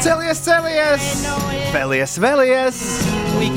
[0.00, 1.08] Celies, celies!
[1.74, 2.78] Vēlies, vēlies!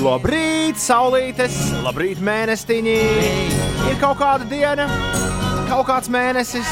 [0.03, 1.55] Labrīt, saulītes!
[1.85, 2.97] Labrīt, mēnestiņi!
[3.87, 4.89] Ir kaut kāda diena,
[5.69, 6.67] kaut kāds mēnesis.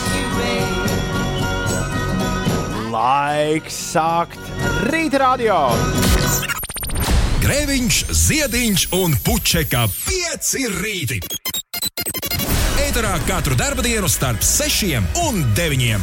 [2.91, 4.51] Laiks sākt
[4.91, 5.61] rīta radio!
[7.41, 11.23] Grēviņš, Ziediņš un Puķeka 5 rīti.
[12.91, 16.01] Eterā katru dienu starp 6 un 9.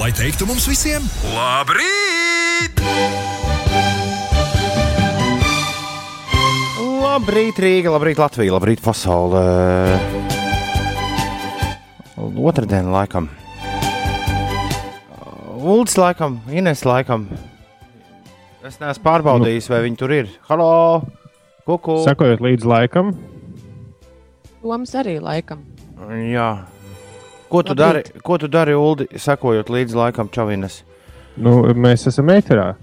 [0.00, 1.04] Lai teiktu mums visiem,
[1.34, 2.80] labrīt!
[6.80, 9.44] Labrīt, Rīga, labrīt, Latvija, labrīt, pasaulē!
[12.16, 13.28] Otradien, laikam.
[15.60, 17.28] Ulds, laikam, Ines, laikam.
[18.64, 20.32] Es neesmu pārbaudījis, vai viņi tur ir.
[20.48, 21.04] Halo!
[21.68, 22.00] Kuku!
[22.08, 23.12] Sekojot līdz laikam,
[24.60, 25.62] Toms arī laikam.
[26.08, 26.50] Jā.
[27.50, 30.82] Ko tu, dari, ko tu dari, Uldi, sekojot līdzi laikam Čavinas?
[31.40, 32.74] nu, mēs esam metrā.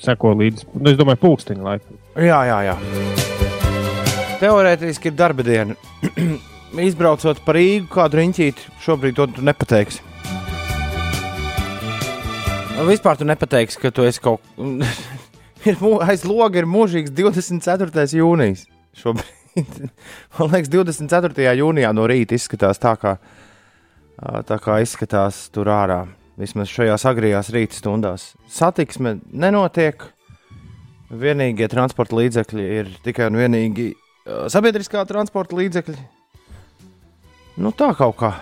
[0.00, 1.98] Seko līdz, nu, es domāju, pulksteņa laikam.
[2.16, 2.76] Jā, jā, jā.
[4.40, 5.76] Teorētiski ir darba diena.
[6.88, 10.00] Izbraucot par Rīgu, kādu riņķīti, šobrīd to tu nepateiksi.
[12.88, 14.42] Vispār tu nepateiksi, ka tu esi kaut
[15.68, 18.08] ir mū- aiz loga ir mūžīgs 24.
[18.18, 18.64] jūnijas.
[18.98, 19.30] Šobrīd,
[20.38, 21.54] man liekas, 24.
[21.60, 23.16] jūnijā no rīta izskatās tā, kā,
[24.48, 26.04] tā kā izskatās tur ārā.
[26.40, 28.32] Vismaz šajās agrījās rīta stundās.
[28.50, 30.08] Satiksme nenotiek.
[31.14, 33.92] Vienīgie transporta līdzekļi ir tikai un vienīgi
[34.50, 35.94] sabiedriskā transporta līdzekļi.
[37.62, 38.32] Nu, tā kaut kā.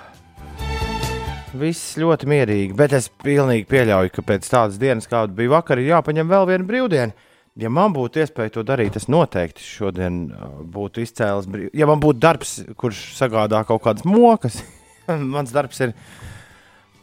[1.52, 5.90] Viss ļoti mierīgi, bet es pilnīgi pieļauju, ka pēc tādas dienas, kāda bija vakar, ir
[5.90, 7.28] jāpaņem vēl viena brīvdiena.
[7.60, 11.66] Ja man būtu iespēja to darīt, es noteikti šodien ā, būtu izcēlis brīv...
[11.76, 14.62] Ja man būtu darbs, kurš sagādā kaut kādas mokas,
[15.34, 15.92] mans darbs ir,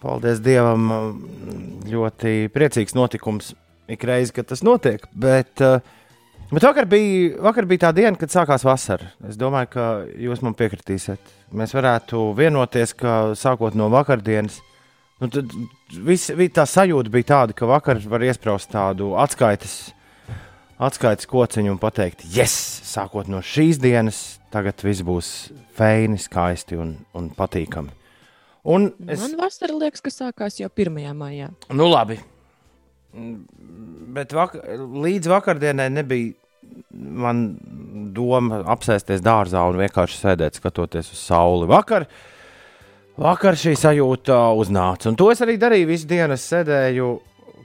[0.02, 0.98] paldies Dievam, ā,
[1.92, 3.52] ļoti priecīgs notikums
[3.90, 5.06] ik reizi, kad tas notiek.
[5.14, 5.76] Bet, ā,
[6.50, 9.12] bet vakar, bija, vakar bija tā diena, kad sākās vasara.
[9.30, 9.86] Es domāju, ka
[10.18, 11.30] jūs man piekritīsiet.
[11.54, 14.58] Mēs varētu vienoties, ka sākot no vakardienas,
[15.22, 15.54] nu, tad
[16.10, 19.78] vis, vi- tā sajūta bija tāda, ka vakar var iesprāst tādu atskaites
[20.80, 22.56] atskaites kociņu un pateikt, yes,
[22.88, 25.32] sākot no šīs dienas, tagad viss būs
[25.78, 27.96] feini, skaisti un, un patīkami.
[28.70, 29.22] Un Es...
[29.24, 31.00] Man vasara liekas, ka sākās jau 1.
[31.16, 31.50] maijā.
[31.74, 32.20] nu labi,
[34.16, 36.36] bet vak līdz vakardienai nebija
[36.92, 37.46] man
[38.16, 41.68] doma apsēsties dārzā un vienkārši sēdēt, skatoties uz sauli.
[41.70, 42.06] Vakar,
[43.20, 46.38] vakar šī sajūta uznāca, un to es arī darīju visu dienu.
[46.38, 47.10] Es sēdēju,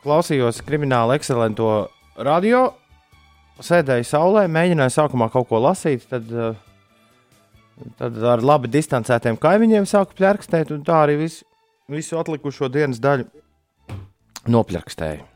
[0.05, 1.69] klausījos kriminālu ekscelentu
[2.25, 2.69] radio,
[3.63, 6.57] sēdēju saulē, mēģināju sākumā kaut ko lasīt, tad, eh,
[8.01, 11.45] tad ar labi distancētiem kaimiņiem sāku plērkstēt, un tā arī visu,
[11.91, 13.29] visu atlikušo dienas daļu
[14.51, 15.31] nopļakstēju.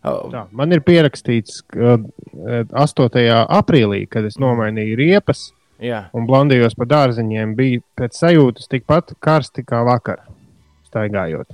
[0.00, 3.26] Oh, Tā, man ir pierakstīts, ka eh, 8.
[3.52, 9.66] aprīlī, kad es nomainīju riepas jā, un blandījos pa dārziņiem, bija pēc sajūtas tikpat karsti
[9.66, 10.24] kā vakar.
[10.88, 11.52] Staigājot.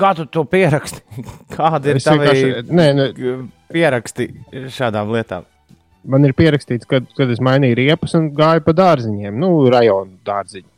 [0.00, 1.02] Kā tu to pieraksti?
[1.56, 3.08] Kāda ir tā nē, nē,
[3.72, 4.30] pieraksti
[4.74, 5.48] šādām lietām?
[6.08, 10.68] man ir pierakstīts, ka, kad es mainīju riepas un gāju pa dārziņiem, nu, rajonu dārziņu.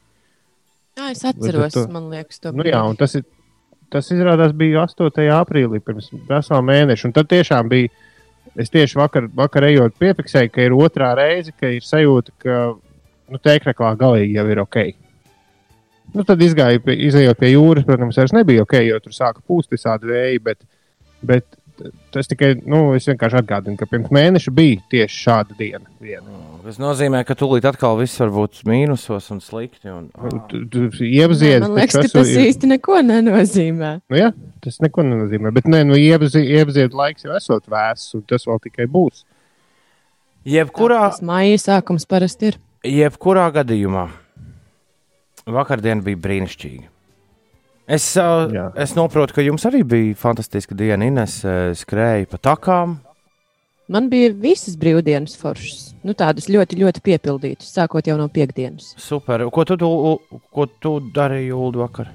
[0.98, 3.24] Jā, es atceros, tu- man liekas, to Nu, jā, un tas, ir,
[3.90, 5.28] tas izrādās bija 8.
[5.38, 7.06] aprīlī, pirms vesela mēneša.
[7.08, 7.88] Un tad tiešām bija.
[8.58, 12.74] Es tieši vakar, vakar ejot, piefiksēju, ka ir otrā reize, ka ir sajūta, ka
[13.30, 14.76] nu, tēkļā galīgi jau ir ok.
[16.12, 19.72] Nu, tad izgāju, pie, izējot pie jūras, protams, vairs nebija ok, jo tur sāka pūst
[19.72, 20.42] visādi vēji.
[20.44, 20.58] Bet,
[21.24, 21.46] bet
[22.12, 25.88] tas tikai, nu, es vienkārši atgādinu, ka pirms mēneša bija tieši šāda diena.
[26.04, 26.36] Viena.
[26.62, 29.88] Tas nozīmē, ka tūlīt atkal viss var būt mīnusos un slikti.
[29.90, 30.10] Un,
[30.52, 33.90] Tu, tu iepazīsti, Man liekas, ka tas īsti neko nenozīmē.
[34.12, 34.28] Nu, jā,
[34.62, 35.50] tas neko nenozīmē.
[35.56, 39.24] Bet, nē, nu, iepazīstīt laiks jau esot vēss, un tas vēl tikai būs.
[40.46, 42.60] jebkurā, Tas maija sākums parasti ir.
[42.86, 44.06] jebkurā gadījumā
[45.46, 46.88] vakardiena bija brīnišķīga.
[47.92, 51.08] Es, uh, es saprotu, ka jums arī bija fantastiska diena.
[51.08, 53.00] Ines uh, skrēja pa takām.
[53.92, 55.90] Man bija visas brīvdienas foršas.
[56.06, 58.94] Nu, tādas ļoti, ļoti piepildītas, sākot jau no piekdienas.
[59.02, 59.44] Super.
[59.52, 59.90] Ko tu, tu,
[60.54, 62.12] ko tu darīji Ulu vakar?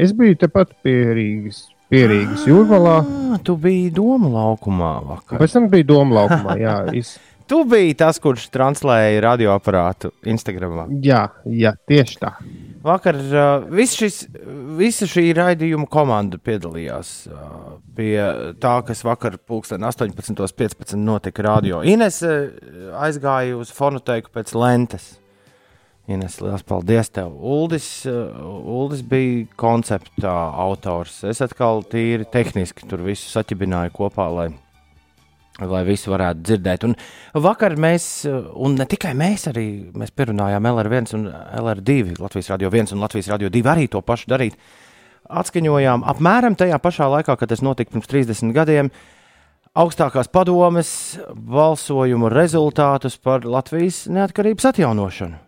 [0.00, 2.94] Es biju tepat pie Rīgas, pie Rīgas jūrmalā.
[3.00, 5.40] Ah, tu biji doma laukumā vakar.
[5.42, 6.56] Pēc tam bija Doma laukumā.
[6.60, 7.16] Jā, es,
[7.50, 10.84] Tu biji tas, kurš translēja radioaparātu Instagram.
[11.02, 12.36] jā, jā, tieši tā.
[12.84, 14.20] Vakar uh, viss šis,
[14.78, 18.14] visa šī raidījuma komanda piedalījās uh, pie
[18.62, 21.82] tā, kas vakar pulksten 18.15 notika radio.
[21.82, 22.46] Ines uh,
[23.02, 25.16] aizgāja uz fonoteiku pēc lentes.
[26.10, 27.34] Ines, liels paldies tev.
[27.34, 28.30] Uldis, uh,
[28.78, 31.24] Uldis bija koncepta autors.
[31.26, 34.50] Es atkal tīri tehniski tur visu saķibināju kopā, lai,
[35.68, 36.86] lai visi varētu dzirdēt.
[36.88, 36.94] Un
[37.44, 39.66] vakar mēs, un ne tikai mēs, arī
[39.96, 41.26] mēs pierunājām LR1 un
[41.60, 44.56] LR2, Latvijas Radio 1 un Latvijas Radio 2 arī to pašu darīt.
[45.30, 48.90] Atskaņojām apmēram tajā pašā laikā, kad tas notika pirms 30 gadiem.
[49.78, 50.90] Augstākās padomes
[51.30, 55.38] balsojumu rezultātus par Latvijas neatkarības atjaunošanu.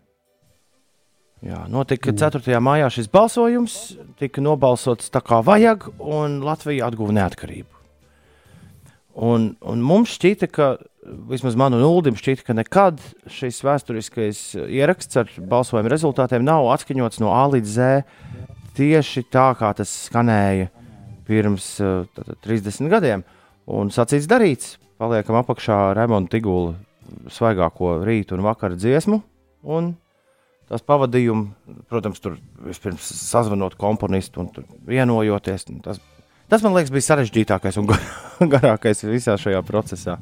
[1.42, 2.54] Jā, notika 4.
[2.62, 3.74] maijā šis balsojums,
[4.22, 7.71] tika nobalsots tā kā vajag, un Latvija atguva neatkarību.
[9.12, 10.68] Un, un mums šķita, ka,
[11.28, 17.20] vismaz man un Ulim šķita, ka nekad šis vēsturiskais ieraksts ar balsojuma rezultātiem nav atskaņots
[17.20, 17.90] no A līdz Z
[18.78, 20.70] tieši tā, kā tas skanēja
[21.28, 21.74] pirms
[22.16, 23.26] tātad, 30 gadiem.
[23.68, 26.72] Un sacīts darīts, paliekam apakšā Raimonda Tigula
[27.30, 29.20] svaigāko rītu un vakaru dziesmu.
[29.62, 29.92] Un
[30.70, 34.50] tās pavadījumu, protams, tur vispirms sazvanot komponistu un
[34.88, 35.68] vienojoties.
[35.70, 36.00] Un tas,
[36.52, 38.02] tas, man liekas, bija sarežģītākais un gar,
[38.54, 40.18] garākais visā šajā procesā.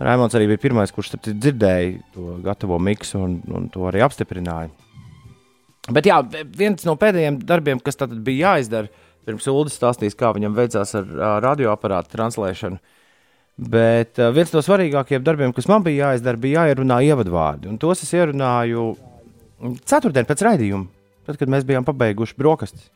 [0.00, 4.70] Raimons arī bija pirmais, kurš dzirdēja to gatavo miksu un, un to arī apstiprināja.
[5.90, 6.20] Bet jā,
[6.56, 8.90] viens no pēdējiem darbiem, kas tad bija jāizdara,
[9.26, 12.80] pirms Ulas stāstīs, kā viņam veicās ar, ar radioaparātu translēšanu.
[13.70, 17.68] Bet uh, viens no svarīgākajiem darbiem, kas man bija jāizdara, bija jāierunā ievadvārdi.
[17.68, 18.94] Un tos es ierunāju
[19.84, 20.88] ceturtdien pēc raidījuma,
[21.28, 22.88] tad, kad mēs bijām pabeiguši brokastis.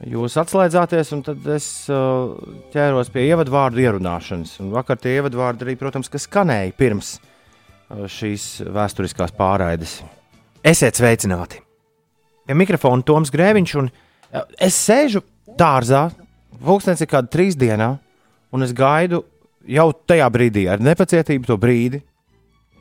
[0.00, 2.30] Jūs atslēdzāties, un tad es uh,
[2.72, 4.54] ķēros pie ievadvārdu ierunāšanas.
[4.62, 9.98] Un vakar tie ievadvārdi arī, protams, skanēja pirms uh, šīs vēsturiskās pārraides.
[10.64, 11.60] Esiet sveicināti!
[12.48, 15.20] Pie mikrofona Toms Grēviņš, un uh, es sēžu
[15.60, 16.06] dārzā,
[16.64, 17.90] pulkstenis ir kāda trīs dienā,
[18.56, 19.20] un es gaidu
[19.68, 22.00] jau tajā brīdī ar nepacietību to brīdi,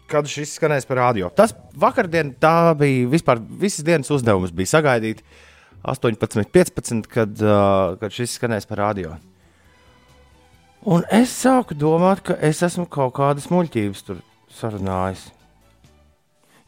[0.09, 1.27] kad šis skanēs par radio.
[1.35, 5.48] Tas vakardien tā bija vispār visas dienas uzdevums bija sagaidīt 18,
[5.83, 9.15] 15, kad, uh, kad šis skanēs par radio.
[10.87, 14.21] Un es sāku domāt, ka es esmu kaut kādas muļķības tur
[14.55, 15.27] sarunājis.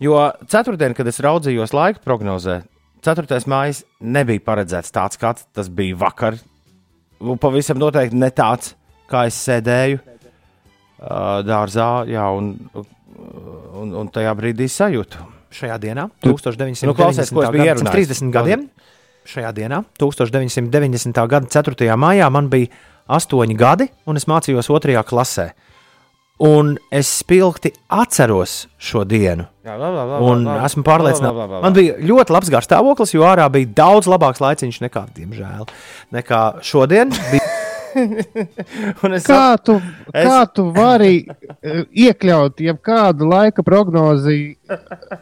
[0.01, 0.17] Jo
[0.49, 2.61] ceturtdien, kad es raudzījos laika prognozē,
[3.05, 3.39] 4.
[3.49, 6.39] maija nebija paredzēts tāds, kāds tas bija vakar.
[7.21, 8.73] Un pavisam noteikti ne tāds,
[9.09, 12.55] kā es sēdēju uh, dārzā, jā, un
[13.81, 15.27] un, un tajā brīdī sajūtu.
[15.51, 16.87] Šajā dienā, 1990.
[16.87, 18.11] Nu, klausies, ko es biju ierunājis.
[18.13, 18.61] 30 gadiem,
[19.27, 21.27] šajā dienā, 1990.
[21.27, 21.95] gada 4.
[21.97, 22.67] maijā, man bija
[23.11, 25.03] 8 gadi, un es mācījos 2.
[25.07, 25.51] klasē.
[26.41, 29.43] Un es spilgti atceros šo dienu.
[29.61, 31.61] Jā, labi, labi, un labi, esmu pārliecināts, labi, labi, labi.
[31.61, 35.67] ka man bija ļoti labs garstāvoklis, jo ārā bija daudz labāks laiciņš nekā, diemžēl,
[36.17, 37.13] nekā šodien.
[37.29, 37.49] Bija
[39.03, 39.73] Un es Kā tu,
[40.15, 44.55] Es- kā tu vari eh, iekļaut jebkādu laika prognozi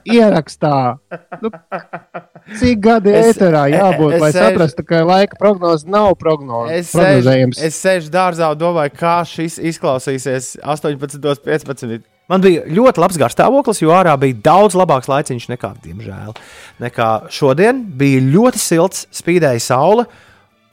[0.06, 1.00] ierakstā?
[1.42, 1.50] Nu,
[2.60, 6.74] cik gadi Es- ēterā jābūt, es lai sēžu- saprastu, ka laika prognoze nav prognoze?
[6.80, 7.62] Es sēžu, prognozējams.
[7.64, 12.02] es sēžu dārzā un domāju, kā šis izklausīsies 18,15.
[12.30, 16.36] Man bija ļoti labs garstāvoklis, jo ārā bija daudz labāks laiciņš nekā, diemžēl,
[16.84, 17.82] nekā šodien.
[17.98, 20.06] Bija ļoti silts, spīdēja saule.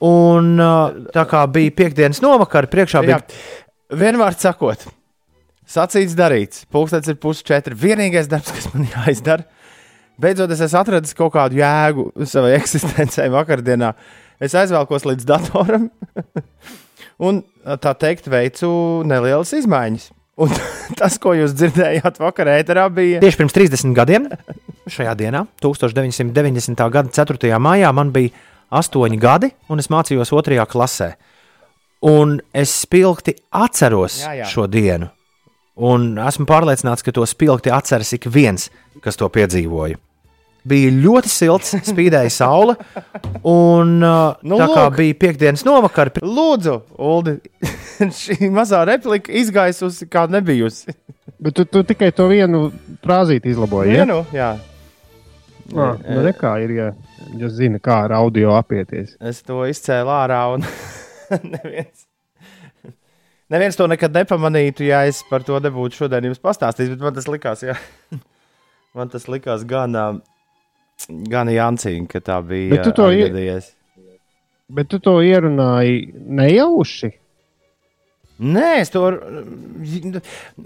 [0.04, 4.84] Un uh, tā kā bija piekdienas novakar, priekšā bija Jā, vienmēr sakot,
[5.66, 6.66] sacīts, darīts.
[6.68, 7.72] Pūkstens ir pusčetri.
[7.74, 9.46] Vienīgais darbs, kas man jāizdara.
[10.20, 13.92] Beidzot, es atradis kaut kādu jēgu savai eksistencei vakardienā.
[14.40, 15.88] Es aizvelkos līdz datoram
[17.26, 17.42] un
[17.82, 18.68] tā teikt, veicu
[19.08, 20.10] nelielas izmaiņas.
[20.36, 20.52] Un
[21.00, 22.58] tas, ko jūs dzirdējāt vakarā,
[22.92, 24.28] bija tieši pirms 30 gadiem.
[24.86, 26.82] Šajā dienā, 1990.
[26.92, 27.56] gada 4.
[27.58, 28.30] maijā, man bija
[28.70, 30.60] 8 gadi, un es mācījos 2.
[30.70, 31.14] klasē.
[32.06, 34.48] Un es spilgti atceros Jā, jā.
[34.52, 35.08] šo dienu.
[35.76, 38.68] Un esmu pārliecināts, ka to spilgti atceras ik viens,
[39.04, 39.98] kas to piedzīvoja.
[40.66, 42.74] Bija ļoti silts, spīdēja saule,
[43.46, 44.96] un uh, Nu, tā kā lūk.
[44.98, 47.36] bija piekdienas novakar, Lūdzu, Ulu,
[48.22, 50.96] šī mazā replika izgaisusi, kā nebijusi.
[51.38, 52.70] Bet tu, tu tikai to vienu
[53.04, 53.94] frāzīti izlaboji.
[54.00, 54.08] Ja?
[54.08, 54.54] Nu, jā,
[55.74, 56.84] Ah, nu, re, kā ir, ja,
[57.34, 59.16] ja zina, kā ar audio apieties.
[59.18, 60.62] es to izcēlu ārā, un
[61.56, 62.04] neviens,
[63.50, 66.92] neviens to nekad nepamanītu, ja es par to nebūtu šodien jums pastāstījis.
[66.94, 67.74] Bet man tas likās, jā,
[68.96, 70.06] man tas likās gan, ā,
[71.30, 72.70] gan Jancīna, ka tā bija.
[72.76, 73.72] Bet tu to ie- atgadījies.
[74.68, 77.12] Bet tu to ierunāji nejauši.
[78.36, 79.00] Nē, es to.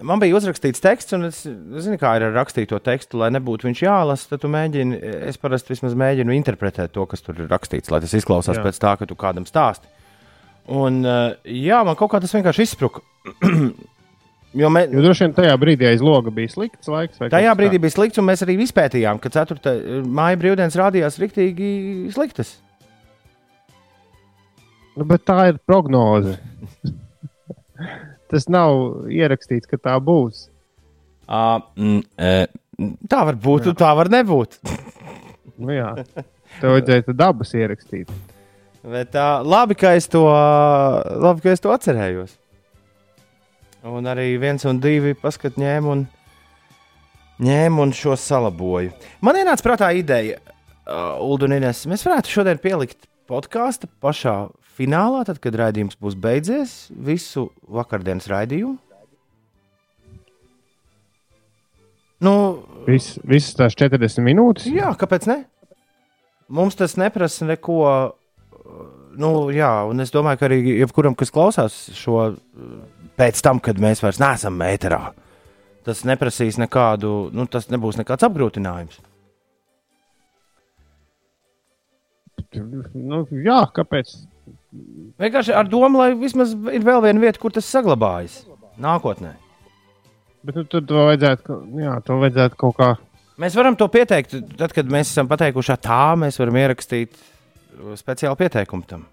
[0.03, 3.21] Man bija uzrakstīts teksts, un es zinu, kā ir ar rakstīto tekstu.
[3.21, 4.99] Lai nebūtu viņš jālasa, tad tu mēģini.
[5.29, 8.63] Es parasti vismaz mēģinu interpretēt to, kas tur ir rakstīts, lai tas izklausās Jā.
[8.63, 8.67] jā.
[8.67, 9.87] pēc tā, ka tu kādam stāsti.
[10.71, 13.05] Un, eh, jā, man kaut kā tas vienkārši izspruka.
[14.57, 17.21] Jo mē, Jo droši vien tajā brīdī aiz loga bija slikts laiks.
[17.23, 20.03] vai tajā brīdī bija slikts, un mēs arī izpētījām, ka 4.
[20.03, 21.71] māja brīvdienas rādījās riktīgi
[22.15, 22.57] sliktas.
[24.99, 26.35] Nu, bet tā ir prognoze.
[28.31, 30.49] Tas nav ierakstīts, ka tā būs.
[31.31, 34.59] Uh, mm, e, tā var būt, un tā var nebūt.
[35.61, 35.93] Nu, jā,
[36.59, 38.11] tev vajadzēja dabas ierakstīt.
[38.81, 40.25] Bet tā, labi, ka es to,
[41.21, 42.40] labi, ka es to atcerējos.
[43.81, 46.03] Un arī viens un divi paskat ņēmu un,
[47.41, 48.93] ņēmu un šo salaboju.
[49.25, 50.37] Man ienāca prātā ideja,
[50.85, 56.19] uh, Ulu un Ines, mēs varētu šodien pielikt podkāstu pašā finālā, tad, kad raidījums būs
[56.21, 58.77] beidzies, visu vakardienas raidījumu.
[62.21, 62.35] Nu,
[62.85, 64.69] Vis, visas tās 40 minūtes.
[64.69, 65.41] Jā, kāpēc ne?
[66.53, 67.83] Mums tas neprasa neko.
[67.89, 73.61] uh, Nu, jā, un es domāju, ka arī jebkuram, kas klausās šo uh, pēc tam,
[73.61, 75.11] kad mēs vairs neesam metrā,
[75.85, 78.99] tas neprasīs nekādu, nu, tas nebūs nekāds apgrūtinājums.
[82.51, 84.11] Nu, jā, kāpēc?
[85.21, 88.41] Vienkārši ar domu, lai vismaz ir vēl viena vieta, kur tas saglabājas
[88.81, 89.35] nākotnē.
[90.47, 92.91] Bet nu, tad to vajadzētu, ka- jā, to vajadzētu kaut kā.
[93.41, 97.95] Mēs varam to pieteikt, tad, kad mēs esam pateikuši, "Ā, tā mēs varam ierakstīt uh,
[97.97, 99.07] speciālu pieteikumu tam.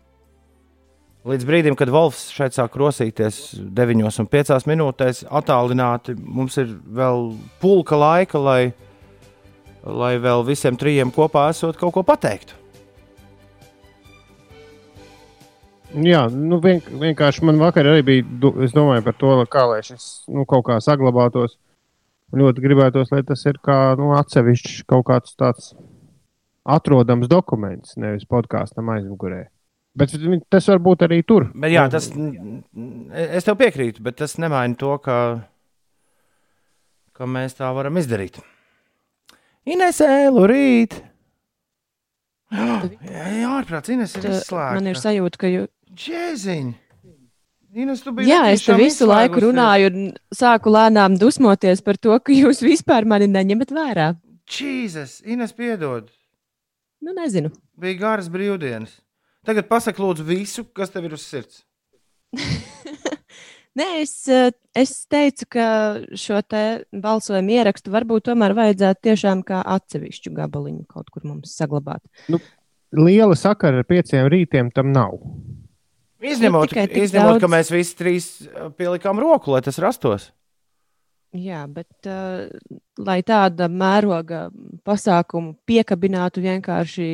[1.27, 8.39] Līdz brīdim, kad Wolfs šeit sāk rosīties 9,5 minūtēs, attālināti, mums ir vēl pulka laika,
[8.39, 8.61] lai,
[9.83, 12.55] lai vēl visiem trijiem kopā esot kaut ko pateiktu.
[15.97, 18.53] Jā, nu, vien, vienkārši man vakar arī bija.
[18.63, 21.57] Es domāju par to, kā lai šis nu, kaut kā saglabātos.
[22.35, 25.73] Ļoti gribētos, lai tas ir kā nu, atsevišķs kaut kāds tāds
[26.67, 29.45] atrodams dokuments, nevis podkāstam aizmugurē.
[29.97, 30.13] Bet
[30.53, 31.47] tas var būt arī tur.
[31.57, 35.17] Bet, jā, tas, es tev piekrītu, bet tas nemaina to, ka,
[37.17, 38.37] ka mēs tā varam izdarīt.
[39.67, 40.99] Inesē, Lorīt!
[42.53, 44.75] Jā, jā ārprāts, Ines ir izslēgta.
[44.77, 45.71] Man ir sajūta, ka jūs.
[45.97, 46.75] Džēziņ!
[47.77, 52.63] Ines, Jā, es te visu laiku runāju un sāku lēnām dusmoties par to, ka jūs
[52.63, 54.07] vispār mani neņemat vērā.
[54.47, 56.07] Jēzus, Ines, piedod.
[57.03, 57.51] Nu, nezinu.
[57.77, 58.95] Bija garas brīvdienas.
[59.47, 61.63] Tagad pasak, lūdzu, visu, kas tev ir uz sirds.
[63.77, 65.65] Nē, es, eh, es teicu, ka
[66.17, 72.01] šo te balsojumu ierakstu varbūt tomēr vajadzētu tiešām kā atsevišķu gabaliņu kaut kur mums saglabāt.
[72.97, 75.19] Liela sakara ar pieciem rītiem tam nav.
[76.17, 77.43] Izņemot, Nu, izņemot daudz.
[77.43, 80.31] ka mēs visi trīs uh, pielikām roku, lai tas rastos.
[81.35, 82.47] Jā, bet uh,
[83.03, 84.45] lai tāda mēroga
[84.87, 87.07] pasākumu piekabinātu vienkārši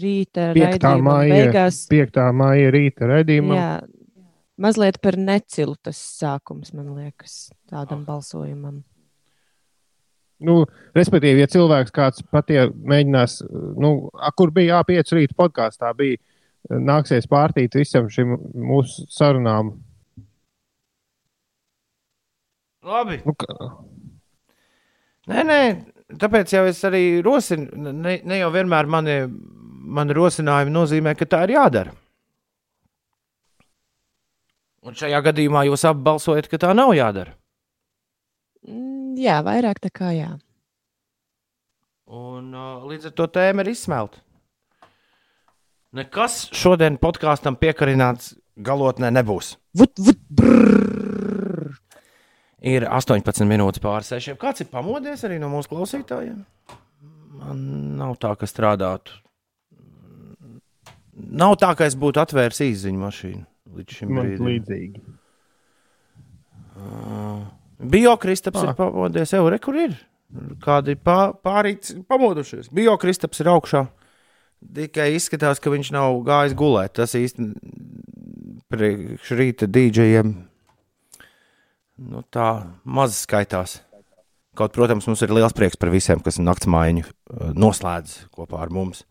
[0.00, 0.58] rīta 5.
[0.58, 2.18] raidījuma māja, beigās, 5.
[2.34, 3.60] māja rīta raidījumā.
[3.60, 3.68] jā,
[4.66, 8.82] mazliet par necilu tas sākums, man liekas, tādam balsojumam.
[10.44, 10.64] Nu,
[10.96, 13.38] respektīvi, ja cilvēks kāds patie mēģinās,
[13.80, 16.18] nu, a, kur bija A5 rīta podkāstā, bija
[16.68, 19.76] nāksies pārtīt visam šim mūsu sarunām.
[22.84, 23.20] Labi.
[23.24, 23.56] Nu, ka-
[25.30, 25.58] Nē, nē,
[26.20, 29.14] tāpēc jau es arī rosinu, ne, ne jau vienmēr mani,
[29.96, 31.94] mani rosinājumi nozīmē, ka tā ir jādara.
[34.84, 37.32] Un šajā gadījumā jūs abi balsojat, ka tā nav jādara.
[38.68, 40.32] Mm, Jā, vairāk tā kā jā.
[42.10, 44.20] Un uh, līdz ar to tēma ir izsmelta.
[45.94, 49.54] Nekas šodien podkāstam piekarināts galotnē nebūs.
[49.78, 51.23] Vut, vut, brrr.
[52.64, 54.38] Ir 18 minūtes pāri sešiem.
[54.40, 56.38] Kāds ir pamodies arī no mūsu klausītājiem?
[57.40, 57.58] Man
[57.98, 59.18] nav tā, ka strādātu.
[61.14, 63.44] Nav tā, ka es būtu atvēris īziņu mašīnu
[63.76, 64.48] līdz šim Man brīdim.
[64.48, 65.02] līdzīgi.
[67.84, 68.70] Biokristaps Ah.
[68.70, 69.94] ir pamodies, jau re, kur ir.
[70.64, 72.70] Kādi pā, pārīts pamodušies.
[72.74, 73.84] Biokristaps ir augšā.
[74.74, 76.94] Tikai izskatās, ka viņš nav gājis gulēt.
[76.96, 77.50] Tas īsti
[78.72, 80.32] priekš rīta dīdžejiem
[81.98, 82.48] nu, tā
[82.84, 83.80] maz skaitās.
[84.54, 89.02] Kaut, protams, mums ir liels prieks par visiem, kas naktsmaiņu uh, noslēdz kopā ar mums.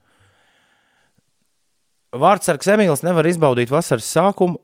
[2.13, 4.61] Vārdsargs Emīls nevar izbaudīt vasaras sākumu,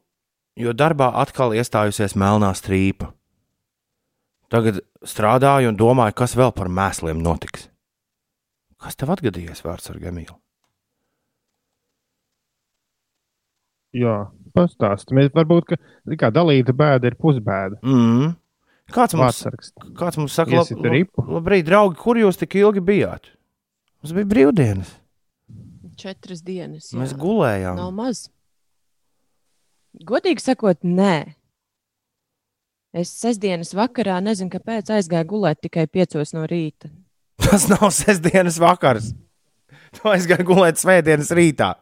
[0.60, 3.10] jo darbā atkal iestājusies melnā strīpa.
[4.50, 7.68] Tagad strādāju un domāju, kas vēl par mēsliem notiks.
[8.80, 10.38] Kas tev atgadījies, vārdsargs Emīls?
[13.98, 15.16] Jā, pastāstiet.
[15.18, 17.80] Mēs varbūt, ka kā dalīta bēda ir pusbēda.
[17.82, 18.36] Mm.
[18.90, 19.74] Kāds, mums, Vārdsargs.
[19.98, 21.22] kāds mums saka, lab, Iesit ripu.
[21.22, 23.30] lab, labrīt, draugi, kur jūs tik ilgi bijāt?
[24.02, 24.94] Mums bija brīvdienas.
[26.00, 26.88] Četras dienas.
[26.94, 27.02] Jā.
[27.02, 27.78] Mēs gulējām.
[27.78, 28.28] Nav maz.
[30.10, 31.36] Godīgi sakot, nē.
[32.96, 36.90] Es sestdienas vakarā nezinu, kāpēc aizgāju gulēt tikai piecos no rīta.
[37.44, 39.12] Tas nav sestdienas vakars.
[39.98, 41.74] Tu aizgāji gulēt svētdienas rītā.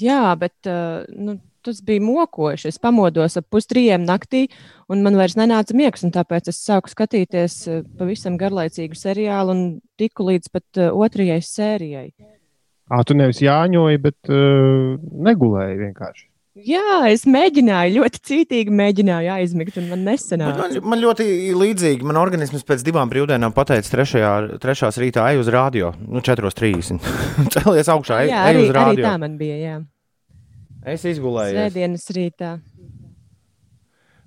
[0.00, 2.70] Jā, bet uh, nu, tas bija mokoši.
[2.72, 4.46] Es pamodos ap pustrījiem naktī,
[4.90, 6.04] un man vairs nenāca miegs.
[6.06, 9.62] un Tāpēc es sāku skatīties uh, pavisam garlaicīgu seriālu un
[10.00, 12.08] tiku līdz pat uh, otrajai sērijai.
[12.90, 14.96] Ā, tu nevis jāņoji, bet uh,
[15.28, 16.26] negulēji vienkārši.
[16.66, 20.58] Jā, es mēģināju, ļoti cītīgi mēģināju aizmigt, un man Bet nesanāca.
[20.58, 21.24] Man, man ļoti
[21.56, 22.04] līdzīgi.
[22.04, 25.92] Man organisms pēc divām brīvdienām pateica, trešajā, trešās rītā ej uz rādio.
[26.02, 26.98] Nu, 4.30.
[27.54, 29.06] Celies augšā, ej, Jā, ej arī, uz arī rādio.
[29.06, 29.56] tā man bija.
[29.62, 29.76] Jā.
[30.80, 31.58] Es izgulēju.
[31.58, 32.54] Svētdienas rītā.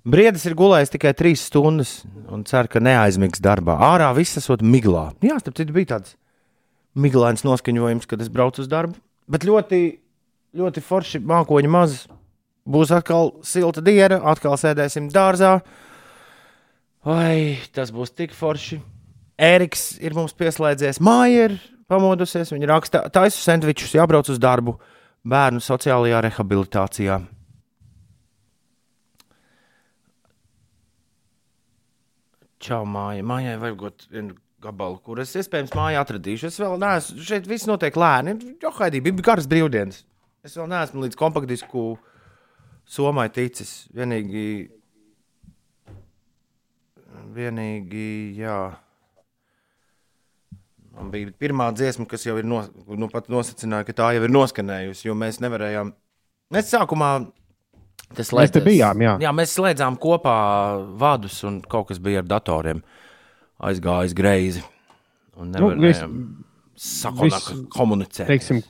[0.04, 3.74] Briedis ir gulējis tikai trīs stundas un cer, ka neaizmigs darbā.
[3.82, 5.08] Ārā viss esot miglā.
[5.24, 6.14] Jā, starp citu bija tāds
[6.94, 8.98] miglains noskaņojums, kad es braucu uz darbu.
[9.26, 9.80] Bet ļoti,
[10.60, 12.04] ļoti forši mākoņi maz.
[12.68, 15.56] Būs atkal silta diena, atkal sēdēsim dārzā.
[17.04, 18.78] Vai tas būs tik forši?
[19.40, 21.58] Ēriks ir mums pieslēdzies, māja ir
[21.90, 22.52] pamodusies.
[22.54, 24.78] Viņa raksta, taisu sandvičus, jābrauc uz darbu
[25.28, 27.18] bērnu sociālajā rehabilitācijā.
[32.64, 33.24] Čau, māja.
[33.28, 36.48] Mājai vajag vienu gabalu, kur es iespējams mājā atradīšu.
[36.48, 38.38] Es vēl neesmu, šeit viss notiek lēni.
[38.62, 40.00] Jo, Haidī, bija garas brīvdienas.
[40.44, 41.84] Es vēl neesmu līdz kompaktdisku
[42.88, 43.74] somai ticis.
[43.96, 44.46] Vienīgi,
[47.36, 48.08] vienīgi,
[48.40, 48.58] jā.
[50.94, 55.08] Man bija pirmā dziesma, kas jau ir no, nu, nosacināja, ka tā jau ir noskanējusi,
[55.08, 55.90] jo mēs nevarējām.
[56.54, 57.08] Mēs sākumā
[58.14, 59.14] tas Mēs te slēdzās- bijām, jā.
[59.24, 60.36] jā, mēs slēdzām kopā
[61.00, 62.82] vadus, un kaut kas bija ar datoriem
[63.60, 64.62] aizgājis greizi.
[65.36, 65.98] Un Nu, vis-
[66.78, 68.26] sakonāk viss, komunicēt.
[68.30, 68.62] Teiksim,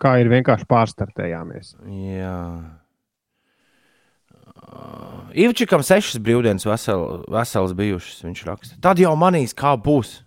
[0.00, 1.74] kā ir vienkārši pārstartējāmies.
[2.16, 2.36] Jā.
[5.34, 8.76] Ivčikam sešas brīvdienas vesel, veselas bijušas, viņš raksta.
[8.82, 10.22] Tad jau manīs, kā būs.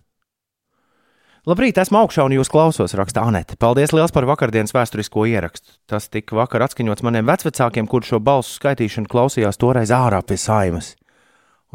[1.43, 3.57] Labrīt, esmu augšā un jūs klausos, raksta Anete.
[3.59, 5.73] Paldies liels par vakardienas vēsturisko ierakstu.
[5.91, 10.93] Tas tika vakar atskaņots maniem vecvecākiem, kur šo balsu skaitīšanu klausījās toreiz ārā pie saimas.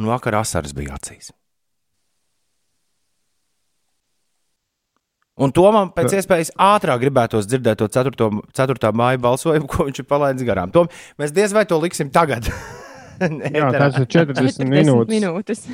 [0.00, 1.34] Un vakar asaras bija acīs.
[5.38, 8.40] Un to man pēc iespējas ātrāk gribētos dzirdēt, to 4.
[8.56, 8.92] 4.
[8.96, 10.72] māju balsojumu, ko viņš ir palaidis garām.
[10.72, 10.88] To
[11.20, 12.48] mēs diez vai to liksim tagad.
[13.20, 15.12] Jā, tas ir 40 minūtes.
[15.12, 15.64] minūtes.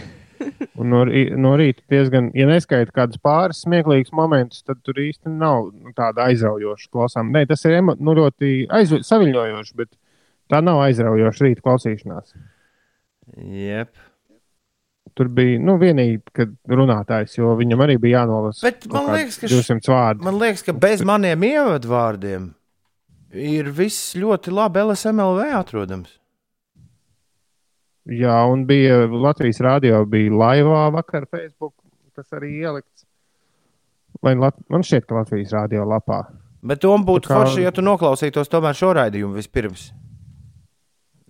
[0.80, 1.02] Un no,
[1.40, 6.26] no rīta diezgan, ja neskaita kādus pāris smieklīgus momentus, tad tur īsti nav nu, tāda
[6.28, 7.30] aizraujoša klausām.
[7.34, 9.02] Nē, tas ir emo, nu, ļoti aizv...
[9.06, 9.92] saviņojoši, bet
[10.52, 12.34] tā nav aizraujoša rīta klausīšanās.
[13.38, 13.94] Jep.
[15.14, 18.64] Tur bija nu, vienīgi, kad runātājs, jo viņam arī bija jānolasa.
[18.66, 20.26] Bet man liekas, ka š- 200 vārdi.
[20.26, 22.48] Man liekas, ka bez maniem ievadvārdiem
[23.34, 26.18] ir viss ļoti labi LSMLV atrodams.
[28.04, 31.72] Jā, un bija Latvijas rādio, bija laivā vakar Facebook,
[32.16, 33.06] tas arī ielikts.
[34.22, 34.56] Vai Lat...
[34.68, 36.26] man šķiet, ka Latvijas rādio lapā.
[36.64, 39.90] Bet to būtu Tā kā- forši, ja tu noklausītos tomēr šo raidījumu vispirms.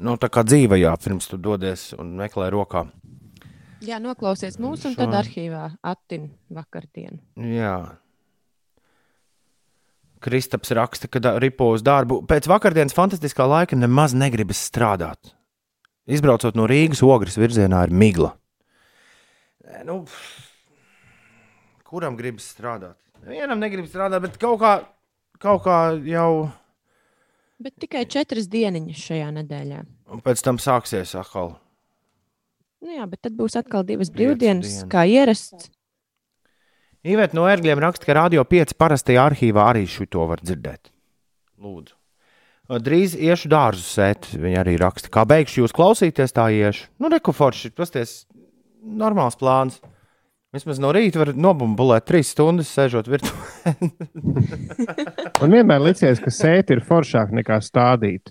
[0.02, 2.88] Nu, tā kā dzīvajā, pirms tu dodies un meklē rokā.
[3.84, 5.04] Jā, noklausies mūsu, un Šo.
[5.04, 7.20] tad arhīvā attin vakardienu.
[7.36, 7.76] Jā.
[10.24, 12.22] Kristaps raksta, ka ripo uz darbu.
[12.26, 15.34] Pēc vakardienas fantastiskā laika nemaz negribas strādāt.
[16.04, 18.34] Izbraucot no Rīgas ogres virzienā ir migla.
[19.84, 20.02] Nu,
[21.88, 22.98] kuram gribas strādāt?
[23.24, 24.74] Vienam negribas strādāt, bet kaut kā,
[25.40, 26.50] kaut kā jau
[27.64, 29.84] Bet tikai četras dieniņas šajā nedēļā.
[30.12, 31.54] un pēc tam sāksies atkal.
[32.84, 34.90] Nu jā, bet tad būs atkal divas brīvdienas, dienas.
[34.92, 35.70] kā ierasts.
[37.04, 40.90] Ivēt no ērgļiem raksta, ka Radio 5 parastajā arhīvā arī šo var dzirdēt.
[41.60, 41.94] Lūdzu.
[42.64, 45.10] Drīz iešu dārzu sēt, viņa arī raksta.
[45.12, 46.86] Kā beigšu jūs klausīties, tā iešu.
[47.02, 48.22] Nu, nekuforši, pasties,
[48.80, 49.82] normāls plāns.
[50.54, 53.74] Vismaz no rīta var nobumbulēt trīs stundas, sēžot virtuvē.
[55.42, 58.30] Man vienmēr liekas, ka sēta ir foršāk nekā stādīt.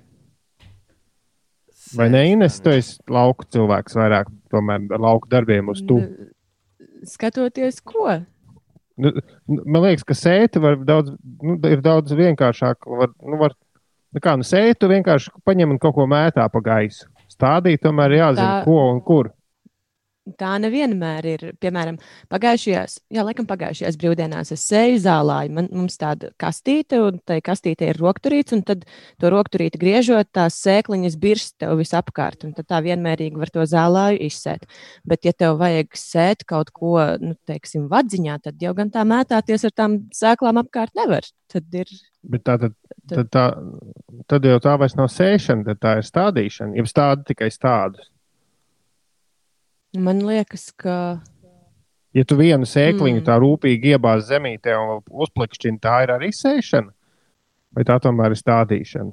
[1.93, 2.57] Vai ne, Ines?
[2.63, 5.99] Tu esi lauka cilvēks vairāk, tomēr ar lauka darbiem uz tu.
[6.01, 6.31] N-
[7.05, 8.07] Skatoties, ko?
[8.97, 9.11] Nu,
[9.49, 11.11] nu, man liekas, ka sēta var daudz,
[11.43, 12.87] nu, ir daudz vienkāršāk.
[12.87, 13.53] Var, nu, var,
[14.13, 17.07] nu kā, nu, sētu vienkārši paņem un kaut ko mētā pa gaisu.
[17.31, 19.31] Stādīt tomēr jāzina, Tā- ko un kur.
[20.39, 21.41] Tā nevienmēr ir.
[21.59, 21.97] Piemēram,
[22.31, 25.39] pagājušajās, jā, laikam pagājušajās brīvdienās es sēju zālē.
[25.51, 28.85] Man, mums tāda kastīte, un tai kastītei ir rokturīts, un tad
[29.19, 34.23] to rokturīti griežot, tās sēkliņas birst tev visapkārt, un tad tā vienmērīgi var to zālāju
[34.29, 34.63] izsēt.
[35.03, 39.67] Bet, ja tev vajag sēt kaut ko, nu, teiksim, vadziņā, tad jau gan tā mētāties
[39.67, 41.27] ar tām sēklām apkārt nevar.
[41.51, 41.91] Tad ir
[42.23, 42.75] Bet tā, tad,
[43.11, 43.43] tad, tā,
[44.31, 46.77] tad jau tā vairs nav sēšana, tad tā ir stādīšana.
[46.79, 48.12] Jeb stāda tikai stādus.
[49.97, 51.21] Man liekas, ka
[52.13, 53.25] Ja tu vienu sēkliņu Mm.
[53.25, 56.91] tā rūpīgi iebāzi zemītē un uzplikšķini, tā ir arī sēšana?
[57.73, 59.11] Vai tā tomēr ir stādīšana?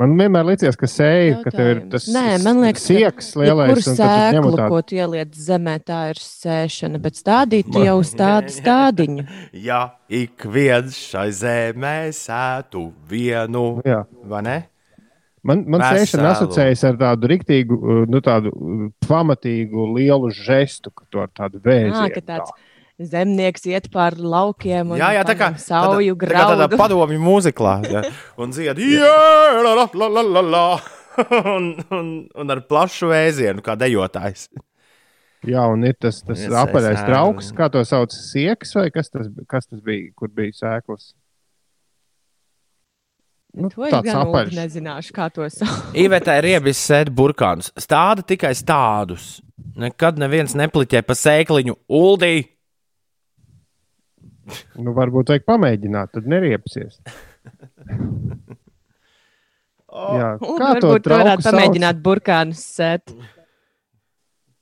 [0.00, 3.68] Man vienmēr liekas, ka sēja, ka tev ir tas Nē, man liekas, ka sieks lielais.
[3.74, 8.54] Kur sēklu, tādu- ko tu ieliec zemē, tā ir sēšana, bet stādīt tu jau stādi
[8.60, 9.26] stādiņu.
[9.52, 14.06] Ja ik viens šai zemē sētu vienu, Jā.
[14.24, 14.58] vai ne?
[15.46, 21.06] Man, man sēšana asociējas ar tādu riktīgu, uh, nu, tādu uh, pamatīgu, lielu žestu, ka
[21.08, 21.96] tu ar tādu vēzi.
[21.96, 22.52] Ā, ka tāds
[23.00, 27.78] zemnieks iet pāri laukiem un Jā, jā, tā kā sauju tā kā tādā padomju mūziklā.
[27.94, 28.02] Jā,
[28.40, 29.14] un dzied, jā,
[29.64, 30.64] la, la, la, la, la,
[31.56, 34.50] un, un, un ar plašu vēzienu, kā dejotājs.
[35.48, 39.70] Jā, un ir tas, tas apaļais trauks, kā to sauc, sieks vai kas tas, kas
[39.70, 41.14] tas bija, kur bija sēklas.
[43.50, 44.52] Nu, To es gan apaļš.
[44.54, 45.90] nezināšu, kā to sauc.
[46.04, 47.72] Īvētā ir iebis sēdi burkānus.
[47.82, 49.40] Stāda tikai stādus.
[49.80, 51.74] Nekad neviens nepliķē pa sēkliņu.
[51.90, 52.34] Uldī!
[54.82, 56.96] Nu, varbūt vajag pamēģināt, tad neriepsies.
[59.90, 61.50] Jā, Uldi kā to varbūt tu varētu trauku sauc?
[61.50, 63.12] pamēģināt burkānus sēt.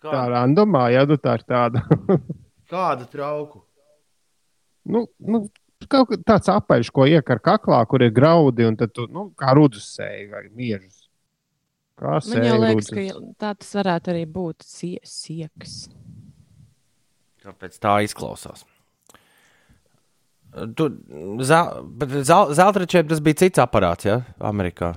[0.04, 1.82] Tā randomā, ja nu tā ir tāda.
[2.72, 3.64] Kādu trauku?
[4.88, 5.42] nu, nu,
[5.90, 9.88] kaut tāds apaļš, ko iekar kaklā, kur ir graudi, un tad tu, nu, kā rudus
[9.96, 11.04] sēji vai miežus.
[11.98, 13.12] Kā Man sēji jau liekas, rudzus.
[13.18, 15.76] ka tā tas varētu arī būt sie sieks.
[17.42, 18.64] Kāpēc tā izklausās?
[20.78, 20.84] Tu,
[21.44, 24.20] zel, bet zel, zeltračiem tas bija cits aparāts, ja?
[24.40, 24.94] Amerikā.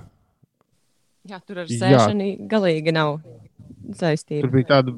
[1.28, 1.80] Jā, tur ar Jā.
[1.84, 4.48] sēšanu galīgi nav Tur saistība.
[4.54, 4.94] bija tāda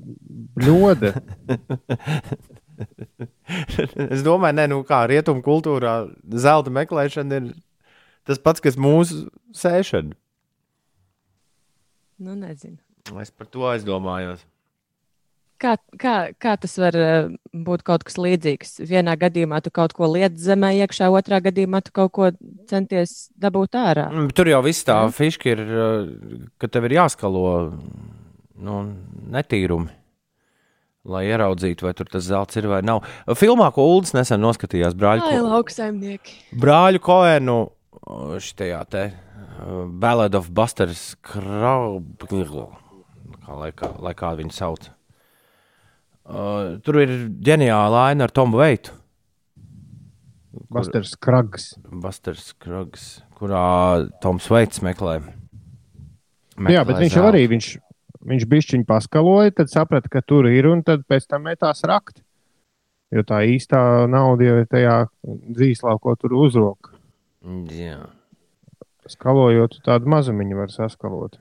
[0.60, 1.10] bļoda.
[4.14, 5.98] es domāju, ne, nu kā rietumu kultūrā
[6.46, 7.52] zelta meklēšana ir
[8.28, 10.16] tas pats, kas mūsu sēšana.
[12.24, 12.80] Nu, nezinu.
[13.20, 14.46] Es par to aizdomājos.
[15.64, 18.82] Kā, kā, kā tas var eh, būt kaut kas līdzīgs?
[18.90, 22.30] Vienā gadījumā tu kaut ko liec zemē iekšā, otrā gadījumā tu kaut ko
[22.68, 24.10] centies dabūt ārā.
[24.12, 27.46] Mm, Tur jau viss tā fiška ir, uh, ka tev ir jāskalo
[28.60, 28.80] nu,
[29.32, 30.03] netīrumi.
[31.04, 33.02] Lai ieraudzītu, vai tur tas zelts ir vai nav.
[33.36, 36.38] Filmā, ko Ulas nesen noskatījās, brāļu, Ai, lauksaimnieki.
[36.56, 37.58] brāļu Koenu,
[38.40, 39.04] šajā te
[40.00, 42.70] Ballad of Busters Kraubu,
[43.44, 44.88] kā lai, kā, lai kā viņu sauc.
[46.24, 47.12] Uh, tur ir
[47.44, 48.96] ģeniāla aina ar Tomu Veitu.
[50.72, 51.74] Basters Krags.
[51.92, 55.20] Busters Krugs, kurā Toms Veits meklē.
[56.70, 57.68] Jā, bet viņš jau arī viņš,
[58.28, 62.22] viņš bišķiņu paskaloja, tad saprata, ka tur ir un tad pēc tam metās rakt.
[63.14, 66.94] Jo tā īstā nauda jau ir tajā dzīslā, ko tur uzrok.
[67.70, 68.08] Jā.
[69.12, 71.38] Skalojot, tādu mazumiņu var saskalot.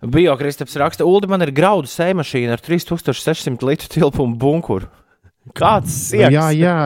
[0.00, 4.88] Biokristaps raksta, Ulu, man ir graudu sēmašīna ar 3600 litru tilpumu bunkuru.
[5.56, 6.32] Kāds sieks?
[6.32, 6.76] Jā, jā,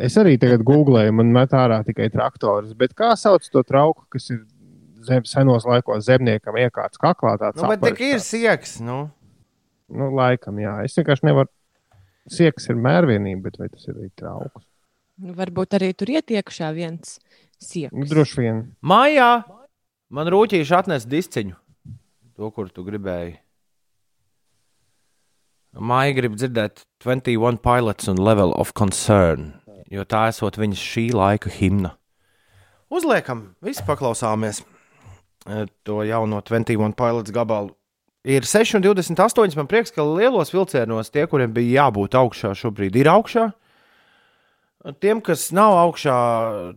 [0.00, 2.72] es arī tagad googlēju, man met ārā tikai traktors.
[2.78, 4.42] Bet kā sauc to trauku, kas ir
[5.06, 7.36] zem, senos laikos zemniekam iekārts kaklā?
[7.56, 8.78] Nu, bet tik ir sieks.
[8.84, 9.04] Nu.
[9.92, 10.78] Nu, laikam, jā.
[10.86, 11.50] Es vienkārši nevaru.
[12.30, 14.62] Sieks ir mērvienība, bet vai tas ir arī trauks?
[15.22, 18.08] Nu, varbūt arī tur ietiekšā viens Nu, sieks.
[18.10, 18.60] droši vien.
[18.82, 19.42] Mājā
[20.10, 21.54] man rūtīši atnesa disciņu.
[22.38, 23.36] To, kur tu gribēji.
[25.72, 29.52] Māja grib dzirdēt 21 pilots un level of concern,
[29.88, 31.94] jo tā esot viņas šī laika himna.
[32.92, 34.60] Uzliekam, visi paklausāmies
[35.82, 37.74] to jauno 21 pilots gabalu.
[38.22, 39.56] Ir 6,28.
[39.58, 43.48] Man prieks, ka lielos vilcienos tie, kuriem bija jābūt augšā, šobrīd ir augšā.
[45.02, 46.16] Tiem, kas nav augšā,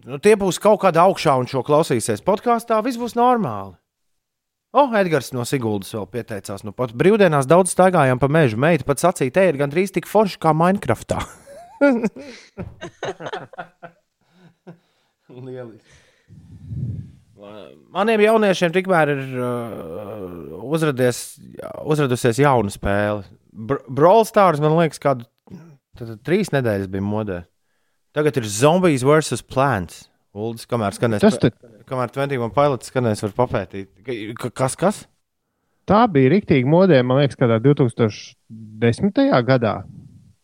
[0.05, 3.73] nu, tie būs kaut kādā augšā un šo klausīsies podkāstā, viss būs normāli.
[4.75, 6.65] O, Edgars no Siguldas vēl pieteicās.
[6.65, 8.59] Nu, pat brīvdienās daudz staigājām pa mežu.
[8.61, 11.21] Meita pat sacīja, te ir gandrīz tik forši kā Minecraftā.
[15.45, 15.89] Lieliski.
[17.95, 21.19] Maniem jauniešiem tikmēr ir uh, uzradies,
[21.87, 23.23] uzradusies jauna spēle.
[23.55, 25.23] Br Brawl Stars, man liekas, kādu
[25.95, 27.37] tad, tad, trīs nedēļas bija modē.
[28.15, 29.41] Tagad ir Zombies vs.
[29.47, 30.05] Plants.
[30.35, 31.55] Uldis, kamēr skanēs, Tas tad-
[31.87, 33.87] kamēr 21 pilots skanēs, var papētīt.
[34.35, 35.05] Ka- Kas, kas?
[35.87, 39.13] Tā bija rīktīgi modē, man liekas, kādā 2010.
[39.47, 39.83] gadā.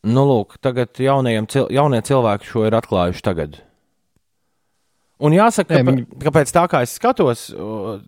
[0.04, 3.60] Nu, lūk, tagad jaunajiem, cil jaunie cilvēki šo ir atklājuši tagad.
[5.22, 7.44] Un jāsaka, Nē, viņi- kāpēc tā kā es skatos,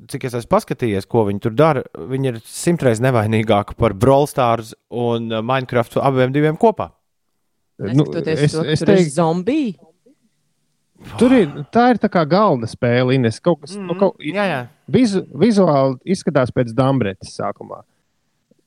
[0.10, 4.74] cik es esmu paskatījies, ko viņi tur dara, viņi ir simtreiz nevainīgāki par Brawl Stars
[4.90, 6.90] un uh, Minecraft abiem diviem kopā.
[7.78, 9.76] Nu, es, to, es teiktu, zombiji.
[11.20, 13.40] tur ir, tā ir tā kā galda spēle, Ines.
[13.44, 14.60] Kaut kas, mm, nu, kaut, Jā, jā.
[14.90, 17.84] vizu, vizuāli izskatās pēc Dambretes sākumā.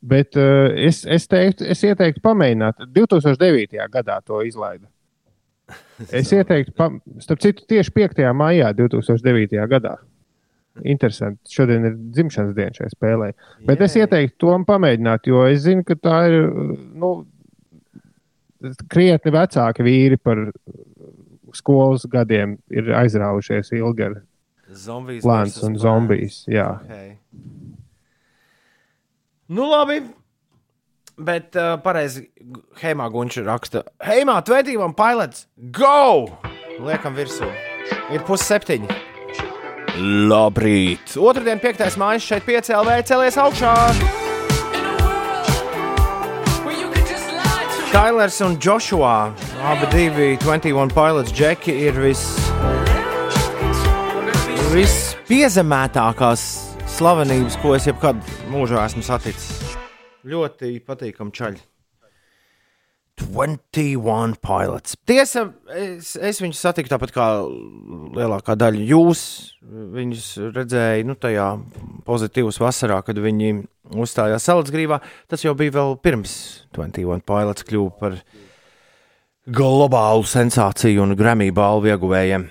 [0.07, 2.85] Bet uh, es, es, teiktu, es ieteiktu pamēģināt.
[2.95, 3.79] 2009.
[3.91, 4.87] gadā to izlaida.
[6.13, 6.91] Es ieteiktu, pa,
[7.25, 8.21] starp citu, tieši 5.
[8.37, 9.57] maijā 2009.
[9.71, 9.97] gadā.
[10.85, 11.41] Interesanti.
[11.49, 13.31] Šodien ir dzimšanas diena šai spēlē.
[13.67, 16.37] Bet es ieteiktu to pamēģināt, jo es zinu, ka tā ir
[17.01, 17.13] nu,
[18.93, 20.43] krietni vecāki vīri par
[21.57, 24.19] skolas gadiem, ir aizrāvušies ilgi ar
[24.77, 26.41] Zombijas plāns un zombijas.
[26.51, 26.67] Jā.
[26.83, 27.15] Okay.
[29.49, 30.01] Nu, labi.
[31.17, 32.27] Bet uh, pareizi
[32.83, 36.29] Heimā Gunčs raksta, Heimā 21 pilots, go!
[36.77, 37.49] Liekam virsū.
[38.13, 38.91] Ir pusseptiņi.
[40.29, 41.15] Labrīt!
[41.17, 41.97] Otradien, 5.
[41.97, 43.73] mājas šeit piecēlē celies augšā.
[47.95, 49.33] Tailers un Joshua,
[49.65, 52.27] abi divi 21 pilots, Džeki ir vis,
[54.75, 56.45] vispiezemētākās
[56.99, 58.21] slavenības, ko es jebkad
[58.53, 59.66] mūžā esmu saticis.
[60.27, 61.65] Ļoti patīkami čaļi.
[63.17, 64.97] 21 pilots.
[65.09, 67.27] Tiesa, es, es viņus satiku tāpat kā
[68.17, 69.23] lielākā daļa jūs.
[69.97, 71.47] Viņus redzēju nu, tajā
[72.07, 73.63] pozitīvas vasarā, kad viņi
[73.97, 75.01] uzstājās Salacgrīvā.
[75.31, 76.37] Tas jau bija vēl pirms
[76.77, 78.21] 21 pilots kļuva par
[79.47, 82.51] globālu sensāciju un Grammy balvu ieguvējiem.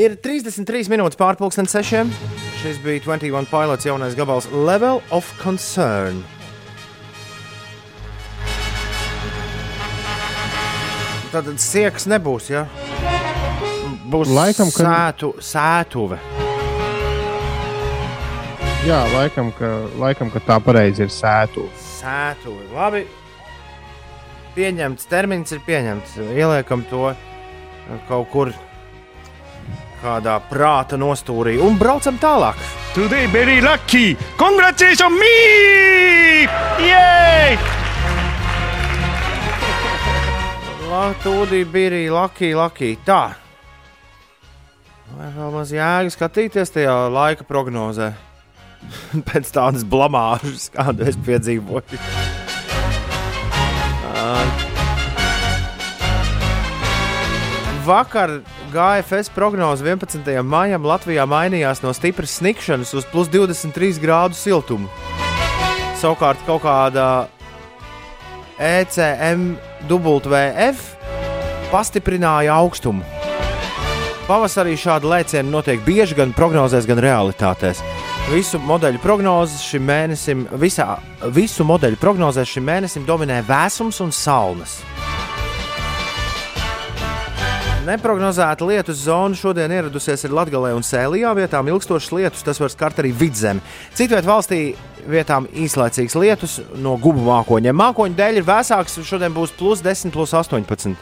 [0.00, 2.12] Ir 33 minūtes pārpusdienas sešiem.
[2.62, 6.22] Šis bija 21 pilots jaunais gabals Level of Concern.
[11.32, 12.50] Tad sēks nebūs.
[12.52, 12.66] Ja?
[14.12, 16.18] Būs Laikam, ka- sētu, sētuve.
[18.82, 21.68] Jā, laikam, ka, laikam, ka tā pareizi ir sētu.
[21.78, 22.66] Sētuve.
[22.74, 23.06] Labi.
[24.56, 26.18] Pieņemts termins ir pieņemts.
[26.36, 27.14] Ieliekam to
[28.08, 28.52] kaut kur
[30.02, 32.58] kādā prāta nostūrī un braucam tālāk.
[32.92, 34.16] Today very lucky.
[34.36, 36.44] Congratulations me!
[36.84, 37.81] Yay!
[40.92, 42.90] Latvija bija arī Laki, Laki.
[43.06, 43.32] Tā.
[45.16, 48.10] Vai vēl maz jēga skatīties tajā laika prognozē?
[49.30, 51.96] Pēc tādas blamāžas, kādu es piedzīvoju.
[57.88, 58.42] Vakar
[58.74, 60.28] GFS prognoze 11.
[60.44, 64.92] maijam Latvijā mainījās no stipras snikšanas uz plus 23 grādu siltumu.
[66.02, 67.06] Savukārt kaut kāda
[68.62, 70.22] ECMWF
[71.72, 73.02] pastiprināja augstumu.
[74.28, 77.82] Pavasarī šādi lēcieni notiek bieži gan prognozēs, gan realitātēs.
[78.30, 80.94] Visu modeļu prognozes šim mēnesim, visā,
[81.34, 84.78] visu modeļu prognozēs šim mēnesim dominē vēsums un salnas.
[87.82, 91.32] Neprognozēta lietus zona šodien ieradusies Latvijā un Sēlijā.
[91.34, 93.58] Vietām ilgstošas lietus, tas var skart arī vidzemi.
[93.98, 94.60] Citviet valstī
[95.08, 97.76] vietām īslaicīgs lietus no gubu mākoņiem.
[97.76, 100.96] Mākoņu dēļ ir vēsāks, šodien būs plus 10, plus 18.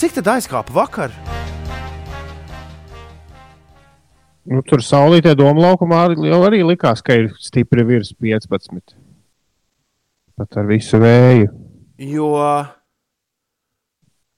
[0.00, 1.14] Cik tad aizkāpa vakar?
[4.50, 8.96] Nu, tur saulītē doma laukumā arī- likās, ka ir stipri virs 15.
[10.36, 11.48] Pat ar visu vēju.
[11.98, 12.32] Jo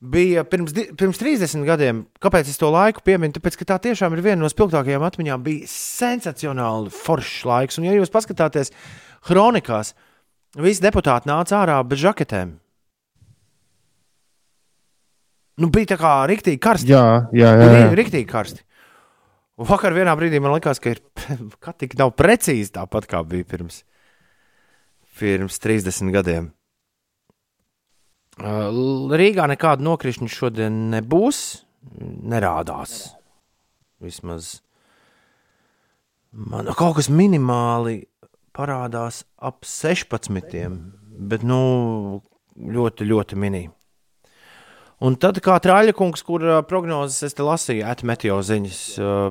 [0.02, 3.34] bija pirms, pirms 30 gadiem, kāpēc es to laiku pieminu?
[3.36, 5.44] Tāpēc, ka tā tiešām ir viena no spilgtākajām atmiņām.
[5.46, 7.78] Bija sensacionāli foršs laiks.
[7.78, 8.72] Un, ja jūs paskatāties
[9.28, 9.94] kronikās,
[10.58, 12.56] visi deputāti nāca ārā bez žaketēm.
[15.62, 16.90] Nu, bija tā kā rīktīgi karsti.
[16.90, 17.72] Jā, jā, jā.
[17.76, 17.88] Jā.
[17.98, 18.64] Riktīgi karsti.
[19.60, 21.02] Un Vakar vienā brīdī man likās, ka ir
[21.62, 23.82] ka tik nav precīzi tāpat kā bija pirms,
[25.20, 26.50] pirms 30 gadiem.
[28.40, 31.62] Rīgā nekāda nokrišņa šodien nebūs.
[32.00, 33.12] Nerādās.
[34.02, 34.60] Vismaz
[36.32, 38.06] man kaut kas minimāli
[38.56, 40.72] parādās ap 16.
[41.12, 42.22] Bet nu,
[42.56, 43.70] ļoti, ļoti minīgi.
[45.02, 48.82] Un tad, kā Trāļakungs, kur prognozes es te lasīju, atmetio ziņas,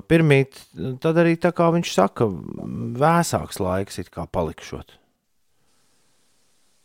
[0.04, 0.58] pirmīt,
[1.00, 2.28] tad arī tā kā viņš saka,
[3.00, 4.98] vēsāks laiks it kā palikšot.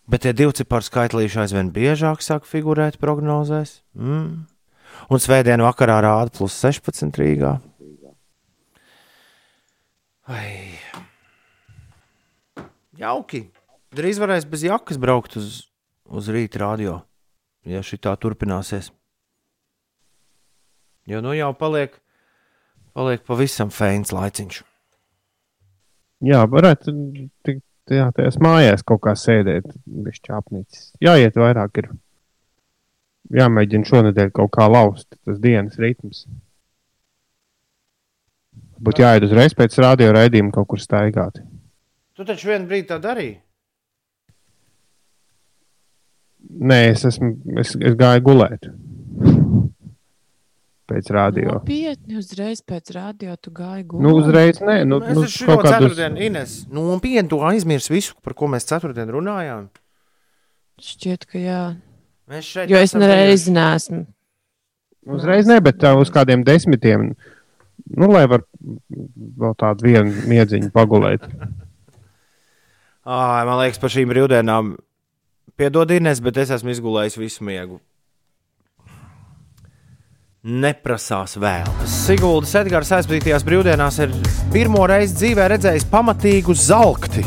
[0.07, 3.81] Bet tie divi ciparu skaitlīši aizvien biežāk sāk figurēt prognozēs.
[3.97, 4.45] Mm.
[5.11, 7.57] Un svētdien vakarā rāda plus 16 Rīgā.
[10.27, 10.79] Ai.
[12.97, 13.45] Jauki.
[13.95, 15.67] Drīz varēs bez jakas braukt uz,
[16.07, 17.01] uz rīta radio
[17.67, 18.91] ja šī tā turpināsies.
[21.07, 21.93] Jo nu jau paliek,
[22.95, 24.61] paliek pavisam feins laiciņš.
[26.27, 26.91] Jā, varētu
[27.45, 27.61] tik,
[27.93, 30.91] jā, tajās mājās kaut kā sēdēt, bez čāpnīcas.
[31.03, 31.89] Jāiet vairāk ir.
[33.37, 36.25] Jāmēģina šonadēļ kaut kā laust tas dienas ritms.
[38.79, 41.41] Būtu jāiet uzreiz pēc radio raidījuma kaut kur staigāt.
[42.15, 43.35] Tu taču vienu brīdi tā darīji.
[46.47, 48.69] Nē, es, esmu, es, es gāju gulēt.
[50.87, 51.57] Pēc radio.
[51.57, 54.03] Nopietni, uzreiz pēc radio tu gāji gulēt.
[54.05, 55.73] Nu, uzreiz nē, nu, Es nu, šo kaut kādus.
[55.91, 59.65] ceturtdienu, Ines, nopietni tu aizmirsti visu, par ko mēs ceturtdien runājām.
[60.79, 61.61] Šķiet, ka jā.
[62.31, 64.05] Mēs šeit Jo es nereiz neesmu.
[65.07, 67.09] Uzreiz ne, bet tā uz kādiem desmitiem.
[67.87, 68.45] Nu, lai var
[68.87, 71.27] vēl tādu vienu miedziņu pagulēt.
[73.07, 74.73] Ā, man liekas, par šīm brīvdienām
[75.59, 77.79] piedod Ines, bet es esmu izgulējis visu miegu.
[80.47, 81.65] Neprasās vēl.
[81.91, 84.13] Siguldas Edgars aizbrītajās brīvdienās ir
[84.53, 87.23] pirmo reizi dzīvē redzējis pamatīgu zelkti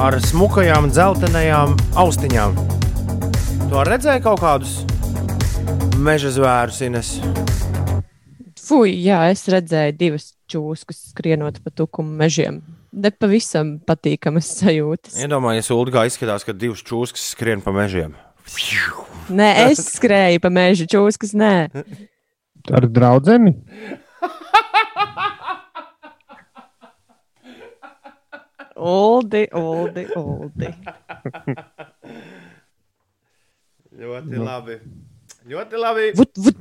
[0.00, 2.54] ar smukajām dzeltenajām austiņām.
[3.68, 4.78] Tu redzēji kaut kādus
[6.00, 7.10] meža zvērus, Ines?
[8.56, 12.62] Fui, jā, es redzēju divas čūskas skrienot pa tukumu mežiem.
[12.96, 15.18] Nepavisam patīkamas sajūtas.
[15.20, 18.16] Iedomājieties, Ulu, kā izskatās, kad divas čūskas skrien pa mežiem.
[19.28, 21.52] Nē, es skrēju pa mežu čūskas, nē.
[22.70, 23.38] Ar draugu.
[28.82, 30.68] Uldi, uldi, uldi.
[34.02, 34.76] Ļoti labi.
[35.52, 36.08] Ļoti labi.
[36.18, 36.58] Vut, vut.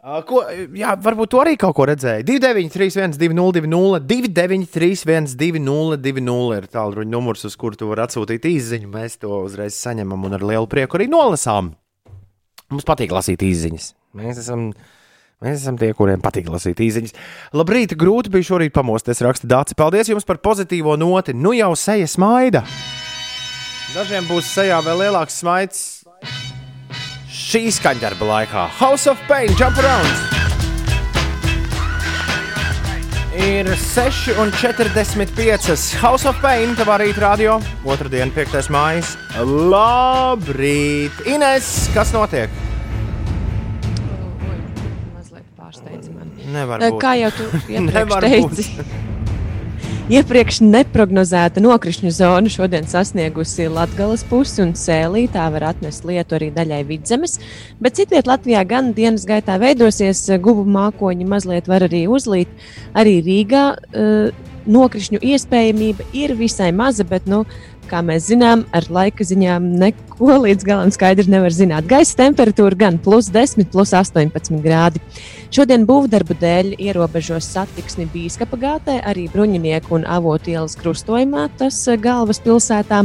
[0.00, 0.42] Ā, Ko,
[0.76, 2.24] jā, varbūt tu arī kaut ko redzēji.
[2.28, 8.88] 293, 202, 293, 202, ir tālruņa numurs, uz kuru tu vari atsūtīt īsiņu.
[8.92, 11.74] Mēs to uzreiz saņemam un ar lielu prieku arī nolasām.
[12.70, 13.90] Mums patīk lasīt īsiņas.
[14.18, 14.68] Mēs esam,
[15.42, 17.16] mēs esam tie, kuriem patīk lasīt īsiņas.
[17.58, 19.78] Labrīt, grūti bija šorīt pamosties, raksta Dācis.
[19.78, 21.34] Paldies jums par pozitīvo noti.
[21.34, 22.64] Nu jau seja smaida.
[23.90, 25.80] Dažiem būs sejā vēl lielāks smaids
[27.50, 28.68] šī skaņdarba laikā.
[28.78, 30.39] House of Pain, jump around!
[33.40, 35.96] Ir 6,45.
[36.02, 37.54] House of Pain, tavā rīta radio.
[37.88, 38.68] Otradien, 5.
[38.74, 39.14] mājas.
[39.40, 41.22] Labrīt!
[41.24, 42.52] Ines, kas notiek?
[44.44, 44.58] Oi,
[45.14, 46.36] mazliet pārsteidz mani.
[46.52, 47.00] Nevar būt.
[47.00, 48.66] Kā jau tu iepriekš teici,
[50.10, 55.26] iepriekš neprognozēta nokrišņu zona šodien sasniegusi Latvijas pusi un sēlī.
[55.30, 57.38] Tā var atnest lietu arī daļai vidzemes,
[57.82, 62.50] bet citviet Latvijā gan dienas gaitā veidosies gubu mākoņi, mazliet var arī uzlīt.
[62.98, 67.44] Arī Rīgā uh, nokrišņu iespējamība ir visai maza, bet, nu,
[67.90, 71.88] kā mēs zinām, ar laika ziņām neko līdz galam skaidri nevar zināt.
[71.90, 75.02] Gaisa temperatūra gan plus 10, plus 18 grādi.
[75.50, 81.98] Šodien būvdarbu dēļ ierobežos satiksmi Bīskapa gātē, arī Bruņinieku un Avotu ielas krustojumā, tas eh,
[81.98, 83.02] galvaspilsētā.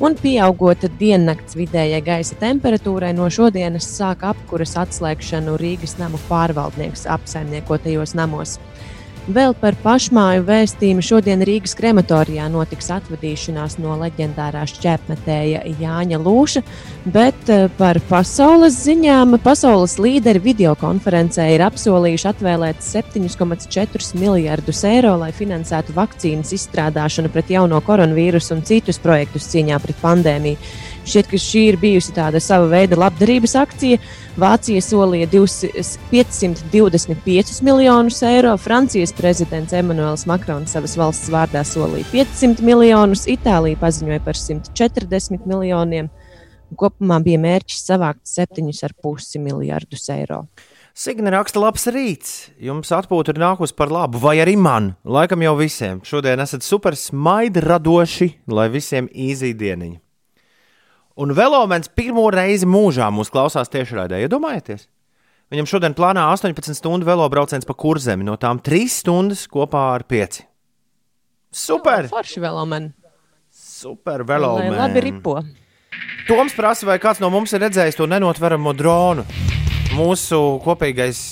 [0.00, 8.16] Un pieaugot diennakts vidējai gaisa temperatūrai, no šodienas sāk apkuras atslēgšanu Rīgas namu pārvaldnieks apsaimniekotajos
[8.16, 8.56] namos.
[9.30, 16.62] Vēl par pašmāju vēstījumu šodien Rīgas krematorijā notiks atvadīšanās no leģendārā šķērsmetēja Jāņa Lūša,
[17.14, 25.30] bet eh, par pasaules ziņām pasaules līderi videokonferencē ir apsolījuši atvēlēt 7,4 miljardus eiro, lai
[25.36, 30.58] finansētu vakcīnas izstrādāšanu pret jauno koronavīrusu un citus projektus cīņā pret pandēmiju.
[31.00, 33.98] Šķiet, ka šī ir bijusi tāda sava veida labdarības akcija.
[34.40, 42.64] Vācija solīja 200 525 miljonus eiro, Francijas prezidents Emmanuels Makrons savas valsts vārdā solīja 500
[42.66, 46.10] miljonus, Itālija paziņoja par 140 miljoniem.
[46.78, 50.44] Kopumā bija mērķis savākt 7,5 miljardus eiro.
[50.94, 52.34] Signe raksta, labs rīts.
[52.60, 54.92] Jums atpūta ir nākusi par labu, vai arī man.
[55.02, 56.02] Laikam jau visiem.
[56.06, 59.98] Šodien esat super smaidi radoši, lai visiem īzī dieniņa.
[61.20, 64.22] Un Velomens pirmo reizi mūžā mūs klausās tiešraidē.
[64.24, 64.86] Iedomājieties!
[65.52, 70.38] Viņam šodien plānā 18 stundu velobrauciens pa kurzemi, no tām 3 stundas kopā ar 5.
[71.52, 72.08] Super!
[72.08, 72.88] Forši vēl man.
[73.52, 74.78] Super Lai velomens!
[74.78, 75.36] labi ripo.
[76.24, 79.26] Toms prasa, vai kāds no mums ir redzējis to nenotveramo dronu.
[79.98, 81.24] Mūsu kopīgais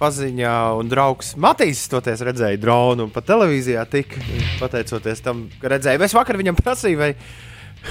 [0.00, 4.16] paziņā un draugs Matīs toties redzēja dronu un pa televīzijā tik
[4.62, 6.00] pateicoties tam, ka redzēja.
[6.08, 7.12] Es vakar viņam prasīju, vai.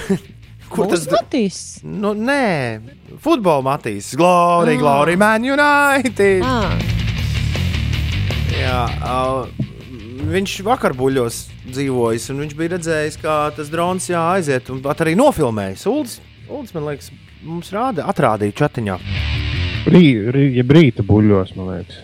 [0.70, 1.58] Kur tas Būs Matīs?
[1.86, 2.80] Nu, nē,
[3.22, 4.10] futbola matīs.
[4.18, 4.80] Glory, Ah.
[4.80, 6.42] glory, man united!
[6.42, 6.74] Ah,
[8.56, 9.46] Jā, uh,
[10.32, 11.36] viņš vakar buļļos
[11.70, 15.84] dzīvojis, un viņš bija redzējis, kā tas drons jā, aiziet un pat arī nofilmējis.
[15.90, 16.18] Uldis,
[16.48, 17.10] Uldis man liekas,
[17.44, 18.96] mums rāda, atrādīja chatiņā.
[19.92, 22.00] Rī, rī, ja brīta buļļos, man liekas.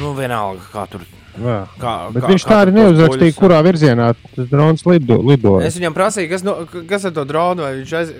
[0.00, 1.06] Nu, vienalga, kā tur.
[1.36, 1.56] Jā.
[1.80, 4.06] Kā, Bet kā, viņš kā tā arī neuzrakstīja, buļļus- kurā virzienā
[4.36, 5.18] tas drons lido.
[5.22, 5.56] lido.
[5.60, 6.54] Es viņam prasīju, kas, no,
[6.88, 8.14] kas ar to dronu, vai viņš, aiz,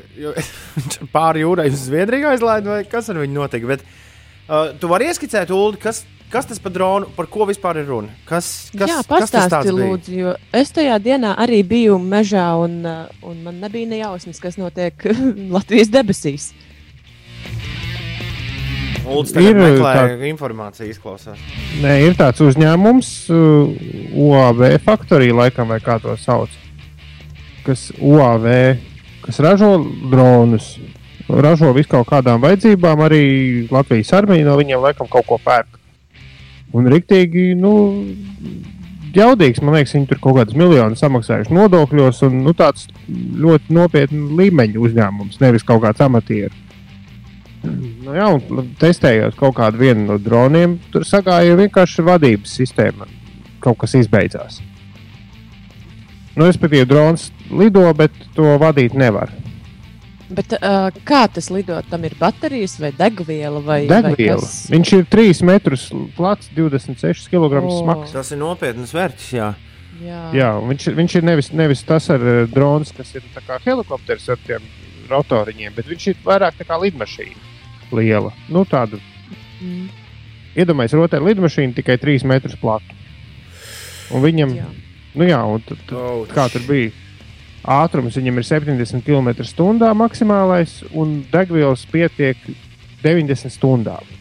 [1.16, 3.66] pāri jūrai uz Zviedriju aizlaida, vai kas ar viņu notika.
[3.70, 3.86] Bet,
[4.48, 6.02] uh, tu vari ieskicēt, Ulu, kas,
[6.32, 8.12] kas tas par dronu, par ko vispār ir runa?
[8.28, 12.48] Kas, kas, Jā, kas tas tāds pastāsti, lūdzu, jo es tajā dienā arī biju mežā,
[12.64, 15.06] un, uh, un man nebija ne jausmas, kas notiek
[15.56, 16.50] Latvijas debesīs.
[19.06, 21.38] Ulds Ir, tagad meklē tā- informāciju, izklausās.
[21.82, 23.70] Nē, ir tāds uzņēmums, uh,
[24.26, 26.50] UAV Factory, laikam, vai kā to sauc,
[27.66, 28.48] kas UAV,
[29.22, 29.70] kas ražo
[30.10, 30.72] dronus,
[31.28, 33.22] ražo visu kaut kādām vajadzībām, arī
[33.70, 35.78] Latvijas armija no viņiem laikam kaut ko pērk.
[36.74, 37.72] Un rīktīgi, nu,
[39.16, 44.34] jaudīgs, man liekas, viņi tur kaut kādus miljonus samaksājuši nodokļos, un nu, tāds ļoti nopietns
[44.38, 46.62] līmeņa uzņēmums, nevis kaut kāds amatieris.
[48.06, 53.08] Nu, jā, un testējot kaut kādu vienu no droniem, tur sagāja vienkārši vadības sistēma.
[53.64, 54.60] Kaut kas izbeidzās.
[56.36, 59.32] Nu, respektīvi, drons lido, bet to vadīt nevar.
[60.26, 61.86] Bet, uh, kā tas lidot?
[61.88, 63.60] Tam ir baterijas vai degviela?
[63.62, 64.40] Vai, Degviela.
[64.40, 64.56] Vai kas?
[64.72, 65.86] Viņš ir 3 metrus
[66.16, 67.76] plats, 26 kg O.
[67.78, 68.14] smags.
[68.16, 69.52] Tas ir nopietns vērts, jā.
[70.02, 70.22] Jā.
[70.36, 72.20] Jā, un viņš, viņš ir nevis, nevis tas ar
[72.52, 74.66] drons, kas ir tā kā helikopters ar tiem
[75.08, 77.55] rotoriņiem, bet viņš ir vairāk tā kā lidmašīna.
[77.94, 78.32] Liela.
[78.50, 78.98] Nu, tāda
[79.60, 79.88] Mm,
[80.58, 82.96] iedomājieties, rotaļu lidmašīnu tikai 3 metrus platu.
[84.14, 84.66] Un viņam, jā.
[85.16, 86.92] nu jā, un tad, tad, kā tur bija?
[87.66, 92.38] Ātrums viņam ir 70 km/h maksimālais, un degvielas pietiek
[93.02, 94.12] 90 stundām.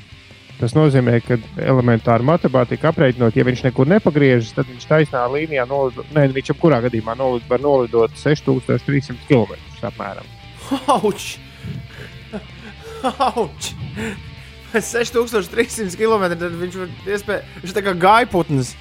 [0.56, 6.08] Tas nozīmē, ka elementāri matemātika aprēķinot, ja viņš nekur nepagriežas, tad viņš taisnā līnijā nolido,
[6.16, 9.60] ne, viņš jebkurā gadījumā nolid, var nolidot 6300 km.
[9.84, 10.32] apmēram.
[10.96, 11.36] Auč!
[13.30, 13.74] Auč!
[14.76, 16.28] 6300 km.
[16.36, 17.40] Tad viņš var iespēj...
[17.62, 18.74] viņš ir tā kā gaiputns.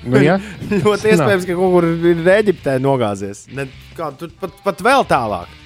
[0.00, 0.38] Nu, ja?
[0.84, 3.44] Ļoti iespējams, ka kaut kur ir Eģiptē nogāzies.
[3.52, 5.58] Ne, kā, tur pat, pat vēl tālāk.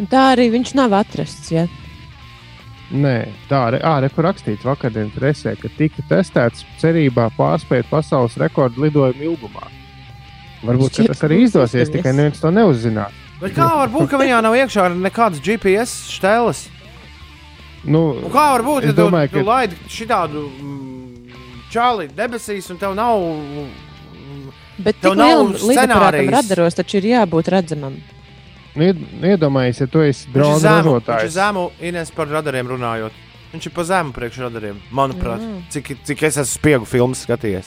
[0.00, 1.50] Un tā arī viņš nav atrasts.
[1.52, 1.66] Ja?
[2.90, 9.28] Nē, tā arī kur rakstīts vakardienas presē, ka tika testēts cerībā pārspēt pasaules rekordu lidojumu
[9.30, 9.68] ilgumā.
[10.66, 11.92] Varbūt ka Šķiet, tas arī izdosies.
[11.92, 13.14] tikai neviens to neuzzinās.
[13.40, 16.66] Bet kā var būt, ka viņā nav iekšā nekādas GPS stēles?
[17.84, 21.32] Nu, Un kā var būt, Es ja tu, domāju, tu ka- laidi šitādu mm,
[21.72, 23.18] čāli debesīs un tev nav.
[23.20, 23.70] mm,
[24.80, 26.30] Bet Tev nav scenārijs.
[26.32, 27.96] radaros taču ir jābūt redzamam.
[28.74, 31.28] nu, nu, iedomājies, ja tu esi drona zemu, viņš ir ražotājs.
[31.34, 33.12] zemu, Ines par radariem runājot.
[33.52, 35.40] Viņš ir pa zemu priekšradariem, manuprāt.
[35.42, 35.62] Mm.
[35.70, 37.66] Cik, cik es esmu spiegu filmas skatījies.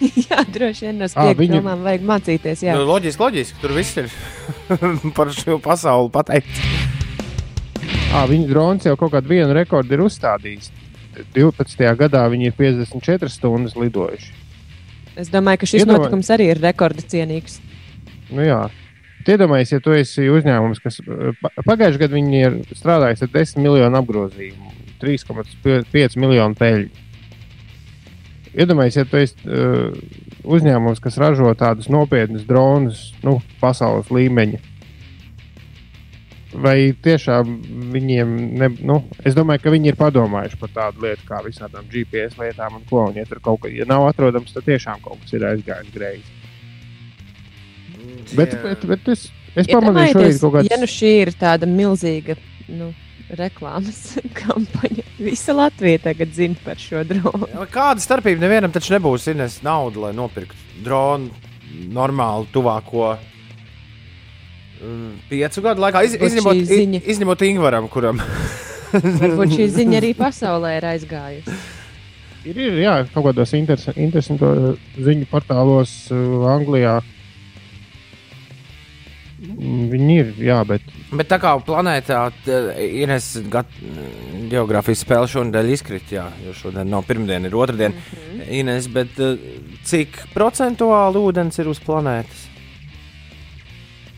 [0.28, 2.62] jā, droši vien no Ā, spēku viņi- filmām vajag mācīties.
[2.64, 2.74] Jā.
[2.76, 4.10] Nu, loģiski, loģiski, tur viss ir
[5.16, 6.60] par šo pasauli pateikts.
[8.10, 10.70] À, viņa drons jau kaut kādu vienu rekordu ir uzstādījis.
[11.34, 11.82] 12.
[11.98, 14.32] gadā viņi ir 54 stundas lidojuši.
[15.20, 17.58] Es domāju, ka šis Iedomāj- notikums arī ir rekorda cienīgs.
[18.30, 18.62] Nu, jā.
[19.26, 20.98] Iedomājieties, ja tu esi uzņēmums, kas
[21.42, 26.90] pa- pagājušajā gadā viņi ir strādājis ar 10 miljonu apgrozījumu, 3,5 miljonu peļņu.
[28.54, 29.92] Iedomājieties, ja tu esi uh,
[30.42, 34.58] uzņēmums, kas ražo tādus nopietnus dronus, nu, pasaules līmeņa.
[36.50, 37.50] Vai tiešām
[37.94, 42.40] viņiem, ne, nu, es domāju, ka viņi ir padomājuši par tādu lietu kā visādām GPS
[42.40, 43.04] lietām un ko.
[43.06, 46.38] Un, ja tur kaut kas ja nav atrodams, tad tiešām kaut kas ir aizgājis greizi.
[48.34, 52.34] Bet, bet, bet es, es pamanīju šorīt kaut ja kādu nu šī ir tāda milzīga
[52.70, 52.90] nu,
[53.38, 57.46] reklāmas kampaņa, visa Latvija tagad zina par šo dronu.
[57.70, 61.30] Kāda starpība nevienam taču nebūs ines naudu, lai nopirktu dronu
[61.94, 63.39] normāli tuvāko mm,
[65.28, 66.02] piecu gadu laikā.
[66.06, 68.20] Iz, izņemot, ziņa- izņemot Ingvaram, kuram
[68.92, 71.58] Varbūt šī ziņa arī pasaulē ir aizgājusi.
[72.48, 76.96] Ir, ir jā, kaut kādos interes- interesantos ziņu portālos uh, Anglijā.
[79.40, 82.18] Mm, Viņi ir, jā, bet Bet tā kā planētā
[82.84, 83.12] ir
[84.50, 87.94] geogrāfijas spēle šonadēļ izkrita, jā, jo šodien nav pirmdiena, ir otrdiena.
[87.94, 88.20] Mm.
[88.20, 88.50] -hmm.
[88.60, 89.38] Ines, bet eh,
[89.84, 92.49] cik procentuāli ūdens ir uz planētas?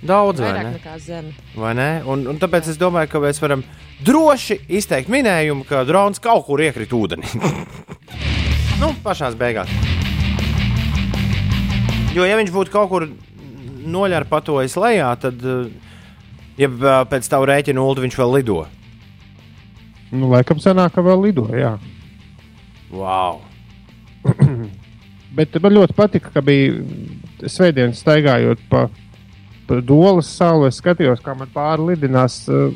[0.03, 0.71] Daudz, vai Vairāk ne?
[0.81, 1.33] nekā zeme.
[1.55, 1.89] Vai ne?
[2.11, 3.61] Un, un tāpēc es domāju, ka mēs varam
[4.03, 7.29] droši izteikt minējumu, ka drons kaut kur iekrita ūdenī.
[8.83, 9.71] nu, pašās beigās.
[12.13, 13.07] Jo, ja viņš būtu kaut kur
[13.93, 15.71] noļarpatojis lejā, tad, eh,
[16.59, 18.59] ja eh, pēc tā rēķina ulu viņš vēl lido.
[20.11, 21.47] nu, laikam sanāk, ka vēl lido.
[21.55, 21.77] Jā.
[22.91, 23.39] Wow!
[25.39, 26.83] Bet man ļoti patika, ka bija
[27.49, 29.02] svētdienas staigājot pa, pa
[29.81, 30.69] Dolas sauli.
[30.69, 32.75] Es skatījos, kā man pāri lidinās uh,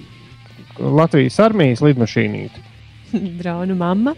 [0.79, 2.65] Latvijas armijas lidmašīnīte.
[3.41, 4.17] Dronu mamma.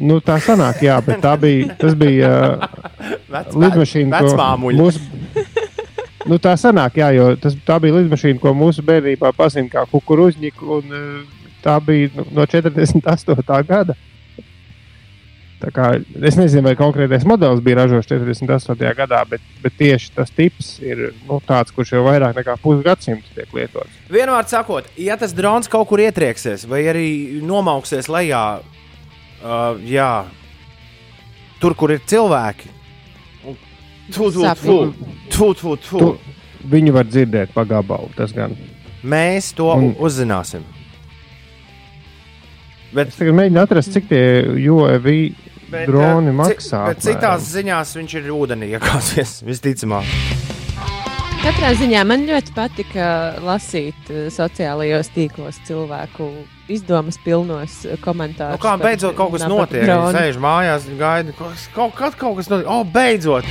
[0.00, 1.74] Nu, tā sanāk, jā, bet tā bija.
[1.80, 5.04] Tas bija uh, lidmašīna, ko mūsu.
[6.30, 10.68] Nu, tā sanāk, jā, jo tas, tā bija lidmašīna, ko mūsu bērnībā pazīstama kā kukurūzņika.
[10.78, 13.66] un, uh, Tā bija nu, no 48.
[13.66, 13.94] gada.
[15.62, 15.84] Tā kā,
[16.26, 18.74] es nezinu, vai konkrētais modelis bija ražots 48.
[18.98, 23.52] gadā, bet, bet tieši tas tips ir nu, tāds, kurš jau vairāk nekā pusgadsimtu tiek
[23.54, 24.00] lietots.
[24.10, 27.06] Vienmēr sakot, ja tas drons kaut kur ietrieksies, vai arī
[27.46, 30.10] nomauksies lejā, uh, jā,
[31.62, 32.72] tur, kur ir cilvēki,
[33.46, 33.54] un
[34.10, 34.78] tu, tu, tu, Sapņu.
[35.30, 36.02] tu, tu, tu.
[36.02, 36.10] Tu,
[36.74, 38.10] viņu var dzirdēt pa gabalu.
[38.18, 38.58] Tas gan.
[39.06, 40.66] mēs to Un- uzzināsim.
[42.92, 44.20] Bet Es tagad mēģinu atrast, cik tie
[44.68, 45.06] UAV
[45.72, 46.84] Bet, droni eh, maksā.
[46.92, 50.08] Bet citās ziņās viņš ir ūdenī iekāsies, visticamāk.
[51.42, 53.06] Katrā ziņā man ļoti patika
[53.42, 56.28] lasīt eh, sociālajos tīklos cilvēku
[56.70, 58.60] izdomas pilnos eh, komentārus.
[58.60, 59.82] Nu, kā beidzot kaut kas notiek?
[59.88, 60.12] dronu.
[60.12, 62.70] Viņš sēž mājās, gaida kaut, kaut, kaut, kas notiek.
[62.70, 63.48] O, beidzot!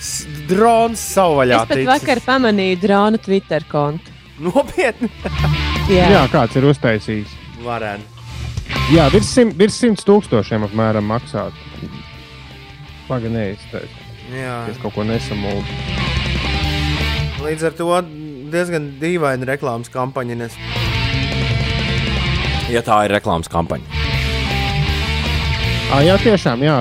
[0.00, 1.62] S- Drons savvaļā.
[1.62, 1.88] Es pat ticis.
[1.92, 4.12] vakar pamanīju drona Twitter kontu.
[4.44, 5.08] Nopietni!
[5.88, 7.36] Jā, Jā, kāds ir uztaisījis.
[7.64, 8.13] Varētu.
[8.92, 11.56] Jā, virs, sim, virs 100 tūkstošiem apmēram maksāt.
[13.08, 13.56] Pagaidām,
[14.32, 14.58] Jā.
[14.70, 15.64] es kaut ko nesamūlu.
[17.44, 17.88] Līdz ar to
[18.52, 20.38] diezgan dīvaina reklāmas kampaņa.
[20.40, 20.56] Nes...
[22.72, 23.84] Ja tā ir reklāmas kampaņa.
[25.94, 26.80] À, jā, tiešām, jā,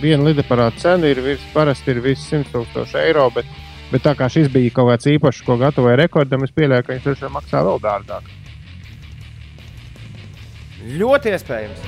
[0.00, 3.50] viena lidaparāta cena ir virs, parasti ir virs 100 tūkstoši eiro, bet,
[3.90, 7.10] bet tā kā šis bija kaut kāds īpašs, ko gatavoja rekordam, es pieļauju, ka viņš
[7.10, 8.30] tiešām maksā vēl dārgāk.
[10.84, 11.78] Ļoti iespējams.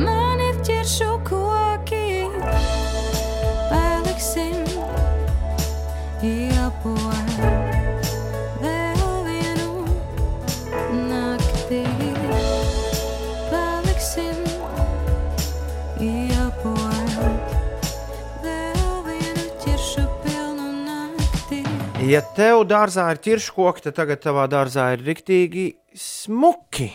[0.00, 2.24] Man ir ķeršu koki,
[3.68, 4.56] paliksim
[6.24, 7.36] iepot
[8.64, 9.84] vēl vienu
[11.12, 11.84] naktī.
[13.52, 14.40] Paliksim
[16.00, 17.22] iepot
[18.48, 21.64] vēl vienu ķeršu pilnu naktī.
[22.08, 26.94] Ja tev dārzā ir ķirškoki, tad tagad tavā dārzā ir riktīgi smuki.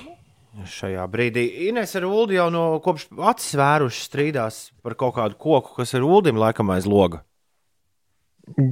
[0.49, 5.75] Šajā brīdī Inês ar Ulu jau no kopš acis vēruši strīdās par kaut kādu koku,
[5.77, 7.21] kas ir Ulim laikam aiz loga.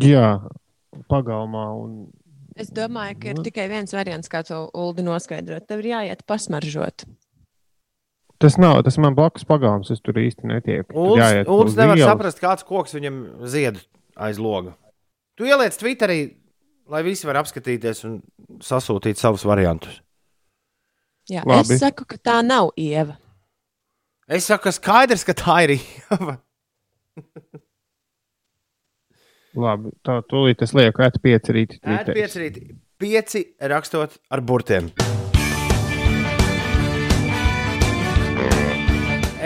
[0.02, 0.42] Jā,
[1.12, 1.68] pagalmā.
[1.78, 1.94] Un...
[2.58, 5.68] es domāju, ka ir tikai viens variants, kā to Ulu noskaidrot.
[5.70, 7.06] Tev ir jāiet pasmaržot.
[8.42, 10.94] Tas nav, tas man blakus pagalms, es tur īsti netieku.
[10.94, 12.10] Uz nevar ielas.
[12.10, 13.80] saprast, kāds koks viņam zied
[14.18, 14.76] aiz loga.
[15.38, 16.20] Tu ieliec Twitterī,
[16.90, 18.20] lai visi var apskatīties un
[18.66, 20.02] sasūtīt savus variantus.
[21.28, 21.76] Jā, Labi.
[21.76, 23.18] es saku, ka tā nav ieva.
[24.32, 26.38] Es saku, ka skaidrs, ka tā ir Ieva.
[29.58, 31.80] Labi, tā tūlīt es lieku ēt pieci rīti.
[31.84, 32.62] Ēd pieci rīti,
[33.02, 34.92] pieci rakstot ar burtiem.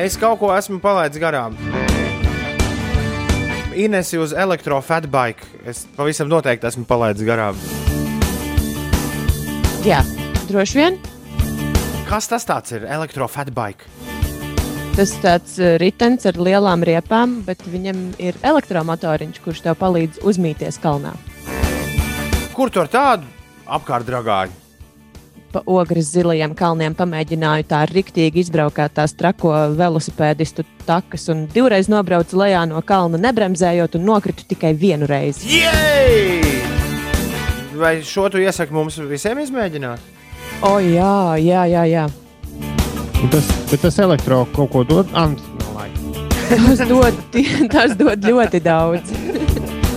[0.02, 1.56] Es kaut ko esmu palaidis garām.
[3.78, 5.66] Inesi uz elektrofatbike.
[5.66, 7.58] Es pavisam noteikti esmu palaidis garām.
[9.88, 10.04] Jā,
[10.50, 11.00] droši vien.
[12.12, 12.84] Kas tas tāds ir?
[12.91, 13.86] Elektrofatbike.
[14.97, 20.82] Tas tāds eh, ritenis ar lielām riepām, bet viņam ir elektromotoriņš, kurš tev palīdz uzmīties
[20.84, 21.14] kalnā.
[22.51, 23.32] Kur tur tādu
[23.64, 24.51] apkārt dragāju?
[25.55, 32.43] Pa ogres zilajiem kalniem pamēģināju tā riktīgi izbraukāt tās trako velosipēdistu takas un divreiz nobraucu
[32.43, 35.47] lejā no kalna, nebremzējot un nokritu tikai vienu reizi.
[35.47, 36.57] Jej!
[37.80, 40.20] Vai šo tu iesaki mums visiem izmēģināt?
[40.62, 41.84] O, jā, jā, jā.
[41.89, 42.05] jā.
[43.34, 45.07] Tas, bet tas elektro kaut ko dod.
[45.18, 46.01] Ah, nav laika.
[46.51, 47.16] Tas, dod,
[47.74, 49.14] tas dod ļoti daudz.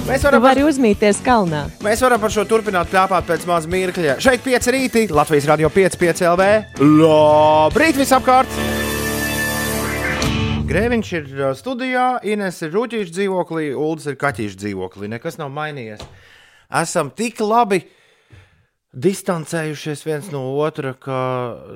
[0.05, 1.67] Mēs varam, par, vari uzmīties kalnā.
[1.85, 4.17] mēs varam par šo turpināt plāpāt pēc maza mirkļa.
[4.25, 6.49] Šeit 5 rītī, Latvijas radio 5, 5 LV.
[6.81, 8.57] Labrīt visapkārt!
[10.69, 15.13] Grēviņš ir uh, studijā, Ines ir rūtīša dzīvoklī, Ulas ir kaķīša dzīvoklī.
[15.13, 16.01] Nekas nav mainījies.
[16.81, 17.83] Esam tik labi
[18.95, 21.19] distancējušies viens no otra, ka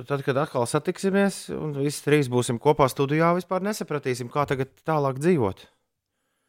[0.09, 5.16] tad, kad atkal satiksimies, un visi trīs būsim kopā studijā, vispār nesapratīsim, kā tagad tālāk
[5.23, 5.59] dzīvot.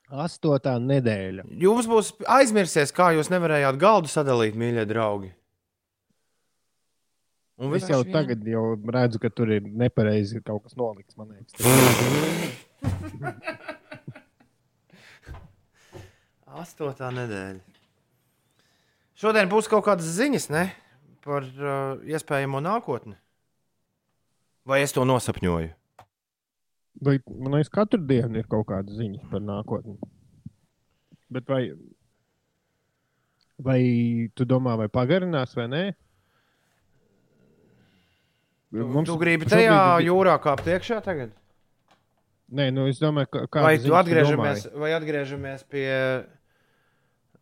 [0.09, 1.43] Astotā nedēļa.
[1.61, 5.31] Jums būs aizmirsies, kā jūs nevarējāt galdu sadalīt, mīļie draugi.
[7.59, 8.13] Un Es jau vien.
[8.15, 11.17] tagad jau redzu, ka tur ir nepareizi kaut kas nolikts.
[11.19, 11.53] man liekas.
[16.59, 17.78] astotā nedēļa.
[19.19, 20.69] Šodien būs kaut kādas ziņas ne?
[21.25, 23.17] par uh, iespējamo nākotni.
[24.69, 25.73] Vai es to nosapņoju?
[27.03, 29.97] Vai, man liekas, katru dienu ir kaut kāda ziņa par nākotni.
[31.31, 31.61] Bet vai,
[33.59, 33.81] vai
[34.35, 35.83] tu domā, vai pagarinās vai nē?
[38.79, 41.35] Mums tu gribi tajā šobrīd jūrā kāpt iekšā tagad?
[42.49, 45.89] Nē, nu es domāju, ka Vai, atgriežamies, vai atgriežamies pie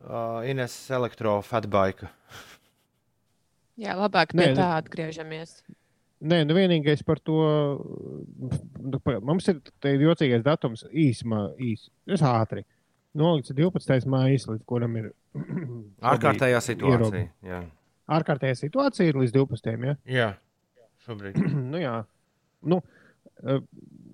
[0.06, 2.10] uh, Ines elektrofatbaika?
[3.78, 5.62] Jā, labāk Nē, pie nu- tā atgriežamies.
[6.18, 7.36] Nē, nu vienīgais par to.
[8.82, 11.92] nu, pa- Mums ir te jocīgais datums īsumā, īsi.
[12.08, 12.64] Es ātri.
[13.14, 14.06] Nolikts 12.
[14.10, 15.12] maija, līdz kuram ir.
[16.02, 17.30] Ārkārtējā situācija.
[17.46, 17.62] Jā,
[18.10, 19.86] Ārkārtējā situācija ir līdz 12.
[19.86, 19.96] Ja?
[20.06, 20.28] jā.
[21.06, 21.38] šobrīd.
[21.72, 22.00] nu, jā.
[22.66, 22.97] Nu, eh,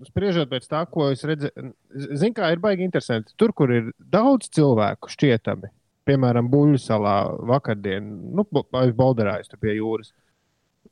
[0.08, 1.72] spriežot pēc tā, ko es redzēju,
[2.12, 3.36] zinu, kā ir baigi interesanti.
[3.40, 5.72] Tur, kur ir daudz cilvēku šķietami,
[6.08, 7.18] piemēram, Buļbuļs salā
[7.54, 10.12] vakardien, nu, Balderājs tur pie jūras.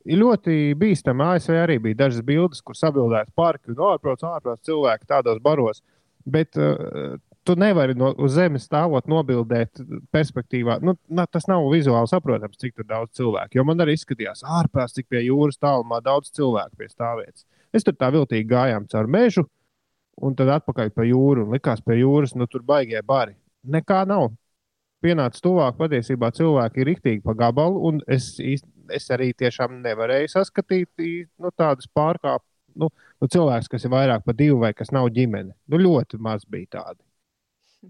[0.07, 1.27] Ir ļoti bīstami.
[1.36, 5.84] ASV arī bija dažas bildes, kur sabildēti parki un ārprāts, ārprāts cilvēki tādos baros.
[6.25, 9.82] Bet uh, tu nevari no, uz zemes stāvot, nobildēt
[10.13, 10.79] perspektīvā.
[10.86, 13.57] Nu, na, tas nav vizuāli saprotams, cik daudz cilvēku.
[13.57, 17.45] Jo man arī izskatījās, ārprāts, cik pie jūras tālumā daudz cilvēku pie stāvvietas.
[17.74, 19.45] Es tur tā viltīgi gājām caur mežu,
[20.22, 21.45] un tad atpakaļ pa jūru.
[21.47, 23.36] Un likās, pie jūras, nu tur baigie bari.
[23.63, 24.32] Nekā nav.
[25.01, 31.01] Pienācis tuvāk, patiesībā cilvēki ir rīktīgi pa gabalu, un es, es arī tiešām nevarēju saskatīt
[31.41, 32.47] nu, tādus pārkāpumus.
[32.78, 32.88] Nu,
[33.19, 35.55] nu, cilvēks, kas ir vairāk par divu vai kas nav ģimene.
[35.67, 37.01] Nu, ļoti maz bija tādi.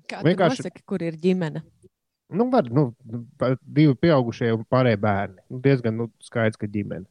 [0.09, 1.61] Kā Vienkārši- nosaka, kur ir ģimene?
[2.31, 2.87] Nu, var, nu,
[3.61, 5.43] divi pieaugušie un pārējie bērni.
[5.51, 7.05] Nu, diezgan nu, skaidrs, ka ģimene.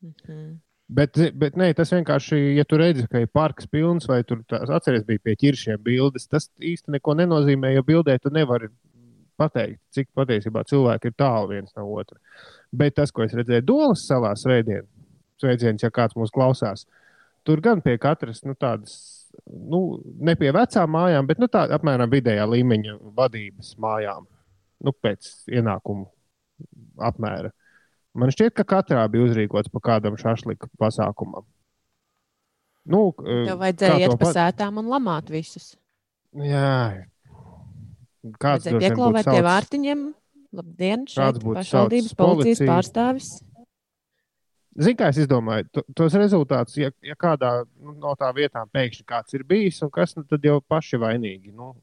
[0.00, 0.60] Mhm.
[0.88, 4.40] Bet, bet nē, tas vienkārši, ja tu redzi, ka ir parks pilns, vai tur
[4.72, 8.70] atceries, bija pie ķiršiem bildes, tas īsti neko nenozīmē, jo bildē tu nevari
[9.38, 12.16] pateikt, cik patiesībā cilvēki ir tālu viens no otra.
[12.72, 14.88] Bet tas, ko es redzēju Dolas salā svētdien,
[15.38, 16.86] sveiciens, ja kāds mūs klausās,
[17.46, 22.10] tur gan pie katras nu, tādas, nu, ne pie vecām mājām, bet nu, tā apmēram
[22.12, 24.24] vidējā līmeņa vadības mājām,
[24.88, 26.08] nu, pēc ienākumu
[27.04, 27.52] apmēra.
[28.18, 31.44] Man šķiet, ka katrā bija uzrīkots pa kādam šašliku pasākumam.
[32.88, 35.74] Nu, Tev vajadzēja iet pa sētām un lamāt visus.
[36.32, 37.04] Jā,
[38.40, 40.06] kāds būtu pieklauvēt pie vārtiņiem.
[40.58, 42.68] Labdien, šeit pašvaldības policijas policiju?
[42.70, 43.28] pārstāvis.
[44.78, 49.04] Zini, kā es izdomāju, to- tos rezultātus, ja, ja kādā nu, no tā vietām pēkšņi
[49.04, 51.52] kāds ir bijis, un kas nu, tad jau paši vainīgi.
[51.52, 51.74] Nu,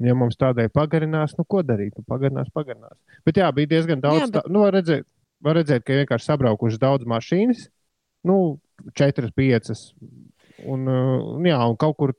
[0.00, 1.92] un ja mums tādai pagarinās, nu ko darīt?
[1.98, 2.96] Nu, pagarinās, pagarinās.
[3.26, 4.22] Bet jā, bija diezgan daudz.
[4.22, 5.04] Jā, bet- tā, nu, redzēt,
[5.44, 7.68] var redzēt, ka ir vienkārši sabraukušas daudz mašīnas,
[8.28, 8.38] nu,
[8.96, 9.90] četras, piecas.
[10.60, 12.14] Un, uh, un, jā, un kaut kur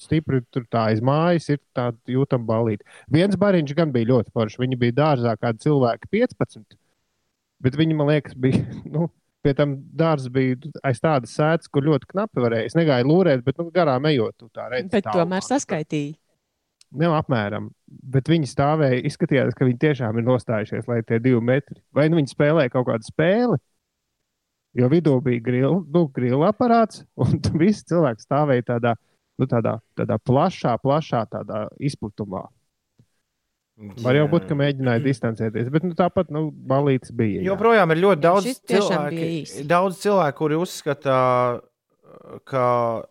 [0.00, 2.86] stipri tur tā aiz mājas ir tāda jūtama balīta.
[3.12, 4.60] Viens bariņš gan bija ļoti foršs.
[4.62, 6.78] Viņi bija dārzā kādi cilvēki 15.
[7.62, 8.62] Bet viņi, man liekas, bija.
[8.94, 9.10] Nu,
[9.42, 10.54] Pie tam dārza bija
[10.86, 12.68] aiz tādas sēdes, kur ļoti knapi varēja.
[12.68, 14.92] Es negāju lūrēt, bet nu, garām ejot, tā redzi.
[14.92, 16.12] Bet tomēr saskaitīja.
[16.92, 17.70] Nav apmēram.
[17.86, 21.80] Bet viņi stāvēja, izskatījās, ka viņi tiešām ir nostājušies, lai tie divi metri.
[21.94, 23.58] Vai nu viņi spēlēja kaut kādu spēli?
[24.76, 28.94] Jo vidū bija grila, nu, grila aparāts, un tur visi cilvēki stāvēja tādā,
[29.40, 32.46] nu, tādā, tādā plašā, plašā tādā izplatumā.
[34.04, 37.40] Var jau būt, ka mēģināja distancēties, bet nu, tāpat nu, balīts bija.
[37.40, 37.46] jā.
[37.48, 39.28] Joprojām ir ļoti daudz cilvēku,
[39.68, 41.14] daudz cilvēku, kuri uzskata,
[42.48, 42.64] ka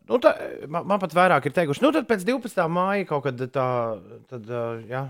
[0.10, 0.34] nu, tā,
[0.72, 2.62] man, man pat vairāk ir teikuši, nu tad pēc 12.
[2.72, 3.68] māja kaut kad tā,
[4.32, 4.52] tad,
[4.90, 5.06] jā,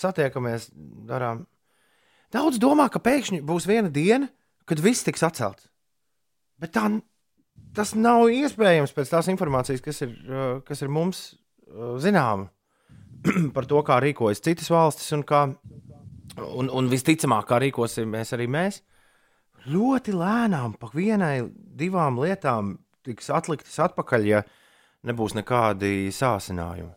[0.00, 0.70] satiekamies,
[1.08, 1.44] darām.
[2.34, 4.30] Daudz domā, ka pēkšņi būs viena diena,
[4.68, 5.66] kad viss tiks atcelts.
[6.60, 6.86] Bet tā,
[7.76, 10.14] tas nav iespējams pēc tās informācijas, kas ir,
[10.66, 11.24] kas ir mums
[12.02, 12.50] zināma
[13.56, 15.48] par to, kā rīkojas citas valstis un kā.
[16.40, 18.78] Un, un visticamāk, kā rīkosimies arī mēs,
[19.68, 21.42] ļoti lēnām, pa vienai,
[21.76, 22.76] divām lietām
[23.06, 24.42] tiks atliktas atpakaļ, ja
[25.06, 26.92] nebūs nekādi sācinājumi.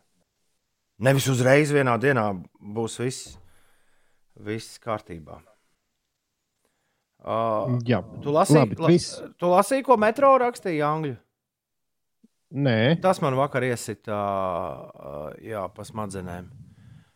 [1.04, 2.28] Nevis uzreiz vienā dienā
[2.74, 3.34] būs viss,
[4.38, 5.40] viss kārtībā.
[7.24, 9.14] Uh, Jā, tu lasīji, labi, la, viss.
[9.40, 11.14] tu lasīji, ko metro rakstīja Angļu?
[12.54, 16.50] Nē, Tas man vakar iesita uh, jā, pa smadzenēm.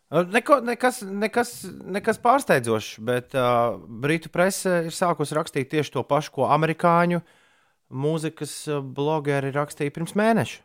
[0.08, 1.52] Uh, Neko, nekas, nekas,
[1.84, 7.20] nekas pārsteidzošs, bet uh, Britu presse ir sākusi rakstīt tieši to pašu, ko amerikāņu
[7.90, 10.64] mūzikas uh, blogeri rakstīja pirms mēneša.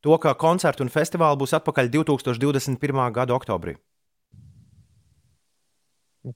[0.00, 3.00] To, ka koncertu un festivāli būs atpakaļ 2021.
[3.12, 3.76] gada oktobrī.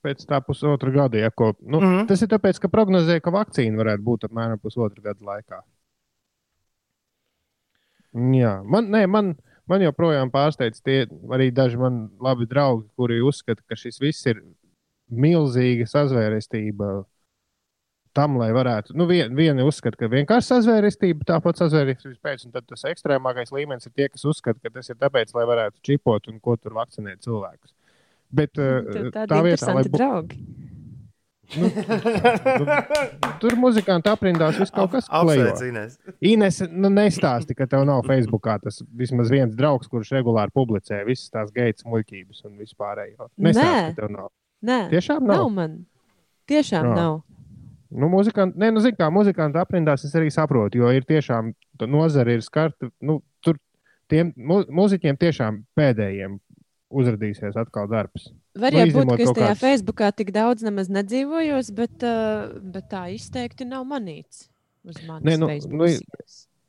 [0.02, 1.18] pēc tā pusotra gada.
[1.20, 1.86] Ja, ko, nu, mm.
[1.86, 2.08] -hmm.
[2.08, 5.62] Tas ir tāpēc, ka prognozēja, ka vakcīna varētu būt apmēram pusotra gada laikā.
[8.14, 9.34] Jā, man, nē, man,
[9.66, 14.42] man joprojām pārsteidz tie arī daži man labi draugi, kuri uzskata, ka šis viss ir
[15.10, 17.04] milzīga sazvērestība.
[18.14, 22.68] Tam, lai varētu, nu, vien, viena uzskata, ka vienkārši sazvērestība, tāpat sazvērestības pēc, un tad
[22.70, 26.38] tas ekstrēmākais līmenis ir tie, kas uzskata, ka tas ir tāpēc, lai varētu čipot un
[26.42, 27.74] ko tur vakcinēt cilvēkus.
[28.34, 29.98] Bet uh, tā vietā, lai interesanti būtu.
[29.98, 30.38] draugi.
[33.42, 35.60] Tur muzikanti aprindās viss kaut kas tāds.
[35.66, 35.98] Ines.
[36.24, 41.30] Ines, nu nestāsti, ka tev nav Facebookā tas vismaz viens draugs, kurš regulāri publicē visas
[41.34, 43.28] tās geitas muļķības un vispārējo.
[43.36, 43.90] Nestāsti, Nē.
[43.90, 44.30] ka tev nav.
[44.64, 45.36] Nē, Tiešām nav.
[45.36, 45.78] nav man.
[46.50, 46.94] Tiešām Jā.
[46.96, 47.22] nav.
[47.94, 51.52] Nu, muzikanti, ne, nu, zin, kā muzikanti aprindās, es arī saprotu, jo ir tiešām
[51.86, 52.88] nozare ir skarta.
[53.00, 53.60] Nu, tur
[54.10, 56.40] tiem mu, muziķiem tiešām pēdējiem
[56.94, 58.28] uzrādīsies atkal darbs.
[58.58, 62.02] Var Nu, jau būt, izņemot ka es tajā kādas- Facebookā tik daudz nemaz nedzīvojos, bet,
[62.02, 64.48] uh, bet tā izteikti nav manīts
[64.84, 65.24] uz manis.
[65.24, 65.86] Nē, nu, Facebook nu.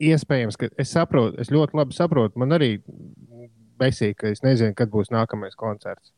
[0.06, 2.36] Iespējams, ka es saprotu, es ļoti labi saprotu.
[2.42, 2.82] Man arī
[3.80, 6.12] besīk, ka es nezinu, kad būs nākamais koncerts.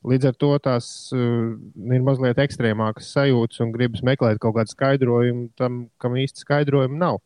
[0.00, 1.50] Līdz ar to tās uh,
[1.92, 7.18] ir mazliet ekstrēmākas sajūtas un gribas meklēt kaut kādu skaidrojumu tam, kam īsti skaidrojumu nav.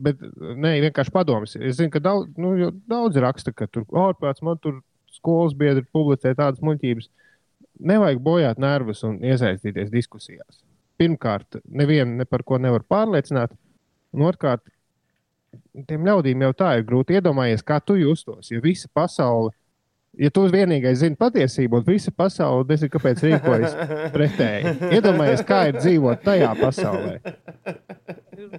[0.00, 1.54] Bet nē, vienkārši padoms.
[1.60, 4.80] Es zinu, ka daudz, nu, daudz raksta, ka tur ārprāts man tur
[5.12, 7.10] skolas biedri publicē tādas muļķības.
[7.90, 10.60] Nevajag bojāt nervus un iesaistīties diskusijās.
[11.00, 13.54] Pirmkārt, nevienu ne par ko nevar pārliecināt.
[14.16, 14.64] Un otrkārt,
[15.86, 18.50] tiem ļaudīm jau tā ir grūti iedomāties, kā tu justos.
[18.50, 19.54] Ja visa pasaule,
[20.18, 23.76] ja tu vienīgais zini patiesību, un visa pasaule nezina, kāpēc rīkojas
[24.16, 24.74] pretēji.
[24.98, 27.16] Iedomājies, kā ir dzīvot tajā pasaulē.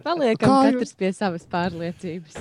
[0.06, 2.38] Paliekam Kā jūs- katrs pie savas pārliecības.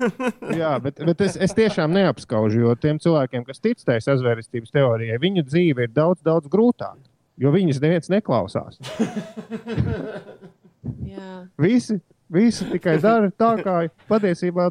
[0.60, 5.16] Jā, bet, bet es, es tiešām neapskaužu, jo tiem cilvēkiem, kas tic tai sazvērestības teorijai,
[5.22, 7.00] viņu dzīve ir daudz, daudz grūtāka.
[7.40, 8.76] Jo viņas neviens neklausās.
[11.10, 11.46] Jā.
[11.60, 11.96] Visi,
[12.32, 13.76] visi tikai dara tā, kā
[14.10, 14.68] patiesībā.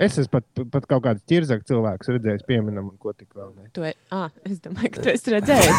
[0.00, 3.66] Es esmu pat, pat kaut kādu ķirzaktu cilvēku redzējis, pieminam, un ko tik vēl ne.
[3.76, 5.76] Tu, e- ah, es domāju, ka tu esi redzējis.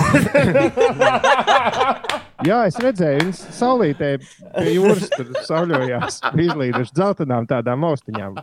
[2.50, 8.38] Jā, es redzēju, viņas saulītē pie jūras tur sauļojās, izlīduši dzeltenām tādām austiņām.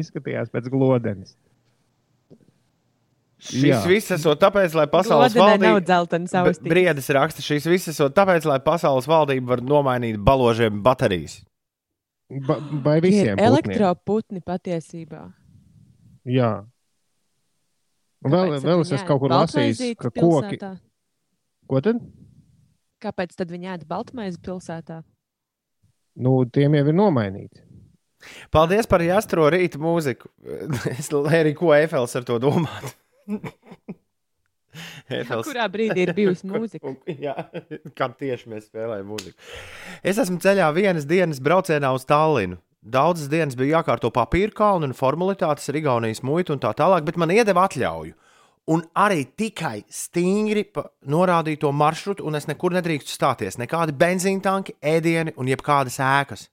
[0.00, 1.34] Izskatījās pēc glodenes.
[3.40, 3.78] Šis Jā.
[3.88, 5.86] viss esot tāpēc, lai pasaules Glodenē nav valdība.
[5.88, 6.68] dzeltenas B- austis.
[6.68, 11.38] Briedis raksta, šīs visas esot tāpēc, lai pasaules valdība var nomainīt baložiem baterijas.
[12.46, 13.26] Ba vai Tie visiem?
[13.26, 13.46] ir putniem?
[13.48, 15.22] elektroputni patiesībā.
[16.30, 16.50] Jā.
[18.22, 20.20] Vēl, Kāpēc tad vēl es esmu kaut kur lasījis, ka koki.
[20.20, 20.70] pilsētā?
[21.70, 22.02] Ko tad?
[23.00, 25.00] Kāpēc tad viņi ēda baltmaizi pilsētā?
[26.20, 27.62] Nu, tiem jau ir nomainīti.
[28.52, 30.28] Paldies par jāstro rīta mūziku.
[30.92, 32.92] Es arī ko Efels ar to domātu.
[35.10, 35.46] Efels.
[35.48, 36.92] Kurā brīdī ir bijusi mūzika?
[36.92, 37.34] Un- Jā,
[37.98, 39.36] kad tieši mēs spēlējam mūziku.
[40.06, 42.60] Es esmu ceļā vienas dienas braucienā uz Tallinu.
[42.80, 47.18] Daudzas dienas bija jākārto papīra kalnu un formalitātes ar Igaunijas muitu un tā tālāk, bet
[47.20, 48.14] man iedeva atļauju.
[48.70, 53.58] Un arī tikai stingri pa norādīto maršrutu, un es nekur nedrīkstu stāties.
[53.60, 56.46] Nekādi benzīna tanki, ēdieni un jebkādas ēkas.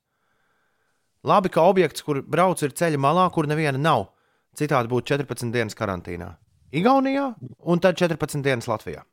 [1.28, 4.08] Labi, ka objekts, kur brauc, ir ceļa malā, kur neviena nav.
[4.58, 6.32] Citādi būtu 14 dienas karantīnā.
[6.74, 9.04] Igaunijā un tad 14 dienas Latvijā.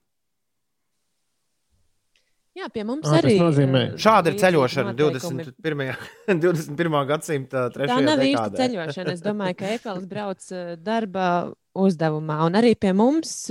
[2.54, 3.32] Jā, pie mums tas arī.
[3.40, 5.52] nozīmē- eh, Šāda ir ceļošana noteikumi ir.
[5.58, 5.96] 21.
[6.38, 7.04] 21.
[7.06, 7.88] gadsimta 3.
[7.90, 9.12] Tā nav īsta ceļošana.
[9.12, 10.46] Es domāju, ka Eifels brauc
[10.78, 12.44] darba uzdevumā.
[12.46, 13.50] Un arī pie mums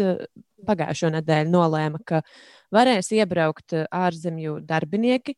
[0.65, 2.21] pagājušo nedēļu nolēma, ka
[2.71, 5.35] varēs iebraukt ārzemju darbinieki,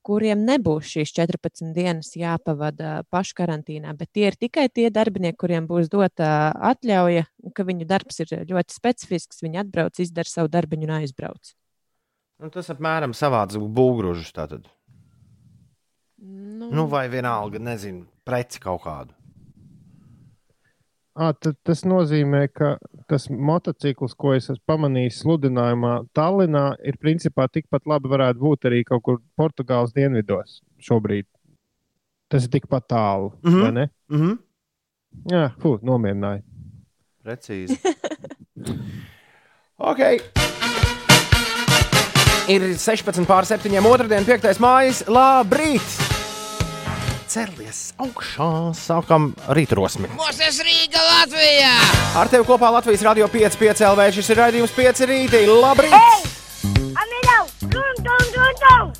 [0.00, 3.92] kuriem nebūs šīs 14 dienas jāpavada pašu karantīnā.
[3.98, 8.78] Bet tie ir tikai tie darbinieki, kuriem būs dota atļauja, ka viņu darbs ir ļoti
[8.78, 9.42] specifisks.
[9.44, 11.52] Viņi atbrauc, izdara savu darbiņu un aizbrauc.
[12.42, 13.58] Nu, tas apmēram savāds.
[14.34, 14.70] Tātad.
[16.22, 19.14] Nu, Nu, vai vienalga, nezinu, preci kaut kādu.
[21.12, 22.78] À, tas nozīmē, ka
[23.10, 28.80] tas motocikls, ko es esmu pamanījis sludinājumā, Tallinā, ir principā tikpat labi varētu būt arī
[28.88, 31.28] kaut kur Portugāles dienvidos šobrīd.
[32.32, 33.50] Tas ir tikpat tālu, mm.
[33.50, 33.62] -hmm.
[33.62, 33.88] vai ne?
[34.08, 34.38] Mm -hmm.
[35.32, 36.42] Jā, fu, nomierināja.
[37.22, 37.76] Precīzi.
[39.90, 40.00] ok.
[42.48, 43.86] Ir 16 pār 7.
[43.86, 44.58] otrdien, 5.
[44.58, 45.04] mājas.
[45.06, 46.21] Labrīt!
[47.32, 50.10] Cerlies augšā, sākam rītrosmi.
[50.18, 51.70] Mūsu Rīga Latvijā!
[52.20, 54.08] Ar tevi kopā Latvijas radio 5, 5 LV.
[54.12, 55.40] Šis ir raidījums 5 rītī.
[55.48, 55.94] Labrīt!
[56.92, 58.90] Amilau, dun, dun, dun, dun.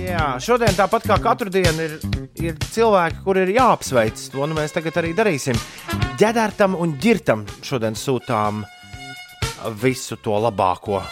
[0.00, 1.98] Jā, šodien tāpat kā katru dienu ir,
[2.40, 4.22] ir cilvēki, kuriem ir jāapsveic.
[4.32, 5.60] To nu mēs tagad arī darīsim.
[6.22, 8.64] Ģēdērtam un ģirtam šodien sūtām
[9.84, 11.02] visu to labāko.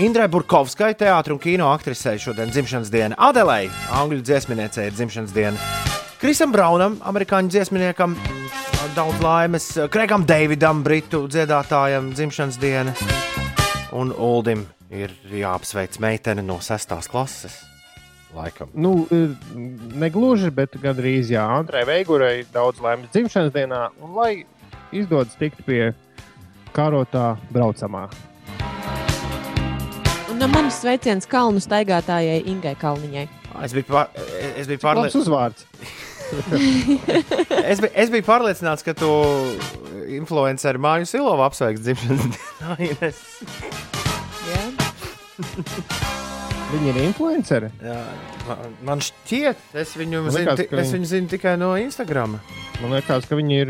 [0.00, 3.16] Indrai Burkovskai, teātris un kino aktrisei šodien dzimšanas diena.
[3.20, 5.70] Adelei, angļu dziesminiecei, ir dzimšanas diena.
[6.22, 8.14] Krisam Braunam, amerikāņu dziesminiekam,
[8.96, 9.66] daudz laimes.
[9.92, 12.94] Kregam Davidam, britu dziedātājam, dzimšanas diena.
[13.92, 17.58] Un Uldim ir jāapsveic meitene no sestās klases.
[18.32, 18.70] Laikam.
[18.72, 19.34] Nu, ir
[20.00, 21.44] negluži, bet gandrīz jā.
[21.58, 24.32] Antrai Veigurai daudz laimes dzimšanas dienā, un lai
[24.96, 25.90] izdodas tikt pie
[26.72, 28.06] karotā braucamā.
[30.40, 33.26] No manis sveiciens kalnu staigātājai Ingai Kalniņai.
[33.66, 34.06] Es biju, pār,
[34.56, 35.10] es biju, Labs pārlie...
[35.20, 35.66] uzvārds.
[37.72, 39.10] es biju, es biju pārliecināts, ka tu
[40.16, 42.72] influenceri māju Silovu apsveiks dzimšanas dienā.
[46.70, 47.68] Viņi ir influenceri.
[47.82, 47.96] Jā,
[48.46, 51.72] man- man šķiet, es viņu, Man zinu, liekas, ti- ka es viņu zinu tikai no
[51.76, 52.36] Instagram.
[52.80, 53.68] Man liekas, ka viņi ir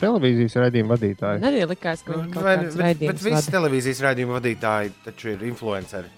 [0.00, 1.40] televīzijas raidījuma vadītāji.
[1.40, 3.52] Man arī likās, ka viņi kaut Vai, kāds bet, bet visi vada.
[3.56, 6.10] televīzijas raidījuma vadītāji taču ir influenceri.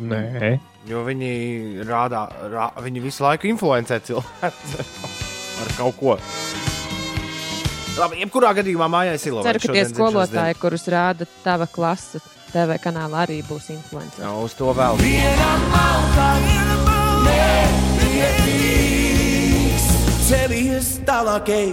[0.00, 0.58] Nē,
[0.88, 4.82] Jo viņi rādā, rā, viņi visu laiku influencē cilvēku
[5.62, 6.18] ar kaut ko.
[8.00, 12.18] Labi, jebkurā gadījumā mājā ir Ceru, ka tie skolotāji, kurus rāda tava klase,
[12.52, 14.26] TV kanālā arī būs influenceri.
[14.26, 15.00] Jā, uz to vēl.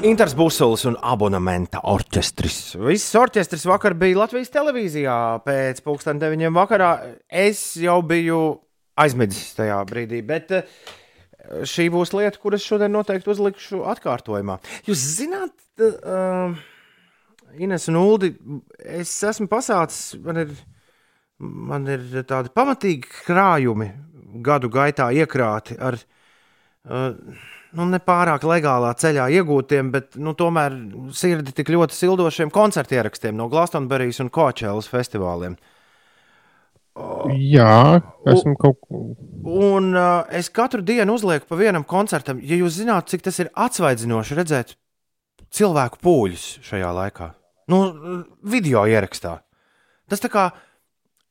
[0.08, 2.78] Inters Busulis un abonementa orķestris.
[2.80, 6.90] Viss orķestris vakar bija Latvijas televīzijā pēc pusdienas deviņiem vakarā.
[7.28, 8.40] Es jau biju
[9.00, 10.74] aizmidzis tajā brīdī, bet eh,
[11.68, 14.60] šī būs lieta, kuras šodien noteikti uzlikšu atkārtojumā.
[14.88, 16.56] Jūs zināt, uh,
[17.58, 18.34] Ines un Uldi,
[19.00, 20.52] es esmu pasācis, man ir,
[21.40, 23.90] man ir tādi pamatīgi krājumi
[24.46, 27.16] gadu gaitā iekrāti ar uh,
[27.76, 30.76] nu, nepārāk legālā ceļā iegūtiem, bet nu, tomēr
[31.16, 35.58] sirdi tik ļoti sildošiem koncertu ierakstiem no Glastonbury un Coachella festivāliem.
[37.32, 39.04] jā, esmu kaut ko.
[39.48, 42.42] Un uh, es katru dienu uzlieku pa vienam koncertam.
[42.44, 44.74] Ja jūs zināt, cik tas ir atsvaidzinoši redzēt
[45.56, 47.30] cilvēku pūļus šajā laikā,
[47.72, 47.80] nu,
[48.44, 49.40] video ierakstā,
[50.12, 50.50] tas tā kā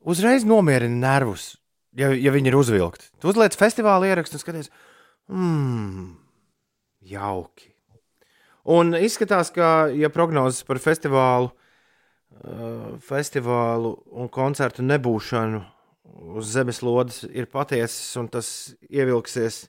[0.01, 1.57] uzreiz nomierina nervus,
[1.97, 3.11] ja, ja viņi ir uzvilkti.
[3.21, 4.71] Tu uzliec festivāla ierakstu un skaties,
[5.31, 6.13] mmm,
[7.15, 7.73] jauki.
[8.69, 15.65] Un izskatās, ka, ja prognozes par festivālu, uh, festivālu un koncertu nebūšanu
[16.39, 18.49] uz zemeslodes ir patiesas un tas
[18.91, 19.67] ievilksies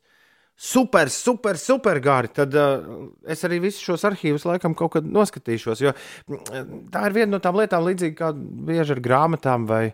[0.60, 5.84] super, super, super gari, tad uh, es arī visus šos arhīvus laikam kaut kad noskatīšos.
[5.86, 9.86] Jo mm, tā ir viena no tām lietām, līdzīgi kā bieži ar grāmatām vai,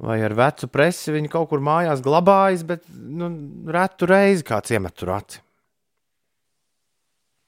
[0.00, 1.12] vai ar vecu presi.
[1.14, 3.30] Viņi kaut kur mājās glabājas, bet nu,
[3.72, 5.42] retu reizi kāds iemet tur aci.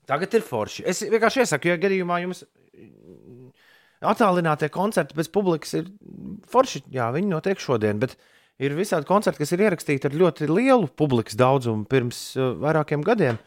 [0.04, 0.84] Tagad ir forši.
[0.84, 2.44] Es vienkārši iesaku, ja gadījumā jums
[4.04, 5.88] attālinātie koncerti bez publikas ir
[6.50, 6.84] forši.
[6.92, 8.16] Jā, viņi notiek šodien, bet
[8.62, 13.40] ir visādi koncerti, kas ir ierakstīti ar ļoti lielu publikas daudzumu pirms uh, vairākiem gadiem.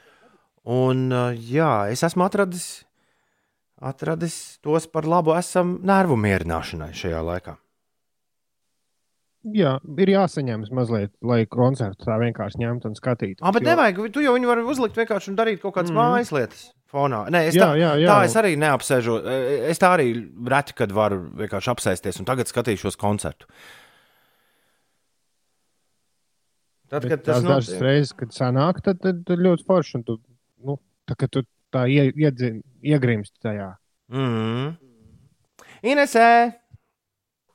[0.68, 2.68] Un, uh, jā, es esmu atradis,
[3.78, 7.58] atradis tos par labu esam nervu mierināšanai šajā laikā.
[9.46, 13.40] Jā, ir jāsaņem mazliet, lai koncertu tā vienkārši ņemtu un skatītu.
[13.46, 16.00] Ah, bet nevajag, tu jau viņu vari uzlikt vienkārši un darīt kaut kādas mm.
[16.02, 17.22] mājas lietas fonā.
[17.32, 18.10] Nē, es Jā, tā, jā, jā.
[18.10, 19.18] tā es arī neapsēžu.
[19.72, 20.10] Es tā arī
[20.52, 23.48] reti, kad varu vienkārši apsēsties un tagad skatīšos koncertu.
[26.88, 27.84] Tad, Bet kad tas tās dažas notiek.
[27.84, 29.98] reizes, kad sanāk, tad, tad, tad ļoti forši.
[30.00, 30.18] un Tu,
[30.64, 30.78] nu,
[31.08, 31.44] tā, kad tu
[31.76, 33.74] tā ie, iedzin, iegrimsti tajā.
[34.08, 34.78] Mm.
[35.84, 36.30] Inesē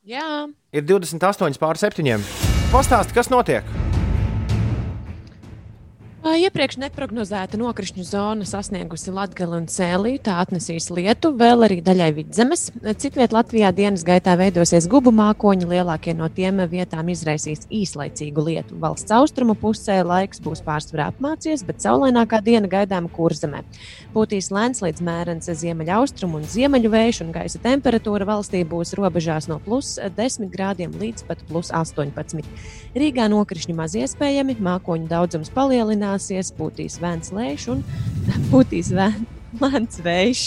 [0.03, 2.25] Jā, ir 28 pār 7.
[2.73, 3.63] Pastāsti, kas notiek?
[6.23, 10.21] Iepriekš neprognozēta nokrišņu zona sasniegusi Latviju un Sēliju.
[10.23, 12.69] Tā atnesīs lietu, vēl arī daļai vidzemes.
[13.01, 15.67] Citviet Latvijā dienas gaitā veidosies gubu mākoņi.
[15.67, 18.77] Lielākie no tiem vietām izraisīs īslaicīgu lietu.
[18.79, 23.65] Valsts austrumu pusē laiks būs pārsvarā apmācies, bet saulainākā diena gaidām kurzemē.
[24.15, 29.59] Būtīs lēns līdz mērens ziemeļaustrumu un ziemeļu vējš, un gaisa temperatūra valstī būs robežās no
[29.59, 32.47] plus 10 grādiem līdz pat plus 18.
[32.95, 35.51] Rīgā nokrišņi maz iespējami, mākoņu daudzums
[36.13, 37.83] palielināsies, būtīs vēns lēš un
[38.51, 39.25] būtīs vē-
[39.61, 40.43] lēns vējš.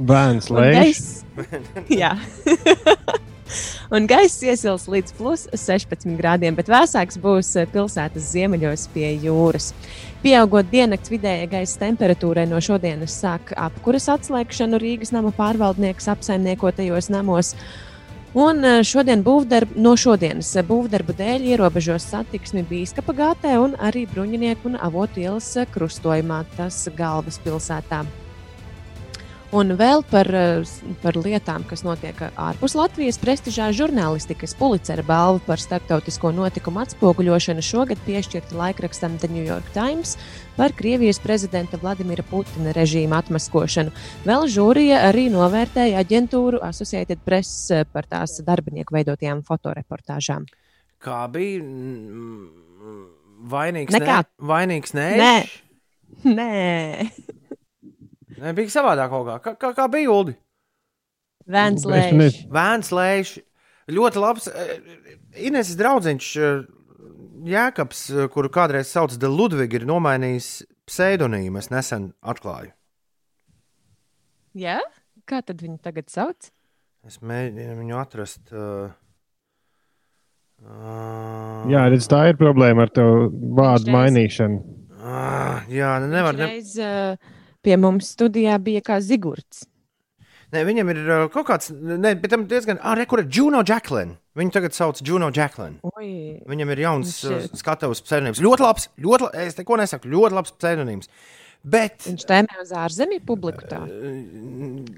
[0.00, 1.00] Bērns Un lēš.
[2.00, 2.16] Jā.
[3.94, 9.70] Un gaiss iesils līdz plus 16 grādiem, bet vēsāks būs eh, pilsētas ziemeļos pie jūras.
[10.24, 17.54] Pieaugot diennakts vidējai gaisa temperatūrai no šodienas sāk apkuras atslēgšanu Rīgas nama pārvaldnieks apsaimniekotajos namos.
[18.36, 24.04] Un eh, šodien būvdarb, no šodienas eh, būvdarbu dēļ ierobežos satiksmi Bīskapa gātē un arī
[24.10, 28.04] Bruņinieku un Avotu ielas eh, krustojumā, tas galvaspilsētā.
[29.54, 30.64] Un vēl par, eh,
[31.02, 33.18] par lietām, kas notiek ārpus Latvijas.
[33.22, 40.16] Prestižā žurnālistikas policera balva par starptautisko notikumu atspoguļošanu šogad piešķirta laikrakstam The New York Times
[40.56, 43.94] par Krievijas prezidenta Vladimira Putina režīma atmaskošanu.
[44.26, 50.48] Vēl žūrija arī novērtēja aģentūru Associated Press eh, par tās darbinieku veidotajām fotoreportāžām.
[50.98, 51.62] Kā bija
[53.46, 53.94] vainīgs?
[53.94, 54.18] Nekā.
[54.24, 55.36] Ne, vainīgs nē, Nē.
[56.24, 57.10] Nē,
[58.42, 59.36] Nē, bija savādāk kaut kā.
[59.44, 60.36] Kā, kā, kā bija Uldi?
[61.46, 62.16] Vēns Es Lēš.
[62.18, 62.50] nezinu.
[62.56, 63.34] Vēns lēš.
[63.96, 64.48] Ļoti labs.
[65.46, 66.64] Ines draudziņš eh,
[67.46, 70.50] Jēkabs, eh, kuru kādreiz sauc par Ludvigu, ir nomainījis
[70.90, 71.62] pseidonīmu.
[71.62, 72.72] Es nesen atklāju.
[74.56, 74.80] Jā?
[75.26, 76.50] Kā tad viņu tagad sauc?
[77.06, 78.50] Es mēģinu viņu atrast.
[78.50, 78.90] Uh,
[81.70, 83.04] Jā, redz, tā ir problēma ar to
[83.58, 84.62] vārdu mainīšanu.
[85.06, 86.34] Ah, jā, nu nevar.
[86.38, 86.48] Ne...
[86.56, 87.18] Reiz uh,
[87.66, 89.64] pie mums studijā bija kā zigurts.
[90.54, 93.64] Ne, viņam ir uh, kaut kāds, ne, bet tam diezgan, ah, re, kur ir Juno
[93.66, 94.14] Jacqueline.
[94.38, 95.80] Viņu tagad sauc Juno Jacqueline.
[95.96, 96.10] Oi,
[96.46, 98.38] Viņam ir jauns uh, skatuves pseidonīms.
[98.44, 101.10] Ļoti labs, ļoti, la- es neko nesaku, ļoti labs pseidonīms.
[101.66, 103.66] Bet, viņš tēmē uz ārzemju publiku.
[103.66, 103.80] Tā.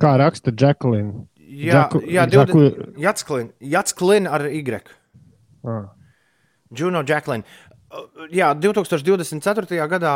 [0.03, 1.25] Kā raksta Jacqueline?
[1.49, 4.83] jā, Jaku- jā, Jaku- Jatsklin, Jatsklin ar Y.
[5.65, 5.87] Ah.
[6.77, 7.45] Juno Jacqueline.
[7.89, 9.81] Uh, Jā, 2024.
[9.89, 10.13] gadā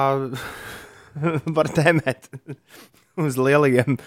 [1.57, 2.31] var tēmēt
[3.25, 3.99] uz lielajiem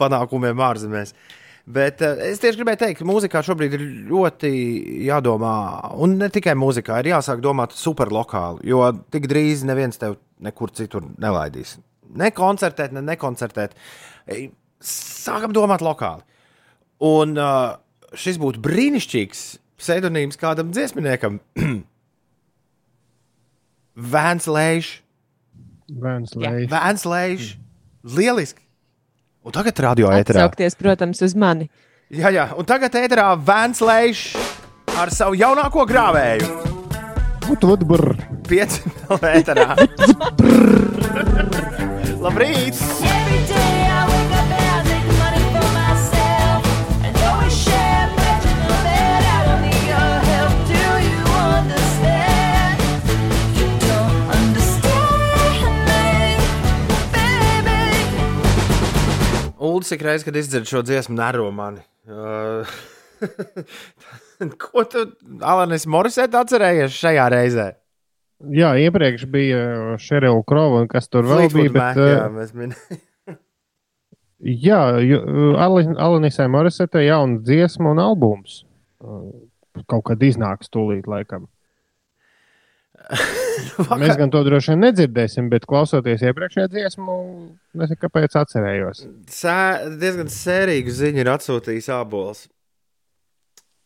[0.00, 1.14] panākumiem ārzemēs.
[1.70, 4.50] Bet uh, es tieši gribēju teikt, ka mūzikā šobrīd ir ļoti
[5.06, 5.54] jādomā,
[6.02, 8.82] un ne tikai mūzikā, ir jāsāk domāt superlokāli, jo
[9.12, 11.76] tik drīz neviens tev nekur citur nelaidīs.
[12.16, 13.76] Ne koncertēt, ne nekoncertēt.
[14.82, 16.24] Sākam domāt lokāli.
[17.06, 17.76] Un uh,
[18.18, 19.44] šis būtu brīnišķīgs
[19.80, 21.38] pseidonīms kādam dziesminiekam.
[24.14, 24.98] Vēns Lēšs.
[25.98, 26.34] Vēns.
[26.38, 26.66] Lēš.
[26.70, 27.48] Vēns Lēšs.
[28.16, 28.62] Lieliski.
[29.44, 30.44] Un tagad radio ēterā.
[30.46, 31.66] Atsaukties, protams, uz mani.
[32.12, 34.36] Jā, jā, un tagad ēterā Vēns Lēšs
[35.00, 36.46] ar savu jaunāko grāvēju.
[37.48, 38.14] Vut, vut, brr.
[38.50, 39.68] Pieci vēl ēterā.
[42.20, 42.76] Labrīt!
[43.02, 43.59] Every day
[59.60, 61.82] Uldis ik reiz, kad izdzird šo dziesmu, nero mani.
[62.08, 62.64] Uh,
[64.62, 65.04] Ko tu,
[65.44, 67.66] Alanis Morisēt, atcerējies šajā reizē?
[68.56, 69.60] Jā, iepriekš bija
[70.00, 71.72] Šerila Krova un kas tur vēl Fleetwood bija.
[71.74, 73.00] Bet, Mac, jā, uh, mēs minējām.
[74.70, 74.80] jā,
[75.66, 78.62] Alin- Alanisai Morisetē jauna dziesma un albums.
[79.04, 79.28] Uh,
[79.88, 81.44] Kaut kad iznāks tūlīt, laikam.
[84.00, 87.16] Mēs gan to droši vien nedzirdēsim, bet klausoties iepriekšējā dziesmu,
[87.80, 89.02] nezinu, kāpēc atcerējos.
[89.32, 89.56] Sē,
[90.00, 92.46] diezgan sērīgu ziņu ir atsūtījis Ābols.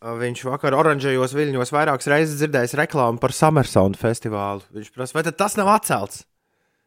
[0.05, 4.61] Viņš vakar oranžajos viļņos vairākas reizes dzirdējis reklāmu par Summersound festivālu.
[4.77, 6.27] Viņš prasa, vai tas nav atcelts?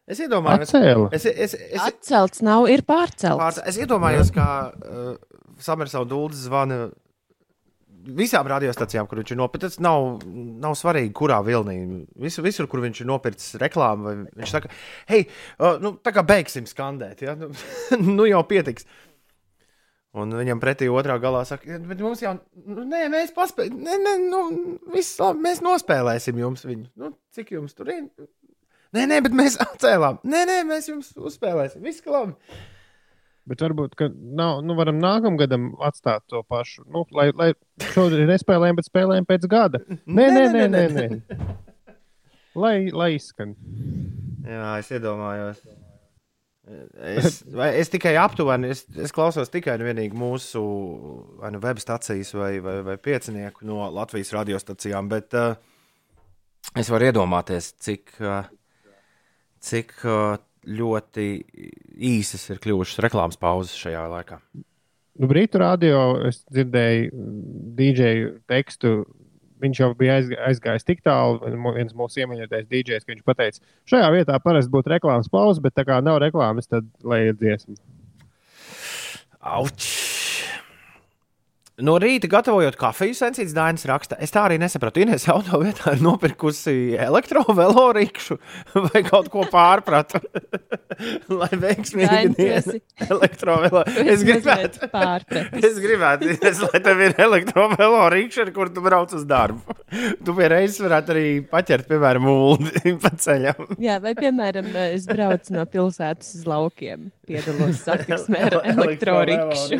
[0.08, 0.70] Es iedomājos,
[1.12, 3.42] es, es, es, Atcelts nav, ir pārcelts.
[3.42, 5.10] Pārts, es iedomājos, ka uh,
[5.60, 6.86] Summersauda dūlis zvana
[8.18, 9.80] visām radiostacijām, kur viņš ir nopircis.
[9.84, 10.22] Nav,
[10.62, 11.78] nav svarīgi, kurā vilnī.
[12.20, 14.70] Visur, visur kur viņš ir nopircis reklāmu, viņš saka,
[15.10, 15.26] hei,
[15.58, 17.36] uh, nu, tā kā beigsim skandēt, ja?
[17.98, 18.88] nu, jau pietiks.
[20.18, 22.32] Un viņam pretī otrā galā saka, "Ja, bet mums jau,
[22.64, 24.40] nu, nē, mēs paspēsim, nē, nē, nu,
[24.94, 26.88] viss labi, mēs nospēlēsim jums viņu.
[26.96, 28.08] Nu, cik jums tur ir?
[28.96, 30.22] Nē, nē, bet mēs atcēlām.
[30.24, 31.84] Nē, nē, mēs jums uzspēlēsim.
[31.84, 32.32] Viss labi.
[33.48, 36.84] Bet varbūt, ka nav, nu, varam nākamgadam atstāt to pašu.
[36.92, 37.52] Nu, lai, lai
[37.94, 39.80] šodien nespēlējam, bet spēlējam pēc gada.
[40.18, 40.86] Nē, nē, nē, nē.
[40.98, 41.48] nē.
[42.58, 43.54] Lai, lai izskan.
[44.44, 45.60] Jā, es iedomājos.
[47.00, 50.62] Es, vai, es tikai aptuveni, es, es klausos tikai un vienīgi mūsu
[51.40, 55.54] vai nu web stācijas vai, vai, vai piecinieku no Latvijas radiostacijām, bet uh,
[56.76, 58.50] es varu iedomāties, cik, uh,
[59.64, 60.36] cik uh,
[60.68, 61.28] ļoti
[62.10, 64.40] īsas ir kļuvušas reklāmas pauzes šajā laikā.
[65.18, 67.24] Nu, Brītu radio es dzirdēju
[67.78, 68.92] dīdžeju tekstu.
[69.58, 71.40] Viņš jau bija aizg- aizgājis tik tālu,
[71.74, 75.82] viens mūsu iemīļotais dīdžejs, ka viņš teica, šajā vietā parasti būtu reklāmas pauze, bet tā
[75.88, 77.74] kā nav reklāmas, tad lai ir dziesma.
[79.42, 80.07] Auč!
[81.78, 84.98] No rīta, gatavojot kafiju, sensīts Dainis raksta, es tā arī nesapratu.
[85.04, 88.34] Inês auto vietā ir nopirkusi elektrovelorikšu
[88.88, 90.18] vai kaut ko pārpratu.
[91.38, 93.84] Lai veiksmīgi Daini, tu diena esi- elektrovelo.
[93.94, 95.68] tu esi Es gribētu, pārpratis.
[95.70, 99.78] es gribētu, Ines, lai tev ir elektrovelorikša, ar kur tu brauc uz darbu.
[100.26, 103.70] Tu pie reizes varētu arī paķert, piemēram, mūli pa ceļam.
[103.78, 109.78] Jā, vai piemēram, es braucu no pilsētas uz laukiem, piedalos satiksmē ar elektrorikšu.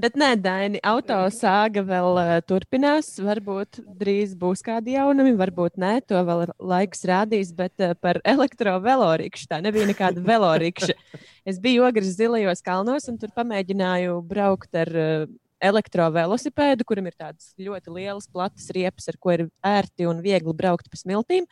[0.00, 3.10] Bet nē, Daini, autosāga vēl uh, turpinās.
[3.20, 7.50] Varbūt drīz būs kādi jaunumi, varbūt nē, to vēl laiks rādīs.
[7.56, 10.96] Bet uh, par elektrovelorikšu tā nebija nekāda velorikša.
[11.50, 15.26] Es biju ogres zilajos kalnos un tur pamēģināju braukt ar uh,
[15.60, 20.88] elektrovelosipēdu, kuram ir tādas ļoti lielas, platas riepas, ar ko ir ērti un viegli braukt
[20.92, 21.48] pa smiltīm.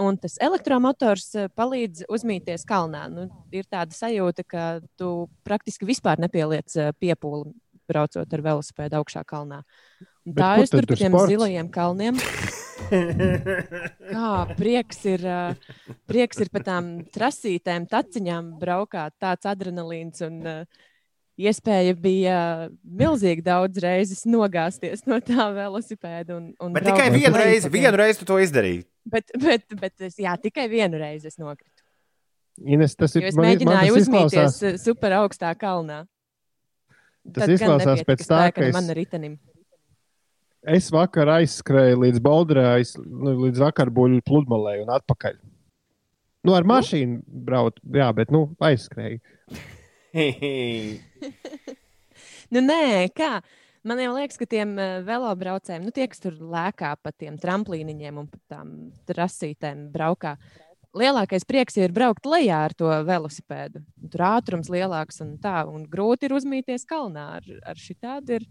[0.00, 3.04] Un tas elektromotors eh, palīdz uzmīties kalnā.
[3.12, 7.52] Nu, ir tāda sajūta, ka tu praktiski vispār nepieliec eh, piepūli
[7.90, 9.62] braucot ar velosipēdu augšā kalnā.
[10.26, 11.30] Un Bet tā kur es tur tur tiem sports?
[11.32, 12.18] zilajiem kalniem.
[14.12, 15.24] Jā, prieks ir,
[16.10, 20.40] prieks ir pa tām trasītēm, taciņām braukāt, tāds adrenalīns un
[21.42, 22.36] iespēja bija
[22.84, 26.36] milzīgi daudz reizes nogāzties no tā velosipēda.
[26.38, 28.84] Un, un Bet tikai vienu reizi, vienu reizi tu to izdarīji.
[29.10, 31.70] Bet, bet, bet es, jā, tikai vienu reizi es nokritu.
[32.62, 36.02] Ines, tas ir Jo es man- man mēģināju tas uzmīties izklausās- super augstā kalnā.
[37.22, 39.38] Tas Tad izklausās pēc tā, ka es- man ritenim.
[40.62, 45.38] Es vakar aizskrēju līdz Baldurai, nu, līdz vakarbuļu pludmalei un atpakaļ.
[46.46, 49.20] Nu, ar mašīnu braukt, jā, bet nu, aizskrēju.
[52.52, 53.38] Nu, nē, kā?
[53.82, 58.18] Man jau liekas, ka tiem uh, velobraucējiem, nu, tie, kas tur lēkā pa tiem tramplīniņiem
[58.20, 58.74] un pa tām
[59.08, 60.34] trasītēm braukā,
[60.96, 63.82] lielākais prieks ir braukt lejā ar to velosipēdu.
[64.12, 67.28] Tur ātrums lielāks un tā, un grūti ir uzmīties kalnā.
[67.38, 68.48] Ar, ar šitādi ir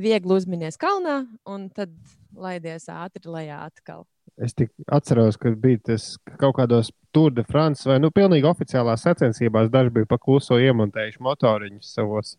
[0.00, 1.94] viegli uzminies kalnā, un tad
[2.36, 4.06] laidies ātri lejā atkal.
[4.36, 9.06] Es tik atceros, ka bija tas kaut kādos Tour de France vai nu, pilnīgi oficiālās
[9.06, 9.70] sacensībās.
[9.72, 12.34] Daži bija pa kluso iemontējuši motoriņus savos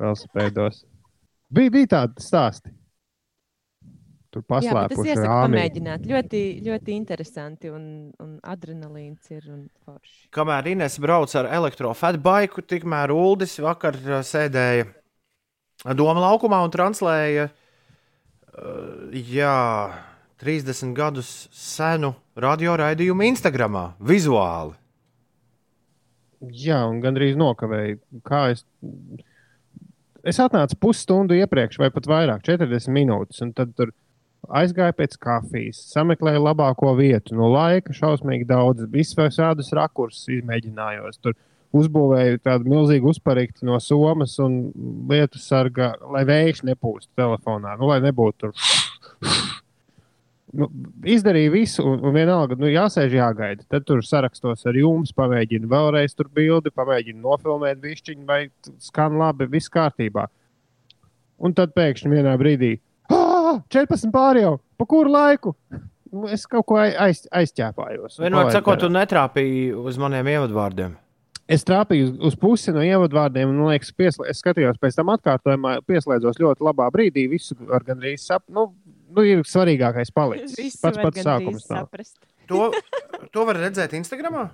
[0.00, 0.82] velosipēdos.
[1.54, 2.74] Bija, bija tādi stāsti.
[4.36, 5.46] Tur iesaku rāmī.
[5.48, 6.06] pamēģināt.
[6.10, 7.86] Ļoti, ļoti interesanti un,
[8.20, 10.26] un adrenalīns ir un forši.
[10.34, 14.90] Kamēr Inês brauc ar elektrofatbaiku, tikmēr Uldis vakar uh, sēdēja
[15.96, 19.56] Doma laukumā un translēja uh, jā,
[20.42, 24.76] 30 gadus senu radioraidījumu Instagram, vizuāli.
[26.52, 28.00] Jā, un gandrīz nokavēju.
[28.26, 28.66] Kā es,
[30.20, 33.40] es atnācu pusstundu iepriekš, vai pat vairāk, 40 minūtes.
[33.46, 33.94] Un tad tur
[34.48, 37.36] aizgāju pēc kafijas, sameklēju labāko vietu.
[37.38, 41.20] No laika šausmīgi daudz, visādus rakursus izmēģinājos.
[41.22, 41.36] Tur
[41.76, 44.58] uzbūvēju tādu milzīgu uzparīti no somas un
[45.10, 47.76] lietu sarga, lai vējš nepūstu telefonā.
[47.80, 48.56] Nu, lai nebūtu tur.
[50.56, 50.70] Nu,
[51.04, 53.66] izdarīju visu, un, un vienalga, nu, jāsēž, jāgaida.
[53.68, 58.46] Tad tur sarakstos ar jums, pamēģinu vēlreiz tur bildi, pamēģinu nofilmēt višķiņu, vai
[58.80, 60.28] skan labi, viss kārtībā.
[61.36, 62.76] Un tad pēkšņi vienā brīdī,
[63.56, 65.54] ah, 14 pāri jau, pa kuru laiku?
[66.12, 68.20] Nu, es kaut ko ai- aiz, aizķēpājos.
[68.22, 70.94] Vienmēr sakot, tu netrāpīji uz maniem ievadvārdiem.
[71.46, 75.76] Es trāpīju uz, uz pusi no ievadvārdiem, un, liekas, pieslē, es skatījos pēc tam atkārtojumā,
[75.86, 77.28] pieslēdzos ļoti labā brīdī.
[77.30, 78.72] Visu ar gandrīz sap, nu,
[79.14, 80.56] nu, ir svarīgākais palicis.
[80.58, 81.68] Visu Pats pats sākums.
[82.50, 82.70] To,
[83.34, 84.48] to var redzēt Instagram.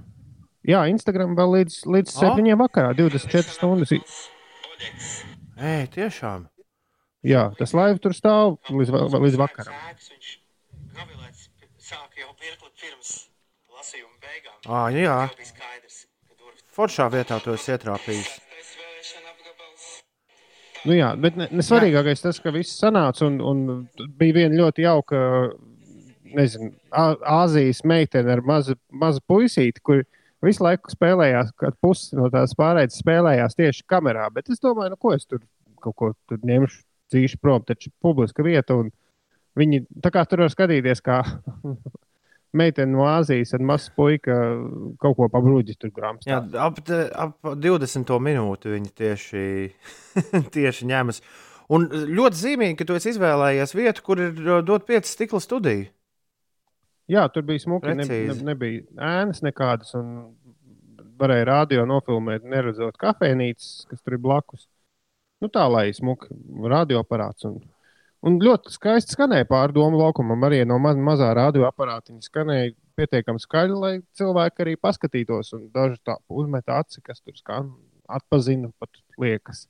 [0.69, 2.35] Jā, Instagram vēl līdz, līdz O.
[2.37, 3.93] 7 vakarā, 24 stundas.
[5.57, 6.47] Ē, tiešām.
[7.23, 9.75] Jā, tas laiva tur stāv līdz, va- līdz vakaram.
[14.67, 15.17] À, jā,
[16.77, 18.25] foršā vietā to es ietrāpīju.
[20.85, 25.21] Nu, jā, bet ne, nesvarīgākais tas, ka viss sanāca un, un bija viena ļoti jauka,
[26.35, 30.03] nezinu, Ā- Āzijas meitene ar mazu, mazu puisīti, kur
[30.43, 34.27] visu laiku spēlējās, kad pusi no tās pārējās spēlējās tieši kamerā.
[34.35, 35.39] Bet es domāju, nu, ko es tur
[35.83, 36.83] kaut ko tur ņemšu,
[37.13, 38.81] dzīšu prom, taču publiska vieta.
[38.81, 38.91] un
[39.59, 41.21] Viņi tur var skatīties, kā
[42.59, 44.37] meitene no Āzijas ar mazu puiku
[45.03, 46.31] kaut ko pa bruģi tur grāmatā.
[46.31, 46.81] Jā, ap,
[47.13, 49.47] ap 20 minūti viņi tieši,
[50.57, 51.23] tieši ņemas.
[51.73, 55.89] Un ļoti zīmīgi, ka tu izvēlējies vietu, kur ir dot pieci stikla studija.
[57.13, 57.93] Jā, tur bija smuki.
[57.93, 58.85] Ne, ne, nebija
[59.21, 59.93] ēnas nekādas.
[59.99, 60.33] un
[61.23, 64.65] Varēja rādio nofilmēt, neredzot kafejnīcas, kas tur ir blakus.
[65.43, 66.31] Nu, tā lai smuki
[66.71, 67.49] radioaparāts.
[67.49, 67.59] Un,
[68.23, 70.47] un ļoti skaisti skanēja pāri domu laukumam.
[70.47, 75.55] Arī no maz, mazā radioaparāta viņi skanēja pietiekami skaļi, lai cilvēki arī paskatītos.
[75.59, 77.73] Un daži tā uzmet aci, kas tur skan,
[78.07, 79.67] atpazina pat liekas.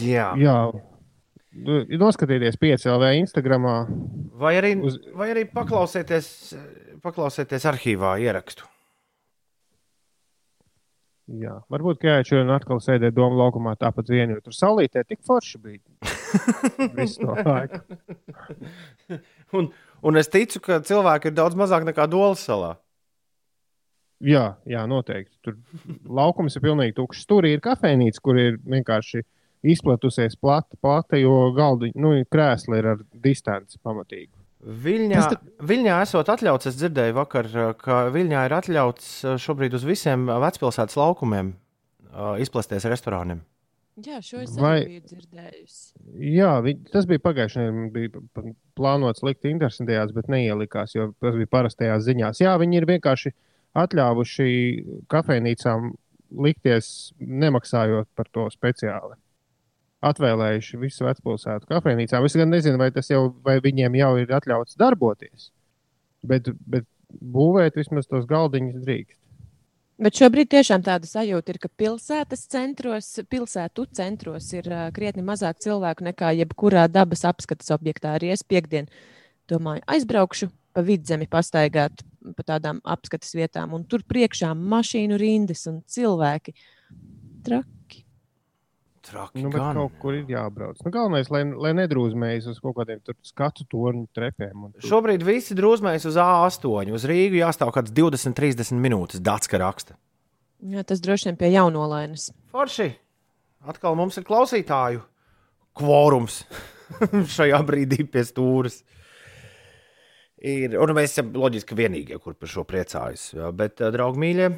[0.00, 0.32] Jā.
[0.40, 0.58] Jā,
[1.54, 3.66] Nu, noskatieties, pieci LV Instagram.
[4.34, 6.26] Vai arī, Uz- vai arī paklausieties,
[7.02, 8.66] paklausieties arhīvā ierakstu.
[11.24, 15.60] Jā, varbūt Kēniņš šodien atkal sēdēja domu laukumā tāpat vien, jo tur saulītē tik forši
[15.62, 15.80] bija.
[16.98, 17.80] Visu to laiku.
[19.56, 19.68] Un,
[20.02, 22.72] un es ticu, ka cilvēki ir daudz mazāk nekā Dolas salā.
[24.24, 25.36] Jā, jā, noteikti.
[25.44, 25.56] Tur
[26.08, 27.26] laukums ir pilnīgi tukšs.
[27.30, 29.22] Tur ir kafejnīca, kur ir vienkārši
[29.70, 34.32] izplatusies plata, plata jo galdi, nu, krēsli ir ar distanci pamatīgi.
[34.64, 37.48] Viļņā, Tas Viļņā esot atļauts, es dzirdēju vakar,
[37.80, 41.52] ka Viļņā ir atļauts uh, šobrīd uz visiem vecpilsētas laukumiem
[42.40, 43.40] izplesties restorāniem.
[44.02, 45.80] Jā, šo es Vai- arī biju dzirdējusi.
[46.34, 47.90] Jā, vi, tas bija pagājušajā nedēļā.
[47.94, 52.40] Bija plānots likt interesantajās, bet neielikās, jo tas bija parastajās ziņās.
[52.42, 53.34] Jā, viņi ir vienkārši
[53.78, 54.48] atļāvuši
[55.10, 55.92] kafejnīcām
[56.46, 56.88] likties
[57.18, 59.14] nemaksājot par to speciāli.
[60.04, 62.26] Atvēlējuši visu vecpilsētu kafejnīcām.
[62.26, 65.50] Es gan nezinu, vai tas jau, vai viņiem jau ir atļauts darboties.
[66.24, 66.88] Bet, bet
[67.20, 69.18] būvēt vismaz tos galdiņus drīkst.
[70.04, 75.60] Bet šobrīd tiešām tāda sajūta ir, ka pilsētas centros, pilsētu centros ir uh, krietni mazāk
[75.62, 78.16] cilvēku nekā jebkurā dabas apskates objektā.
[78.18, 78.90] Arī es piekdien
[79.50, 82.02] domāju, aizbraukšu pa vidzemi, pastaigāt
[82.34, 86.56] pa tādām apskates vietām, un tur priekšā mašīnu rindas un cilvēki.
[87.46, 87.73] Traki.
[89.04, 89.76] Traki Nu, gan.
[89.76, 90.78] kaut kur ir jābrauc.
[90.84, 94.64] Nu, galvenais, lai, lai nedrūzmējas uz kaut kādiem tur skatu torņu trepēm.
[94.64, 96.92] un tur- Šobrīd visi drūzmējas uz A8.
[96.96, 99.20] Uz Rīgu jāstāv kaut kāds 20-30 minūtes.
[99.20, 99.98] Datska raksta.
[100.64, 102.30] Jā, tas droši vien pie jaunolainas.
[102.50, 102.94] Forši.
[103.68, 105.02] Atkal mums ir klausītāju
[105.76, 106.44] kvorums
[107.36, 108.82] šajā brīdī pie stūres.
[110.44, 113.30] Ir, un mēs esam loģiski vienīgie, kur par šo priecājas.
[113.56, 114.48] Bet, draugi, mīļie,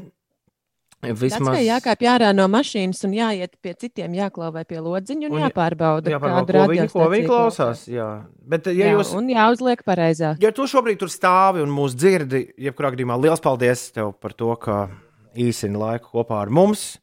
[1.02, 5.44] vismaz ka jākāpj ārā no mašīnas un jāiet pie citiem, jāklauvē pie lodziņa un, Un
[5.44, 7.86] jāpārbauda, ko viņi, ko viņi radiostaciju klausās.
[7.90, 8.08] Jā.
[8.46, 10.40] Bet, ja Jā, jūs, Un jāuzliek pareizāk.
[10.42, 14.54] ja tu šobrīd tur stāvi un mūs dzirdi, jebkurā gadījumā liels paldies tev par to,
[14.56, 14.88] ka
[15.36, 16.96] īsini laiku kopā ar mums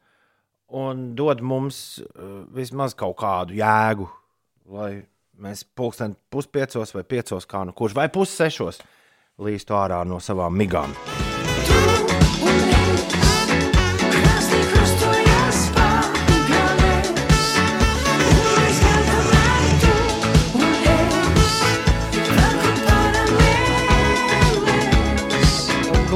[0.74, 4.10] un dod mums uh, vismaz kaut kādu jēgu,
[4.74, 5.04] lai
[5.38, 8.82] mēs pulksten puspiecos vai piecos, kā nu kurš, vai pussešos
[9.44, 10.94] līstu ārā no savām migām.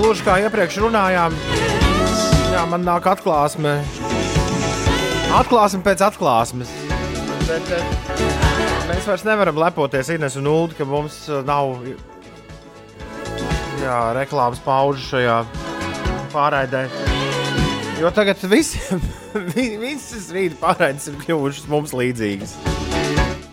[0.07, 1.33] Gluži kā iepriekš runājām,
[2.53, 3.73] jā, man nāk atklāsme.
[5.35, 6.69] Atklāsme pēc atklāsmes.
[7.43, 7.89] Bet, eh,
[8.87, 11.83] mēs vairs nevaram lepoties Ines un Ulu, ka mums eh, nav
[13.83, 15.35] jā, reklāmas paužu šajā
[16.31, 16.85] pārraidē.
[17.99, 19.03] Jo tagad visiem,
[19.57, 22.55] vi- visas rīta pārraides ir kļuvušas mums līdzīgas.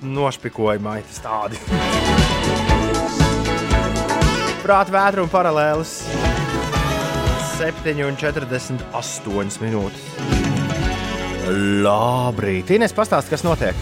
[0.06, 1.58] Nošpikojumā tas tādi.
[4.62, 5.98] Prāta vētra un paralēlis
[7.54, 10.02] 7,48 minūtes.
[11.84, 12.72] Labrīt!
[12.74, 13.76] Ines, pastāsti, kas notiek?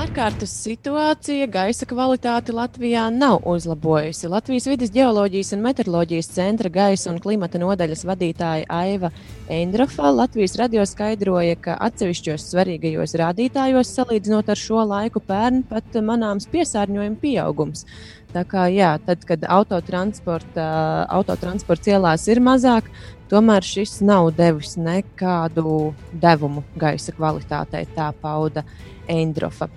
[0.00, 4.30] Ārkārtas situācija gaisa kvalitāti Latvijā nav uzlabojusi.
[4.32, 9.12] Latvijas vidas geoloģijas un meteoroloģijas centra gaisa un klimata nodaļas vadītāja Aiva
[9.52, 16.48] Eindrofa Latvijas radio skaidroja, ka atsevišķos svarīgajos rādītājos salīdzinot ar šo laiku pērn pat manāms
[16.48, 17.84] piesārņojuma pieaugums.
[18.36, 20.64] Tā kā jā, tad, kad autotransporta,
[21.08, 22.90] autotransporta ielās ir mazāk,
[23.30, 28.66] tomēr šis nav devis nekādu devumu gaisa kvalitātei, tā pauda
[29.08, 29.70] Eindrofa.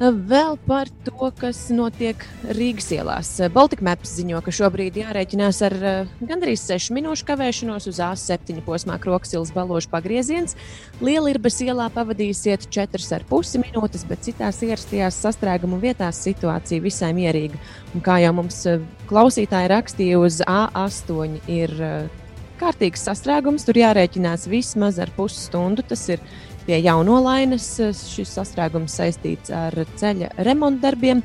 [0.00, 2.18] Vēl par to, kas notiek
[2.50, 3.28] Rīgas ielās.
[3.54, 8.96] Baltika Maps ziņo, ka šobrīd jārēķinās ar eh, gandrīz 6 minūšu kavēšanos uz A7 posmā
[8.98, 10.56] Kroksilas balāžu pagrieziens.
[10.98, 17.60] Lielirbas ielā pavadīsiet 4,5 minūtes, bet citās ierastajās sastrēgumu vietās situācija visai mierīga.
[17.94, 22.24] Un kā jau mums eh, klausītāji rakstīja, uz A8 ir eh,
[22.58, 23.62] kārtīgs sastrēgums.
[23.68, 25.86] Tur jārēķinās vismaz ar pusstundu.
[25.86, 26.26] Tas ir
[26.66, 27.66] pie jaunolainas.
[27.96, 31.24] Šis sastrēgums saistīts ar ceļa remontdarbiem.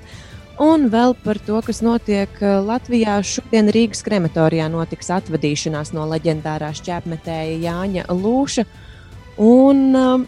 [0.60, 3.22] Un vēl par to, kas notiek eh, Latvijā.
[3.24, 8.66] Šodien Rīgas krematorijā notiks atvadīšanās no leģendārā šķēpmetēja Jāņa Lūša.
[9.40, 10.26] Un um,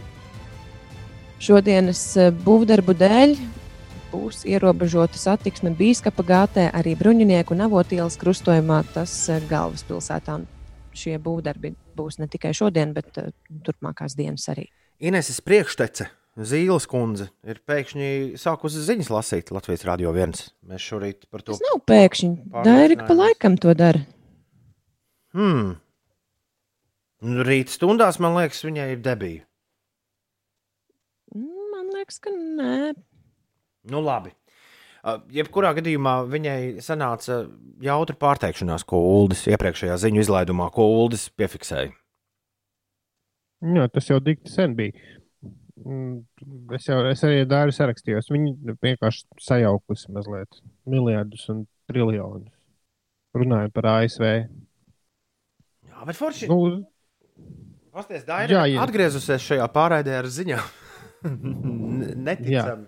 [1.44, 3.36] šodienas eh, būvdarbu dēļ
[4.14, 10.40] būs ierobežota satiksme Bīskapa gātē, arī Bruņinieku un Avotielas krustojumā, tas eh, galvaspilsētā.
[10.96, 13.20] Šie būvdarbi būs ne tikai šodien, bet
[13.68, 14.72] turpmākās dienas arī.
[15.02, 20.38] Ineses priekštece, Zīles kundze, ir pēkšņi sākusi ziņas lasīt Latvijas Rādio 1.
[20.70, 22.30] Mēs šorīt par to Tas nav pēkšņi.
[22.64, 24.00] Dairika pa laikam to dara.
[25.36, 25.74] Hmm.
[27.22, 29.44] Nu, Rīta stundās, man liekas, viņai ir debija.
[31.36, 32.94] Mm, Man liekas, ka nē.
[33.92, 34.32] Nu, labi.
[35.02, 37.42] Uh, Jebkurā gadījumā viņai sanāca
[37.82, 41.90] jautra pārteikšanās, ko Uldis iepriekšējā ziņu izlaidumā, ko Uldis piefiksēja.
[43.62, 44.94] Jā, tas jau dikti sen bija.
[45.82, 46.22] Mm,
[46.76, 48.28] Es jau es arī daru sarakstījos.
[48.34, 50.60] Viņi vienkārši sajaukusi mazliet
[50.90, 52.50] miljardus un triljonus.
[53.38, 54.26] Runājot par ASV.
[55.88, 56.50] Jā, bet forši.
[56.52, 56.58] Nu,
[57.92, 58.80] Pasties, Daina, jā, jā.
[58.86, 60.68] atgriezusies šajā pārraidē ar ziņām.
[62.28, 62.88] Neticami.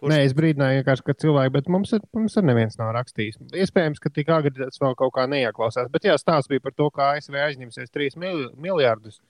[0.00, 3.36] Kurš- Nē, es brīdināju vienkārši, ka cilvēki, bet mums, ir- mums arī neviens nav rakstījis.
[3.52, 5.90] Iespējams, ka tik agri tas vēl kaut kā neieklausās.
[5.92, 9.20] Bet jā, stāsts bija par to, kā ASV aizņemsies 3 mil miljardus.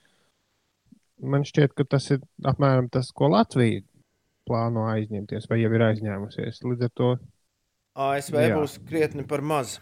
[1.21, 3.83] Man šķiet, ka tas ir apmēram tas, ko Latvija
[4.49, 6.63] plāno aizņemties, vai jau ir aizņēmusies.
[6.65, 7.09] Līdz ar to,
[8.01, 8.55] ASV Jā.
[8.57, 9.75] būs krietni par maz.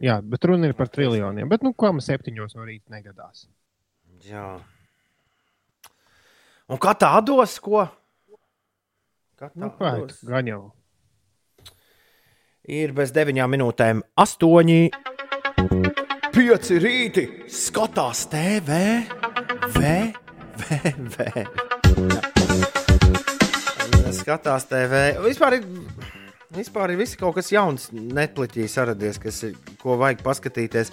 [0.00, 1.48] jā, bet runa ir par triljoniem.
[1.48, 3.46] Bet, nu, ko man septiņos no rīta negadās?
[4.26, 4.58] Jā.
[6.68, 7.86] Un kā tā dos, ko?
[9.38, 10.18] Kā tā Nu, dos?
[10.26, 10.72] gan jau.
[12.68, 14.90] Ir bez deviņām minūtēm, astoņi.
[16.34, 18.76] Pieci rīti skatās TV,
[19.74, 20.12] V,
[20.56, 21.46] V, V.
[24.12, 25.00] Skatās TV.
[25.24, 25.66] Vispār ir,
[26.54, 30.92] vispār ir viss kaut kas jauns, Netflixī saradies, kas ir, ko vajag paskatīties.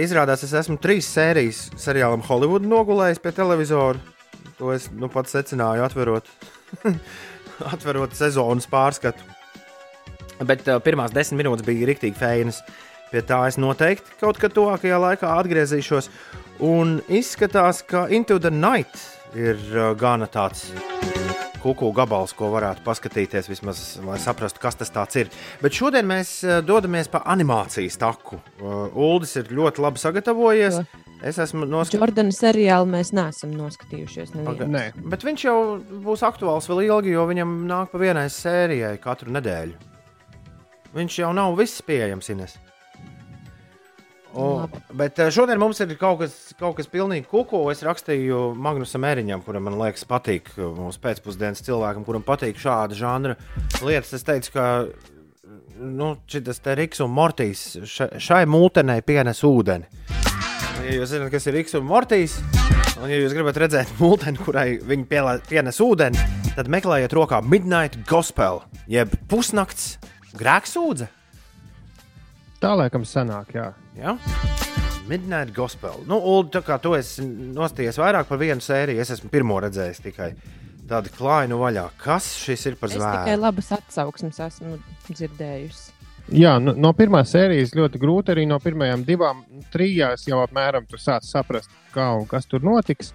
[0.00, 4.00] Izrādās, es esmu trīs sērijas seriālam Hollywood nogulējis pie televizora.
[4.58, 6.26] To es nu pats secināju, atverot,
[7.74, 9.22] atverot sezonas pārskatu.
[10.48, 12.62] Bet uh, pirmās desmit minūtes bija rīktīgi fēnas.
[13.08, 16.10] Pie tā es noteikti kaut kad tuvākajā laikā atgriezīšos.
[16.64, 18.98] Un izskatās, ka Into the Night
[19.38, 19.58] ir
[20.00, 20.72] gana tāds
[21.62, 25.30] kuku gabals, ko varētu paskatīties, vismaz, lai saprastu, kas tas ir.
[25.62, 28.38] Bet šodien mēs dodamies pa animācijas taku.
[28.94, 30.80] Uldis ir ļoti labi sagatavojies.
[31.18, 31.98] Es esmu noskatījies.
[31.98, 34.36] Jordana seriālu mēs neesam noskatījušies.
[34.38, 34.68] nevienu.
[34.70, 35.56] Nē, Bet viņš jau
[36.06, 39.74] būs aktuāls vēl ilgi, jo viņam nāk pa vienai sērijai katru nedēļu.
[40.94, 42.54] Viņš jau nav viss pieejams, Ines.
[44.38, 44.80] Labi.
[44.94, 47.64] bet eh, šodien mums ir kaut kas, kaut kas pilnīgi kuku.
[47.72, 52.94] Es rakstīju Magnusam Eriņam, kuram man liekas, patīk eh, mūsu pēcpusdienas cilvēkam, kuram patīk šāda
[52.98, 53.36] žanra
[53.82, 54.14] lietas.
[54.20, 54.66] Es teicu, ka
[55.78, 59.86] nu, šis te Riks un Mortīs ša- šai mūtenei pienes ūdeni.
[60.88, 62.38] Ja jūs zināt, kas ir Riks un Mortīs,
[63.02, 66.18] un ja jūs gribat redzēt mūteni, kurai viņi pielā- pienes ūdeni,
[66.54, 69.96] tad meklējiet rokā Midnight Gospel, jeb pusnakts
[70.38, 71.08] grēksūdze.
[72.62, 73.68] tā laikam sanāk, jā.
[73.98, 74.14] Ja?
[75.08, 76.04] Midnight Gospel.
[76.06, 80.02] Nu, Ulu, tā kā tu esi nostājies vairāk par vienu sēriju, es esmu pirmo redzējis
[80.04, 80.32] tikai
[80.88, 81.86] tādu klainu vaļā.
[82.00, 84.76] Kas šis ir par Es tikai labas atsauksmes esmu
[85.08, 85.94] dzirdējusi.
[86.36, 89.40] Jā, no, no pirmās sērijas ļoti grūti arī no pirmajām divām,
[89.72, 93.14] trijās jau apmēram tur sāc saprast, kā un kas tur notiks.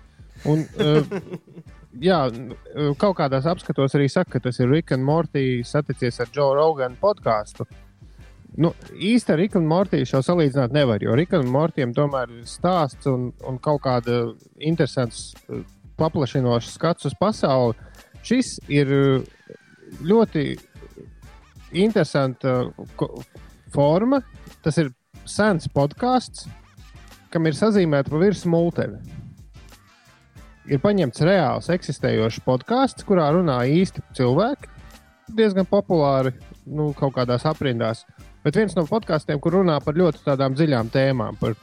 [0.49, 1.05] Un, uh,
[2.09, 6.33] jā, uh, kaut kādās apskatos arī saka, ka tas ir Rick and Morty saticies ar
[6.33, 7.69] Joe Rogan podkāstu.
[8.53, 12.43] Nu, īsti ar Riku un Mortiju šo salīdzināt nevar, jo Rikam un Mortijam tomēr ir
[12.49, 14.19] stāsts un, un kaut kāda
[14.61, 15.63] interesants, uh,
[15.97, 17.73] paplašinošs skats uz pasauli.
[18.23, 19.23] Šis ir uh,
[20.05, 20.51] ļoti
[21.81, 22.59] interesanta
[22.99, 23.23] ko-
[23.73, 24.21] forma.
[24.61, 24.91] Tas ir
[25.25, 26.45] sens podkāsts,
[27.33, 29.01] kam ir sazīmēta pa virsmu multene.
[30.69, 34.69] Ir paņemts reāls, eksistējošs podkāsts, kurā runā īsti cilvēki.
[35.33, 36.35] Diezgan populāri,
[36.69, 38.05] nu, kaut kādās aprindās.
[38.43, 41.53] Bet viens no podkāstiem, kur runā par ļoti tādām dziļām tēmām, par,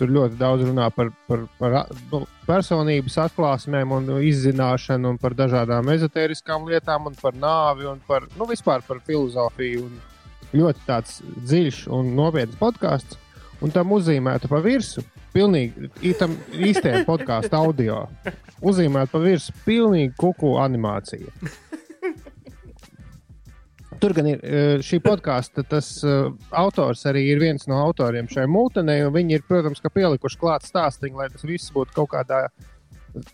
[0.00, 5.36] tur ļoti daudz runā par, par, par a- nu, personības atklāsmēm un izzināšanu, un par
[5.38, 9.84] dažādām ezotēriskām lietām, un par nāvi, un par, nu, vispār par filozofiju.
[9.84, 10.00] Un
[10.62, 13.16] ļoti tāds dziļš un nopietns podkāsts,
[13.62, 15.04] un tam uzzīmēta pa virsmu.
[15.32, 18.02] Pilnīgi tam īstajam podkāstu audio.
[18.60, 21.30] Uzzīmēta pa virsmu pilnīgi kuku animācija.
[24.02, 28.48] Tur gan ir eh, šī podkāsta, tas uh, autors arī ir viens no autoriem šai
[28.50, 32.40] mūtenei, un viņi ir, protams, pielikuši klāt stāstījumu, lai tas viss būtu kaut kādā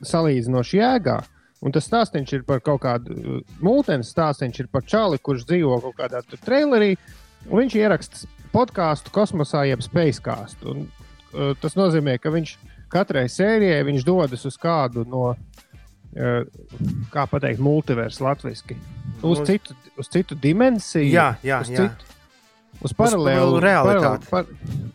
[0.04, 1.16] salīdzinoši jēgā.
[1.64, 5.80] Un tas stāstījums ir par kaut kādu uh, mūtens stāstījums, ir par čali, kurš dzīvo
[5.86, 6.92] kaut kādā trailerī,
[7.48, 10.74] viņš ieraksta podkāstu kosmosā, jeb spēckāstu.
[10.74, 10.84] Un,
[11.32, 12.58] uh, tas nozīmē, ka viņš
[12.92, 15.30] katrai sērijai viņš dodas uz kādu no,
[17.12, 18.76] kā pateikt, multiversu latviešu.
[19.22, 21.88] Uz Uz- citu, uz citu dimensiju, Jā, jā, uz, jā.
[21.88, 22.04] Citu,
[22.82, 24.28] uz paralēlu realitāti.
[24.30, 24.46] Par,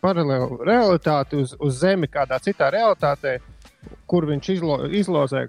[0.02, 3.38] paralēlu realitāti, uz, uz Zemi, kādā citā realitātē,
[4.08, 5.48] kur viņš izlo, izlozē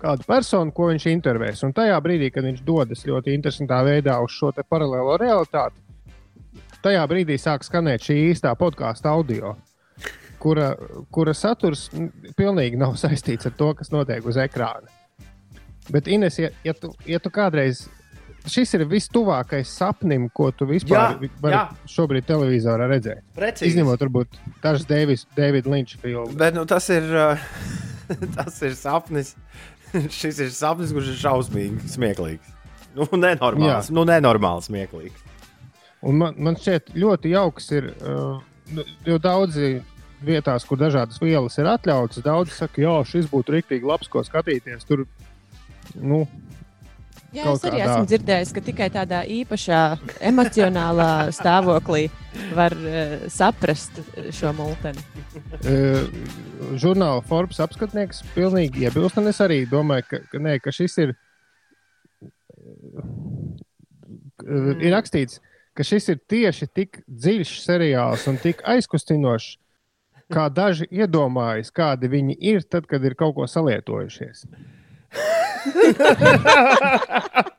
[0.00, 1.62] kādu personu, ko viņš intervēs.
[1.66, 5.80] Un tajā brīdī, kad viņš dodas ļoti interesantā veidā uz šo paralēlo realitāti,
[6.84, 9.56] tajā brīdī sāk skanēt šī īstā podkāstu audio,
[10.46, 10.70] kura,
[11.14, 11.88] kura saturs
[12.38, 14.92] pilnīgi nav saistīts ar to, kas notiek uz ekrāna.
[15.90, 17.86] Bet, Ines, ja, ja, tu, ja tu kādreiz.
[18.46, 21.62] Šis ir vistuvākais sapnim, ko tu vispār Jā, vari jā.
[21.90, 23.24] šobrīd televizorā redzēt.
[23.34, 23.72] Precīzi.
[23.72, 26.36] Izņemot, varbūt, dažas Davida Linča filmas.
[26.38, 27.10] Bet nu, tas ir.
[28.36, 29.32] Tas ir sapnis.
[30.20, 32.52] Šis ir sapnis, kurš ir šausmīgi smieklīgs.
[32.94, 33.90] Nu, nenormāls.
[33.90, 33.96] Jā.
[33.98, 35.24] Nu, nenormāls smieklīgs.
[36.06, 37.90] Un man, man šķiet, ļoti jauks ir.
[37.98, 38.38] Uh,
[38.78, 39.80] nu, jo daudzi
[40.26, 44.84] vietās, kur dažādas vielas ir atļautas, daudzi saka, ka šis būtu rīktīgi labs, ko skatīties.
[44.88, 45.06] Tur,
[45.94, 46.24] nu,
[47.34, 49.80] Jā, es arī kādā- esmu dzirdējis, ka tikai tādā īpašā
[50.30, 52.06] emocionālā stāvoklī
[52.56, 53.98] var uh, saprast
[54.32, 55.02] šo multeni.
[55.36, 56.06] uh,
[56.80, 59.18] žurnāla Forbes apskatnieks pilnīgi iebilst.
[59.20, 61.16] Un es arī domāju, ka, ka, nē, ka šis ir.
[64.46, 65.40] Uh, ir rakstīts,
[65.76, 69.56] ka šis ir tieši tik dziļš seriāls un tik aizkustinošs,
[70.32, 74.46] kā daži iedomājas, kādi viņi ir tad, kad ir kaut ko salietojušies.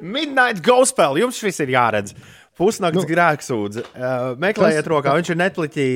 [0.00, 1.18] Midnight Gospel.
[1.20, 2.14] Jums šis ir jāredz.
[2.58, 3.82] Pusnakts Nu, grēksūdze.
[3.92, 5.88] Uh, meklējiet, tas- rokā, viņš ir netpliķī.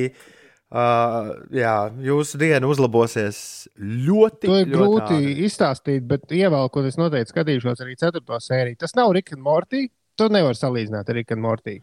[0.67, 3.37] Uh, jā, jūsu diena uzlabosies
[3.79, 4.49] ļoti.
[4.49, 5.35] To ir ļoti grūti ātri.
[5.47, 8.19] izstāstīt, bet ievelkot, es noteikti skatīšos arī 4.
[8.43, 8.75] sēriju.
[8.81, 9.85] Tas nav Rick and Morty.
[10.19, 11.77] To nevar salīdzināt ar Rick and Morty.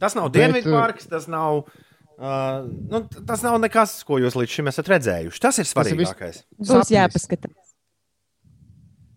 [0.00, 1.66] Tas nav Bet, Dienvidu parks, tas nav.
[1.66, 1.70] Uh,
[2.18, 5.40] nu, t- tas nav nekas, ko jūs līdz šim esat redzējuši.
[5.42, 6.42] Tas ir svarīgākais.
[6.58, 6.92] Būs Sapnis.
[6.94, 7.72] jāpaskatās.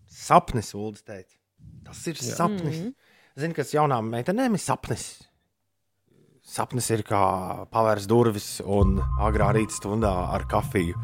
[0.08, 1.34] Sapnis, Ulas teica.
[1.86, 2.34] Tas ir Jā.
[2.36, 2.76] sapnis.
[2.82, 2.92] Mhm.
[3.38, 5.22] Zini, kas jaunām meitenēm ir sapnis.
[6.48, 10.94] Sapnis ir kā pavērs durvis un agrā rīta stundā ar kafiju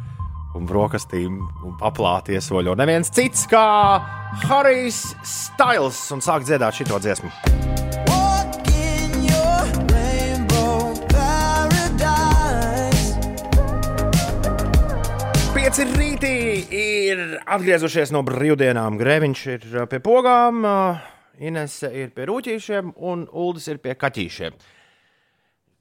[0.56, 2.74] un brokastīm un paplāti iesoļo.
[2.78, 3.64] Neviens cits kā
[4.48, 7.93] Harijs Styles un sāk dziedāt šito dziesmu.
[17.14, 18.98] Ir atgriezušies no brīvdienām.
[19.00, 21.02] Grēviņš ir uh, pie pogām, uh,
[21.42, 24.58] Inese ir pie rūtīšiem un Uldis ir pie kaķīšiem.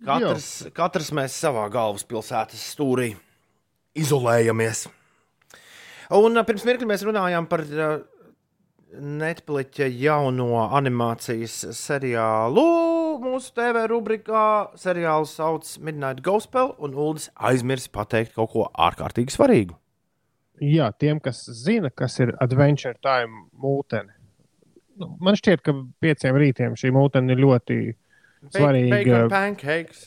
[0.04, 3.14] Katrs, katrs mēs savā galvaspilsētas stūrī
[3.98, 4.88] izolējamies.
[6.18, 7.66] Un uh, pirms mirkli mēs runājām par
[8.94, 12.66] Netflix jauno animācijas seriālu.
[13.24, 14.48] Mūsu TV rubrikā
[14.78, 19.78] seriāls sauc Midnight Gospel, un Uldis aizmirst pateikt kaut ko ārkārtīgi svarīgu.
[20.64, 24.14] Jā, tiem, kas zina, kas ir Adventure Time mūtene.
[25.00, 25.74] Nu, man šķiet, ka
[26.04, 27.78] pieciem rītiem šī mūtene ir ļoti
[28.54, 28.98] svarīga.
[29.00, 30.04] Bacon pancakes.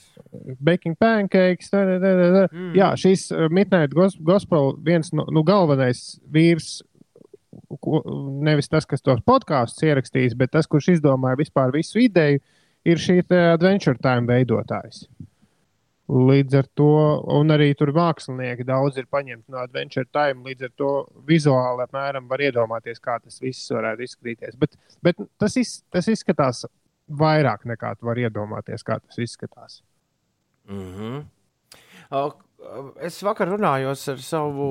[0.62, 1.72] Baking pancakes.
[1.72, 2.44] Tā, tā, tā, tā.
[2.52, 2.74] Mm.
[2.78, 6.78] Jā, šīs uh, Midnight Gos- Gospel viens no nu, galvenais vīrs.
[8.46, 12.42] Nevis tas, kas tos podkāstus ierakstījis, bet tas, kurš izdomāja vispār visu ideju,
[12.86, 15.06] ir šī Adventure Time veidotājs.
[16.06, 16.90] Līdz ar to,
[17.34, 20.44] un arī tur mākslinieki daudz ir paņemti no Adventure Time.
[20.46, 20.90] Līdz ar to
[21.26, 24.54] vizuāli apmēram var iedomāties, kā tas viss varētu izskatīties.
[24.60, 26.62] Bet, bet tas, iz, tas izskatās
[27.10, 29.80] vairāk nekā tu vari iedomāties, kā tas izskatās.
[30.70, 31.24] Mm -hmm.
[33.02, 34.68] Es vakar runāju ar savu,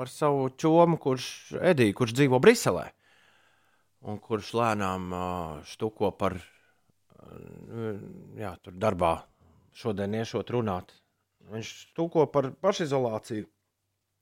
[0.00, 2.90] ar savu čomu, kurš, Ediju, kurš dzīvo Briselē.
[4.00, 7.96] Un kurš lēnām uh, štuko par, uh,
[8.36, 9.22] jā, darbā
[9.76, 10.94] šodien iešot runāt.
[11.52, 13.46] Viņš štuko par pašizolāciju.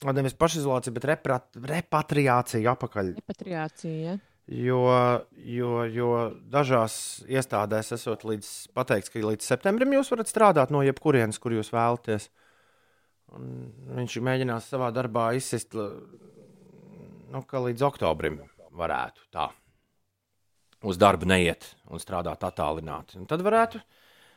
[0.05, 3.99] Nevis pašizolāciju, bet reprat, repatriāciju atpakaļ Repatriācija.
[4.05, 4.17] Ja?
[4.45, 4.81] Jo,
[5.41, 6.09] jo, jo
[6.53, 6.97] dažās
[7.33, 12.29] iestādēs esot līdz, pateikts, ka līdz septembrim jūs varat strādāt no jebkurienes, kur jūs vēlaties.
[13.33, 13.49] Un
[13.97, 15.73] viņš mēģinās savā darbā izsist,
[17.33, 18.43] nu, ka līdz oktobrim
[18.77, 19.49] varētu tā
[20.85, 23.17] uz darbu neiet un strādāt attālināti.
[23.17, 23.81] Un tad varētu,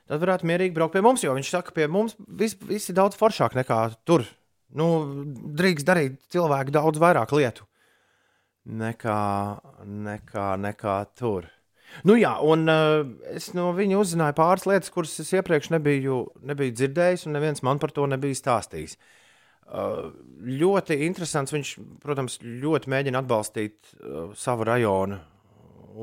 [0.08, 2.98] tad varētu mierīgi braukt pie mums, jo viņš saka, ka pie mums viss vis ir
[2.98, 4.26] daudz foršāk nekā tur.
[4.78, 4.88] Nu,
[5.58, 7.68] drīkst darīt cilvēku daudz vairāk lietu
[8.68, 9.22] nekā,
[9.86, 11.48] nekā, nekā tur.
[12.04, 16.76] Nu, jā, un uh, es no viņa uzzināju pāris lietas, kuras es iepriekš nebiju, nebiju
[16.76, 18.98] dzirdējis, un neviens man par to nebija stāstījis.
[19.68, 20.12] Uh,
[20.44, 21.56] ļoti interesants.
[21.56, 21.72] Viņš,
[22.04, 25.20] protams, ļoti mēģina atbalstīt uh, savu rajonu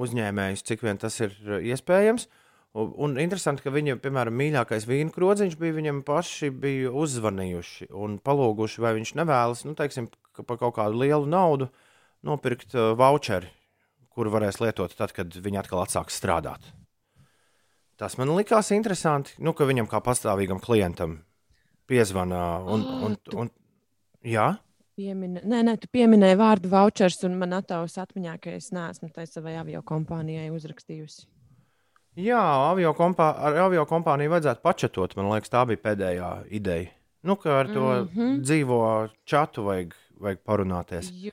[0.04, 2.26] uzņēmējus, cik vien tas ir uh, iespējams.
[2.74, 8.16] Un, un interesanti, ka viņa, piemēram, mīļākais vīna krodziņš bija viņam paši bija uzzvanījuši un
[8.18, 11.68] palūguši, vai viņš nevēlas, nu, teiksim, ka par kaut kādu lielu naudu
[12.26, 13.46] nopirkt uh, voucheri,
[14.10, 16.66] kuru varēs lietot tad, kad viņi atkal atsāks strādāt.
[17.94, 21.20] Tas man likās interesanti, nu, ka viņam kā pastāvīgam klientam
[21.86, 23.50] piezvanā un, Ah, un, tu- un,
[24.26, 24.48] jā.
[24.98, 29.26] Piemina, nē, nē, tu pieminēji vārdu vouchers, un man attāvs atmiņā, ka es neesmu tai
[29.30, 31.26] savai avio kompānijai uzrakstījusi.
[32.14, 35.16] Jā, avio, kompā, ar avio kompāniju vajadzētu pačatot.
[35.18, 36.92] Man liekas, tā bija pēdējā ideja.
[37.24, 38.08] Nu, ka ar to mm.
[38.14, 38.40] -hmm.
[38.44, 41.08] dzīvo čatu vajag, vajag parunāties.
[41.24, 41.32] Jo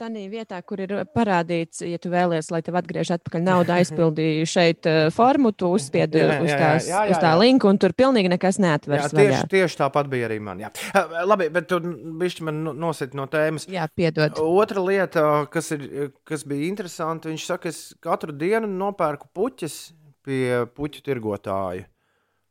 [0.00, 4.86] tādā vietā, kur ir parādīts, ja tu vēlies, lai tev atgriež atpakaļ naudu, aizpildīji šeit
[4.86, 7.38] eh, formu, tu uzspiedi Jā, jā, uz, jā, tās, jā, jā, uz tā jā.
[7.38, 9.12] linku, un tur pilnīgi nekas Jā, neatveras.
[9.12, 9.48] tieši, vaļā.
[9.48, 10.58] tieši tāpat bija arī man.
[10.58, 10.72] Jā.
[10.96, 11.78] Uh, Labi, bet tu
[12.24, 13.68] bišķi man no- nosit no tēmas.
[13.68, 14.32] Jā, piedod.
[14.40, 19.92] Otra lieta, kas, ir, kas bija interesanta, viņš saka, es katru dienu nopērku puķis
[20.28, 21.88] pie puķu tirgotāja,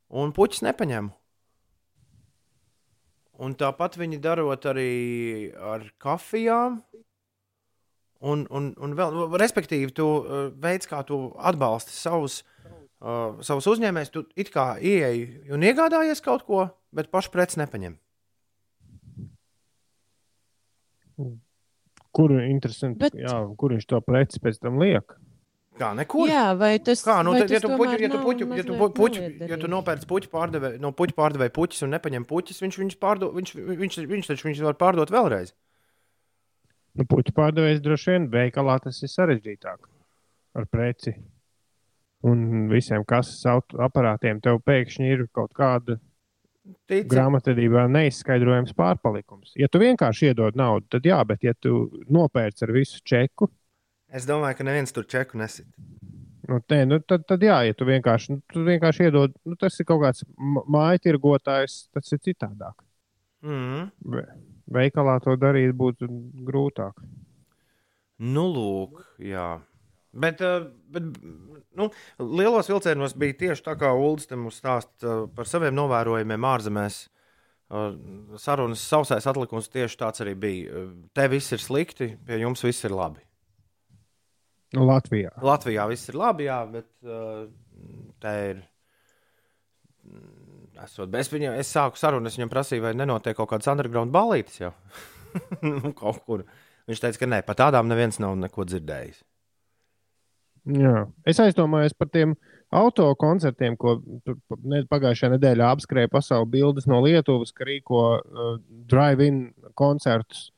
[0.10, 1.14] un puķis nepaņemu.
[3.38, 4.92] Un tāpat viņi darot arī
[5.54, 6.82] ar kafijām.
[8.26, 14.14] Un, un, un vēl, respektīvi, tu uh, veids, kā tu atbalsti savus, uh, savus uzņēmējus,
[14.16, 17.94] tu it kā ieeji un iegādājies kaut ko, bet pašu preci nepaņem.
[22.18, 22.34] Kur,
[23.22, 25.14] jā, kur viņš to preci pēc tam liek?
[25.78, 26.30] Kā nekur?
[26.30, 29.24] Jā, vai tas Kā, nu, ja tu, puķi, tomēr ja tu, puķi, ja tu, puķi,
[29.52, 33.36] ja tu nopērci puķu pārdevēju, no puķu pārdevēja puķis un nepaņem puķis, viņš viņus pārdod,
[33.38, 35.54] viņš, viņš, viņš taču viņus var pārdot vēlreiz.
[36.98, 39.90] Nu, puķu pārdevējs droši vien veikalā tas ir sarežģītāk
[40.58, 41.14] ar preci.
[42.26, 43.46] un visiem kases
[43.78, 46.00] aparātiem tev pēkšņi ir kaut kāda
[46.90, 49.54] Tici, grāmatvedībā neizskaidrojams pārpalikums.
[49.60, 53.48] Ja tu vienkārši iedod naudu, tad jā, bet ja tu nopērci ar visu čeku,
[54.18, 55.68] es domāju, ka neviens tur čeku nesit.
[56.48, 59.76] nu, nē, nu, tad, tad jā, ja tu vienkārši, nu, tu vienkārši iedod, nu, tas
[59.80, 62.78] ir kaut kāds māju tirgotājs, tas ir citādāk.
[63.46, 63.90] Mm.
[64.14, 64.28] Ve-
[64.68, 66.08] Veikalā to darīt būtu
[66.48, 66.98] grūtāk.
[68.20, 69.60] Nu, lūk, jā.
[70.18, 71.04] Bet, eh, bet
[71.78, 76.98] nu, lielos vilcienos bija tieši tā, kā Ulas te mums stāsta par saviem novērojumiem ārzemēs.
[77.70, 77.94] Eh,
[78.42, 80.72] Sarunas sausais atlikums tieši tāds arī bija.
[80.72, 83.22] Eh, Te viss ir slikti, pie jums viss ir labi.
[84.76, 85.32] Latvijā.
[85.42, 87.46] Latvijā viss ir labi, jā, bet uh,
[88.24, 88.64] tā ir.
[90.04, 90.34] mm,
[90.84, 94.60] Esot, es, viņam, es sāku sarunu, es viņam prasīju, vai nenotiek kaut kādas underground balītas
[94.60, 94.74] jau.
[95.66, 96.44] nu, kaut kur.
[96.88, 99.24] Viņš teica, ka nē, par tādām neviens nav neko dzirdējis.
[100.78, 101.06] Jā.
[101.28, 102.36] Es aizdomājos par tiem
[102.76, 103.98] auto koncertiem, ko
[104.68, 108.58] ne- pagājušajā nedēļā apskrēja pasaules bildes no Lietuvas, ka rīko uh,
[108.92, 109.46] drive-in
[109.80, 110.50] koncertus.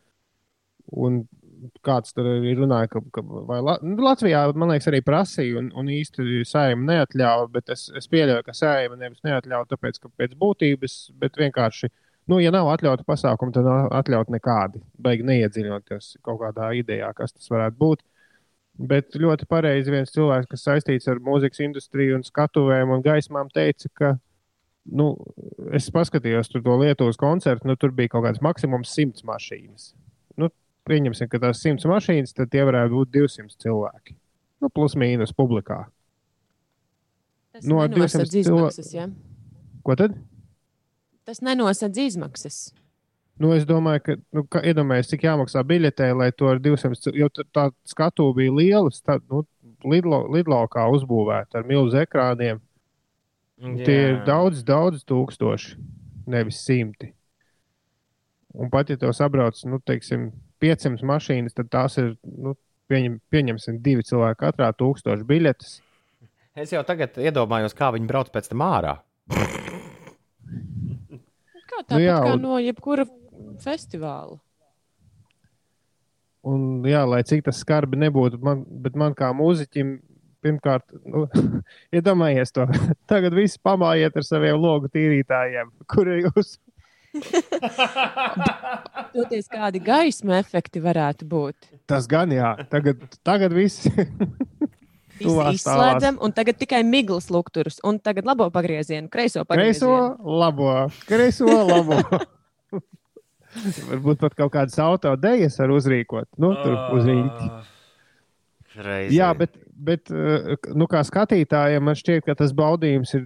[0.90, 1.22] Un
[1.86, 2.28] kāds tur
[2.58, 7.48] runāja, ka, ka La nu, Latvijā, man liekas, arī prasīja, un, un īsti sējuma neatļāva,
[7.54, 11.92] bet es, es pieļauju, ka sējuma nevis neatļauja, tāpēc, ka pēc būtības, bet vienkārši,
[12.32, 14.84] nu, ja nav atļauta pasākuma, tad nav atļauta nekādi.
[15.02, 18.06] Beigi neiedziļinoties kaut kādā idejā, kas tas varētu būt.
[18.90, 23.92] Bet ļoti pareizi viens cilvēks, kas saistīts ar mūzikas industriju un skatuvēm un gaismām, teica,
[23.92, 24.14] ka,
[24.88, 25.12] nu,
[25.76, 29.92] es paskatījos to Lietuvas koncertu, nu, tur bija kaut kāds maksimums simts mašīnas.
[30.88, 34.16] Pieņemsim, ka tās simts mašīnas, tad tie varētu būt 200 cilvēki.
[34.62, 35.86] Nu, plus mīnus publikā.
[37.54, 39.08] Tas ar nenosedz 200 cilo- izmaksas, ja?
[39.84, 40.16] Ko tad?
[41.26, 42.60] Tas nenosedz izmaksas.
[43.40, 47.16] Nu, es domāju, ka, nu, ka iedomājieties, cik jāmaksā biļetē, lai to ar 200, cil-
[47.16, 49.46] jo tā skatu bija liela, tad, nu,
[49.88, 52.60] lidlo, lidlaukā uzbūvēta ar milzu ekrāniem.
[53.60, 55.78] Tie ir daudz, daudz tūkstoši,
[56.28, 57.14] nevis simti.
[58.56, 60.30] Un pat ja tev sabrauc, nu, teiksim,
[60.64, 62.56] 500 mašīnas, tad tās ir, nu,
[62.92, 65.78] pieņem, pieņemsim, divi cilvēki katrā tūkstoši biļetes.
[66.60, 68.98] Es jau tagad iedomājos, kā viņi brauc pēc tam ārā.
[71.70, 73.06] Kā tāpat Nu jā, kā un- no jebkura
[73.64, 74.40] festivāla.
[76.50, 79.98] Un, jā, lai cik tas skarbi nebūtu, man, bet man kā mūziķim,
[80.44, 81.26] pirmkārt, nu,
[81.96, 82.66] iedomājieties to.
[83.12, 86.58] Tagad viss pamājiet ar saviem logu tīrītājiem, kuri jūs.
[89.16, 91.70] Toties kādi gaisma efekti varētu būt.
[91.90, 93.88] Tas gan jā, tagad, tagad viss.
[95.20, 100.38] Izslēdzam, un tagad tikai miglas lukturus, un tagad labo pagriezienu, kreiso Kreiso, pagriezienu.
[100.40, 100.70] labo,
[101.10, 102.00] kreiso, labo.
[103.90, 106.28] Varbūt pat kaut kādas autodejas var uzrīkot.
[106.40, 107.50] Nu, tur uz rīta.
[108.80, 109.18] Reizi.
[109.18, 113.26] Jā, bet, bet eh, nu, kā skatītājiem, man šķiet, ka tas baudījums ir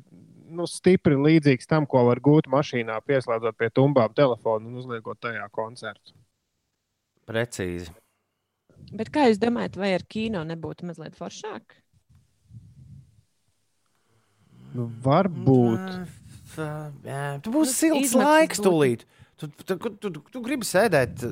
[0.53, 5.47] nu, stipri līdzīgs tam, ko var gūt mašīnā, pieslēdzot pie tumbām telefonu un uzliekot tajā
[5.51, 6.13] koncertu.
[7.29, 7.91] Precīzi.
[8.93, 11.77] Bet kā jūs domājat, vai ar kino nebūtu mazliet foršāk?
[14.73, 16.07] Nu, varbūt.
[16.57, 19.05] Jā, tu būsi Nu, silts izmaksas laiks, būtu- tūlīt.
[19.37, 21.23] Tu, tu, tu, tu, tu gribi sēdēt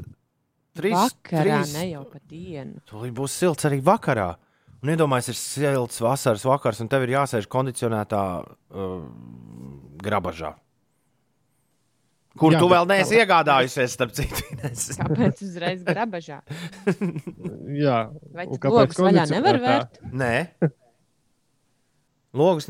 [0.78, 2.82] trīs Vakarā, trīs- ne jau pa dienu.
[2.90, 4.36] Tūlīt būs silts arī vakarā.
[4.82, 8.94] Un iedomājieties, ir silts vasaras vakars, un tev ir jāsēž kondicionētā uh,
[10.02, 10.56] grabažā.
[12.40, 14.40] Kur Jā, tu vēl neesi iegādājusies, starp citu?
[14.64, 16.40] Kāpēc uzreiz grabažā?
[17.84, 17.98] Jā,
[18.32, 20.00] Vai tad kāpēc logus vaļā nevar vērt?
[20.16, 20.32] Nē,
[22.40, 22.70] logus,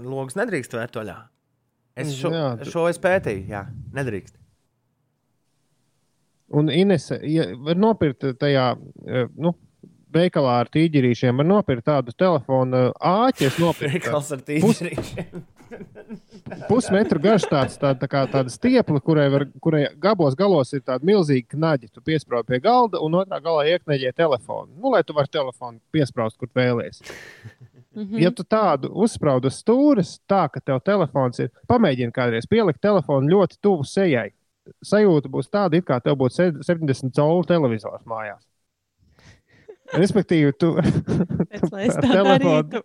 [0.00, 1.18] logus nedrīkst vērt vaļā.
[1.96, 3.62] Es šo, Jā, jā, tu- šo es pētīju, jā,
[3.96, 4.34] nedrīkst.
[6.56, 8.66] Un Inese, ja var nopirkt tajā,
[9.06, 9.52] eh, nu,
[10.16, 13.46] veikalā ar tīģerīšiem, var nopirkt tādu telefonu āķi.
[13.50, 15.44] Es nopirku Veikals ar tīģerīšiem.
[16.68, 21.06] pusmetru garš tāds, tā, tā kā tāda stiepla, kurai, var, kurai gabos galos ir tāda
[21.08, 21.90] milzīga knaģa.
[21.94, 24.70] Tu piesprādi pie galda un otrā galā iekneģē telefonu.
[24.78, 27.02] Nu, lai tu vari telefonu piesprāst, kur vēlies.
[27.96, 28.18] Mhm.
[28.20, 33.30] Ja tu tādu uzsprādi uz stūres, tā ka tev telefons ir, pamēģini kādreiz pielikt telefonu
[33.32, 34.30] ļoti tuvu sejai.
[34.84, 38.42] Sajūta būs tāda, it kā tev būtu se- 70 colu televizors mājās.
[39.94, 42.82] Respektīvi, tu, ar telefonu-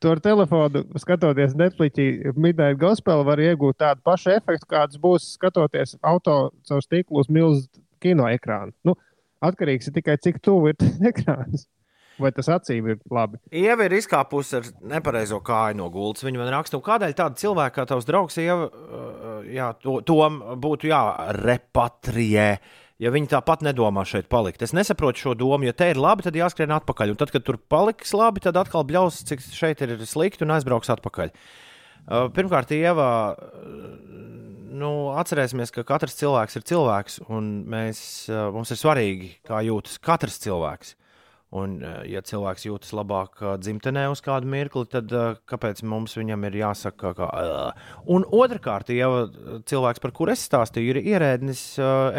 [0.00, 1.96] tu ar telefonu, skatoties Netflix,
[2.36, 7.66] Midnight Gospel, var iegūt tādu pašu efektu, kāds būs skatoties auto caur stiklu uz milzu
[8.00, 8.72] kino ekrānu.
[8.84, 8.96] Nu,
[9.44, 10.80] atkarīgs ir tikai cik tuvu ir
[11.12, 11.66] ekrāns.
[12.20, 13.38] Vai tas acīm ir labi?
[13.56, 16.26] Ieva ir izkāpusi ar nepareizo kāju no gultas.
[16.26, 20.36] Viņa man raksta, "Nu, kādēļ tāda cilvēka kā tavs draugs, Ieva, uh, jā, to, tom
[20.60, 22.58] būtu jārepatriē,
[23.00, 24.60] Ja viņi tāpat nedomā šeit palikt.
[24.60, 27.14] Es nesaprotu šo domu, ja te ir labi, tad jāskrien atpakaļ.
[27.14, 30.92] Un tad, kad tur paliks labi, tad atkal bļaus, cik šeit ir slikti un aizbrauks
[30.92, 31.32] atpakaļ.
[31.32, 34.20] Uh, Pirmkārt, Ieva, uh,
[34.76, 39.96] nu, atcerēsimies, ka katrs cilvēks ir cilvēks, un mēs, uh, mums ir svarīgi, kā jūtas
[40.04, 40.94] katrs cilvēks.
[41.50, 46.14] Un, uh, ja cilvēks jūtas labāk uh, dzimtenē uz kādu mirkli, tad uh, kāpēc mums
[46.14, 47.30] viņam ir jāsaka, ka.
[48.06, 49.08] Un otrkārt, ja
[49.66, 51.64] cilvēks, par kuru es stāstīju, ir ierēdnis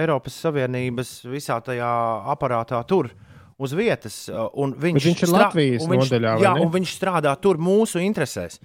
[0.02, 1.92] Eiropas Savienības visā tajā
[2.34, 3.14] aparātā tur.
[3.62, 4.26] Uz vietas,
[4.58, 8.58] un viņš, Bet viņš ir Latvijas viņš, nodaļā, jā, un viņš strādā tur mūsu interesēs.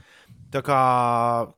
[0.55, 0.81] Tā kā,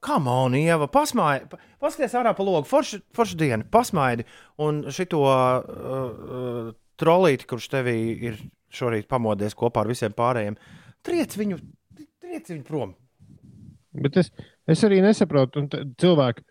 [0.05, 4.27] kā monēta, pasmaidi, paskaties ārā pa logu, forša, forša diena, pasmaidi.
[4.65, 7.99] Un šito uh, uh, trolīti, kurš tevī
[8.31, 8.41] ir
[8.75, 10.59] šorīt pamodies kopā ar visiem pārējiem,
[11.07, 11.59] triec viņu,
[12.21, 12.95] triec viņu prom.
[13.99, 14.31] Bet es,
[14.69, 16.45] es arī nesaprotu, un cilvēki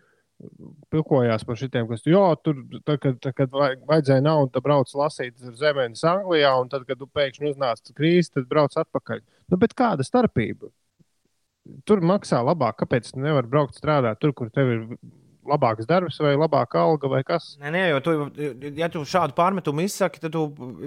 [0.92, 3.54] pilkojās par šitiem, kas jā, tur, tad, kad, tad, kad
[3.88, 8.32] vajadzēja naudu, tad brauc lasīt ar zemenes Anglijā, un tad, kad tu pēkšņi uznāc krīze,
[8.36, 9.24] tad brauc atpakaļ.
[9.50, 10.70] Nu, bet kāda starpība?
[11.88, 14.84] Tur maksā labāk, kāpēc tu nevari braukt strādāt tur, kur tev ir
[15.48, 17.44] labāks darbs vai labāka alga vai kas?
[17.62, 18.10] Nē, nē, jo tu,
[18.78, 20.42] ja tu šādu pārmetumu izsaki, tad tu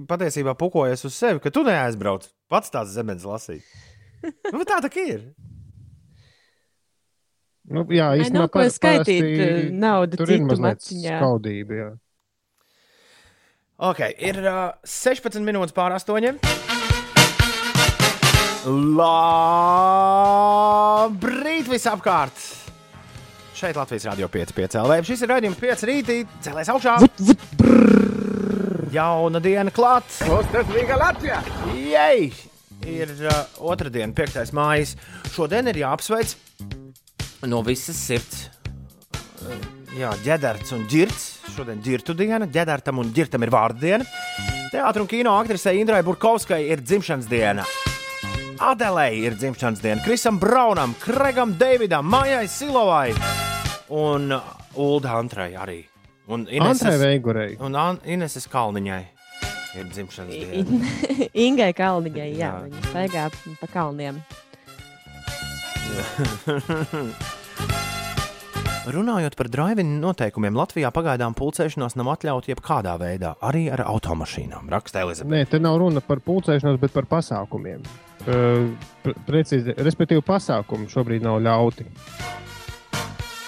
[0.10, 3.66] patiesībā pukojies uz sevi, ka tu neaizbrauc pats tās zemes lasīt.
[4.54, 5.22] Nu, tā tā ir.
[7.72, 11.74] Nu, jā, īstenībā nav ko skaitīt, eh, naudu Tur ir mazliet skaudība.
[11.80, 11.88] Jā.
[13.82, 16.38] Ok, ir uh, 16 minūtes pār 8.
[19.02, 22.61] Labrīt visapkārt!
[23.62, 24.96] Šeit Latvijas Rādio 5,5 LV.
[25.06, 26.96] Šis ir raidījums 5 rītī, celēs augšā.
[28.90, 30.08] Jauna diena klāt!
[30.34, 31.44] Ostrīga Latvija!
[31.78, 32.32] Jej!
[32.90, 34.40] Ir uh, otrdiena, 5.
[34.58, 34.96] mājas.
[35.36, 36.34] Šodien ir jāapsveic
[37.52, 38.48] no visas sirds.
[39.46, 39.54] Uh,
[39.94, 41.30] jā, ģēderts un ģirts.
[41.54, 44.10] Šodien ir ģirtu diena, ģēdertam un ģirtam ir vārdu diena.
[44.74, 47.70] Teātris un kino aktrisei Indrai Burkovskai ir dzimšanas diena.
[48.62, 53.10] Adelei ir dzimšanas diena, Krisam Braunam, Kregam Davidam, Mājai Silovai
[53.90, 54.30] un
[54.78, 55.80] Ulda Antrai arī.
[56.30, 57.56] Un Antrai Veigurei.
[57.60, 59.02] Un An Ineses Kalniņai
[59.82, 60.92] ir dzimšanas diena.
[61.48, 62.52] Ingai Kalniņai, jā, Jā.
[62.68, 63.26] viņa staigā
[63.64, 64.22] pa kalniem.
[68.92, 74.70] Runājot par drive-in noteikumiem, Latvijā pagaidām pulcēšanās nav atļauta jebkādā veidā, arī ar automašīnām.
[74.74, 75.34] Raksta Elizabete.
[75.34, 77.82] Nē, te nav runa par pulcēšanos, bet par pasākumiem.
[78.26, 81.88] Pre- precīzi, respektīvi, pasākumi šobrīd nav ļauti.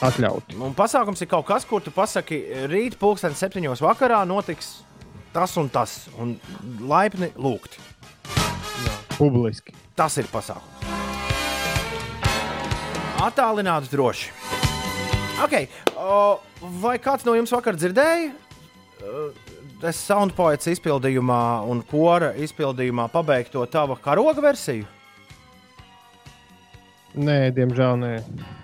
[0.03, 0.57] Atļauti.
[0.59, 2.41] Un pasākums ir kaut kas, kur tu pasaki,
[2.71, 4.81] rīt, pulksten septiņos vakarā notiks
[5.33, 6.35] tas un tas, un
[6.83, 7.79] laipni lūgt.
[9.15, 9.73] Publiski.
[9.97, 10.91] Tas ir pasākums.
[13.23, 14.31] Attālināti droši.
[15.45, 15.69] Okay.
[15.95, 16.39] O,
[16.83, 18.33] vai kāds no jums vakar dzirdēja?
[19.83, 24.85] Es soundpoets izpildījumā un kora izpildījumā pabeigto tava karoga versiju.
[27.13, 28.11] Nē, diemžēl nē.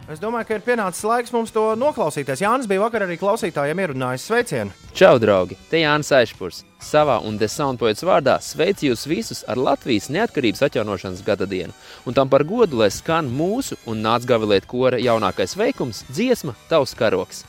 [0.10, 2.40] Es domāju, ka ir pienācis laiks mums to noklausīties.
[2.42, 4.74] Jānis bija vakar arī klausītājiem ierunājis sveicienu.
[4.96, 5.58] Čau, draugi!
[5.70, 6.64] Te Jānis Aišpurs.
[6.82, 11.76] Savā un Desaunpoets vārdā sveicu jūs visus ar Latvijas neatkarības atjaunošanas gada dienu.
[12.08, 16.96] Un tam par godu, lai skan mūsu un nāc gavilēt kora jaunākais veikums- dziesma Tavs
[16.96, 17.44] karoks.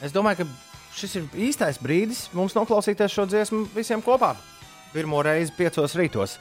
[0.00, 0.65] Es domāju, ka
[0.96, 4.34] šis ir īstais brīdis mums noklausīties šo dziesmu visiem kopā.
[4.94, 6.38] Pirmo reizi piecos rītos.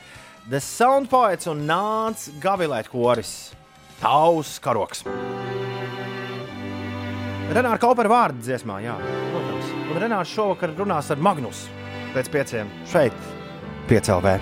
[0.50, 3.52] The Soundpoets un nāc gavilēt koris.
[4.00, 5.06] Tavs karoks.
[7.56, 8.96] Renāra Kaupera vārdu dziesmā, jā,
[9.32, 9.74] protams.
[9.86, 11.66] Un Renārs šovakar runās ar Magnus
[12.16, 13.28] pēc pieciem šeit,
[13.90, 14.40] piecēlvē.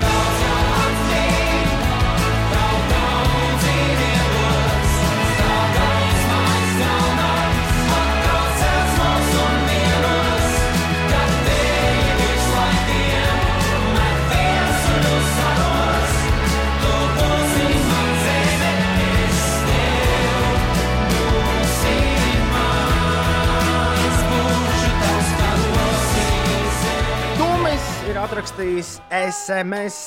[28.33, 29.97] Atrakstījis SMS.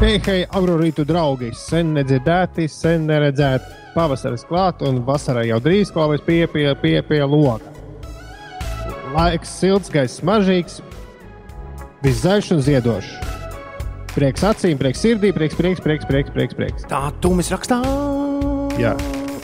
[0.00, 1.50] Hei, hei, agrorītu draugi!
[1.52, 3.68] Sen nedzirdēti, sen neredzēti.
[3.92, 7.68] Pavasaris klāt un vasarā jau drīz klājas pie, pie, pie, pie loga.
[9.12, 10.80] Laiks silts, gaiss mažīgs,
[12.00, 13.12] viss zaļš un ziedošs.
[14.16, 16.56] Prieks acīm, prieks sirdī, prieks, prieks, prieks, prieks, prieks.
[16.56, 16.88] prieks.
[16.88, 17.82] Tā Tumis rakstā.
[18.80, 18.96] Jā.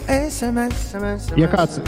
[0.09, 1.35] SMS, SMS.
[1.37, 1.83] Ja kāds,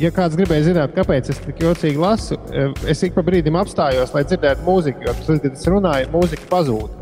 [0.00, 4.14] ja kāds gribēja zināt, kāpēc es tik jocīgi lasu, eh, es ik pa brīdim apstājos,
[4.14, 6.98] lai dzirdētu mūziku, jo tad, kad es runāju, mūzika pazūd.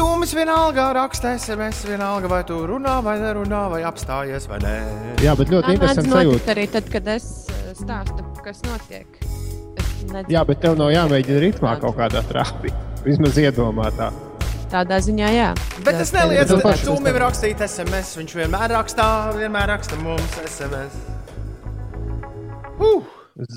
[0.00, 4.74] Tumis vienalga raksta SMS, vienalga vai tu runā vai nerunā, vai apstājies vai nē.
[5.24, 6.54] Jā, bet ļoti interesanti sajūta.
[6.54, 7.26] arī tad, kad es
[7.76, 9.06] stāsta, kas notiek.
[9.76, 12.72] Es nedz- Jā, bet tev nav jāmēģina ritmā kaut kādā trāpīt.
[13.04, 14.10] Vismaz iedomātā.
[14.70, 15.46] Tādā ziņā, jā.
[15.82, 18.12] Bet tas neliedz tev- Tūmim rakstīt SMS.
[18.20, 20.94] Viņš vienmēr rakstā, vienmēr raksta mums SMS.
[22.78, 23.02] Uh!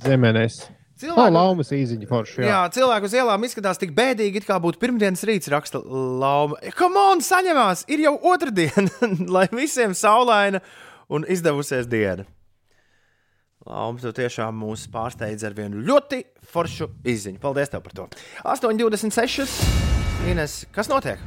[0.03, 0.63] Zemenēs.
[1.03, 2.37] Cilvēku- Oh, laumas īziņa forši.
[2.41, 2.45] Jā.
[2.47, 2.57] Jā.
[2.63, 6.55] jā, cilvēku uz ielām izskatās tik bēdīgi, it kā būtu pirmdienas rīts, raksta Lauma.
[6.77, 7.83] Come on, saņemās!
[7.91, 8.87] Ir jau otrdiena,
[9.35, 10.61] lai visiem saulaina
[11.09, 12.25] un izdevusies diena.
[13.67, 17.39] Lauma, tu tiešām mūs pārsteidz ar vienu ļoti foršu izziņu.
[17.39, 18.07] Paldies tev par to.
[18.43, 20.02] 8,26.
[20.23, 21.19] Ines, kas notiek?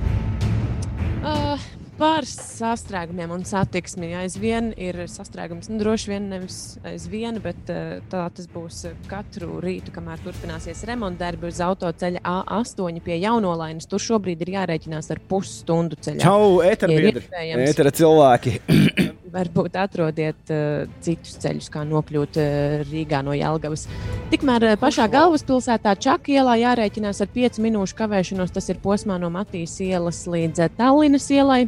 [1.21, 1.61] Uh,
[1.97, 5.71] Par sastrēgumiem un satiksmi aizvien ir sastrēgums.
[5.73, 11.49] Nu, droši vien nevis aizvien, bet uh, tā tas būs katru rītu, kamēr turpināsies remontdarbi
[11.49, 13.89] uz autoceļa A8 pie jaunolainas.
[13.89, 16.21] Tur šobrīd ir jārēķinās ar pusstundu ceļu.
[16.21, 17.71] Čau, iespējams.
[17.73, 18.59] Etera cilvēki!
[19.27, 23.87] Varbūt atrodiet uh, citus ceļus, kā nokļūt uh, Rīgā no Jālgavas.
[24.31, 28.55] Tikmēr uh, pašā galvaspilsētā Čakā ielā jārēķinās ar 5 minūšu kavēšanos.
[28.55, 31.65] Tas ir posmā no Matīs ielas līdz Tallinas ielai.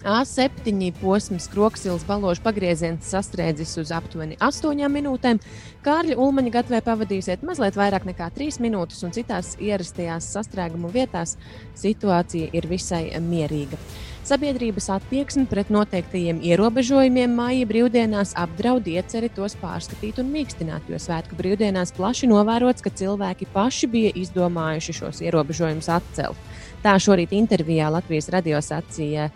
[0.00, 5.40] A7 posms, Kroksilas balāžas pagrieziens sastrēdzis uz aptuveni 8 minūtēm.
[5.84, 11.36] Kārļa Ulmaņa gatavē pavadīsiet mazliet vairāk nekā 3 minūtes, un citās ierastajās sastrēgumu vietās
[11.76, 13.76] situācija ir visai mierīga.
[14.20, 21.38] Sabiedrības attieksme pret noteiktajiem ierobežojumiem māja brīvdienās apdraud ieceri tos pārskatīt un mīkstināt, jo svētku
[21.38, 26.50] brīvdienās plaši novērots, ka cilvēki paši bija izdomājuši šos ierobežojumus atcelt.
[26.84, 29.30] Tā šorīt intervijā Latvijas radio sacīja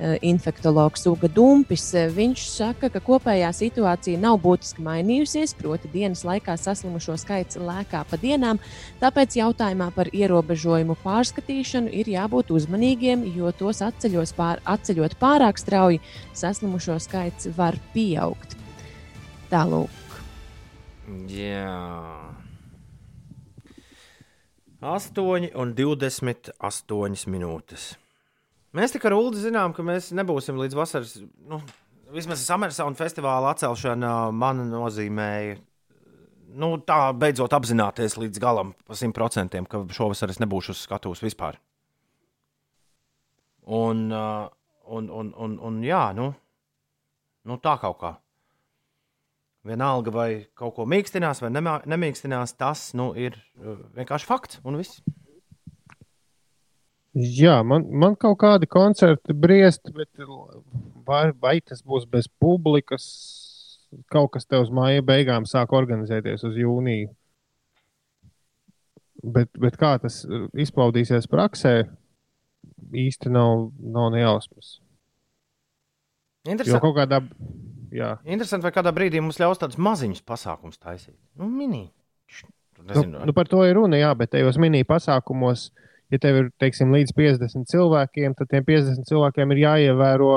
[0.00, 1.84] eh, infektologs Uga Dumpis.
[1.94, 8.02] Eh, Viņš saka, ka kopējā situācija nav būtiski mainījusies, proti, dienas laikā saslimušo skaits lēkā
[8.08, 8.58] pa dienām.
[9.00, 13.84] Tāpēc jautājumā par ierobežojumu pārskatīšanu ir jābūt uzmanīgiem, jo tos
[14.36, 16.00] pār, atceļot pārāk strauji,
[16.34, 18.56] saslimušo skaits var pieaugt.
[19.50, 19.90] Tālūk.
[21.28, 22.30] Jā.
[24.80, 27.90] 8 un 28 minūtes.
[28.76, 31.16] Mēs tikai ar Ulu zinām, ka mēs nebūsim līdz vasaras.
[31.50, 31.58] Nu,
[32.14, 35.58] vismaz Samersona festivāla atcelšana man nozīmēja.
[36.60, 41.22] Nu, tā beidzot apzināties līdz galam, pa simt procentiem, ka šovasar es nebūšu uz skatuves
[41.22, 41.58] vispār.
[43.70, 46.32] Un, un, un, un, un jā, nu,
[47.46, 48.16] nu tā kaut kā.
[49.66, 53.36] Vienalga, vai kaut ko mīkstinās vai nemā- nemīkstinās, tas nu, ir
[53.94, 55.02] vienkārši fakts un viss.
[57.18, 60.08] Jā, man, man kaut kādi koncerti briest, bet
[61.06, 63.06] vai, vai tas būs bez publikas?
[64.12, 67.10] Kaut kas te uz māja beigām sāk organizēties uz jūniju.
[69.34, 71.74] Bet, bet kā tas uh, izpaudīsies praksē,
[72.94, 74.78] īsti nav, nav nejausmas.
[76.46, 77.20] Jo Interesanti, kaut kādā.
[77.92, 81.18] Jā, interesanti, vai kādā brīdī mums ļaus tādus maziņus pasākumus taisīt.
[81.36, 81.88] Nu, mini.
[82.78, 85.68] nu, Nezinu, nu, par to ir runa, jā, bet tajos mini pasākumos,
[86.10, 90.32] ja tev ir teiksim, līdz 50 cilvēkiem, tad tiem 50 cilvēkiem ir jāievēro,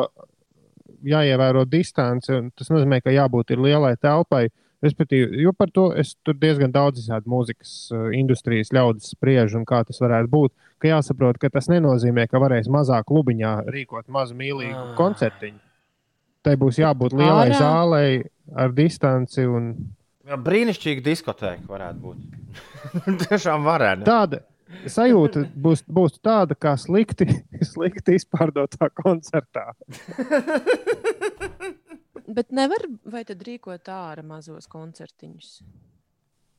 [1.03, 2.29] jāievēro distance.
[2.33, 4.47] un Tas nozīmē, ka jābūt ir lielai telpai.
[4.83, 9.63] Respektīvi, jo par to es tur diezgan daudz izsādu mūzikas uh, industrijas ļaudis spriež, un
[9.63, 10.51] kā tas varētu būt.
[10.83, 14.91] Ka jāsaprot, ka tas nenozīmē, ka varēs mazā klubiņā rīkot mazu mīlīgu Ah.
[14.99, 15.61] koncertiņu.
[16.43, 17.59] Tai būs jābūt lielai Ārā.
[17.61, 18.23] zālei
[18.59, 19.69] ar distanci un
[20.27, 22.19] Jā, brīnišķīga diskoteka varētu būt.
[23.23, 24.03] Tiešām varētu.
[24.03, 24.41] tāda
[24.89, 27.27] sajūta būs, būs tāda, kā slikti,
[27.73, 29.71] slikti izpārdotā koncertā.
[32.33, 35.57] Bet nevar vai tad rīkot ārā mazos koncertiņus?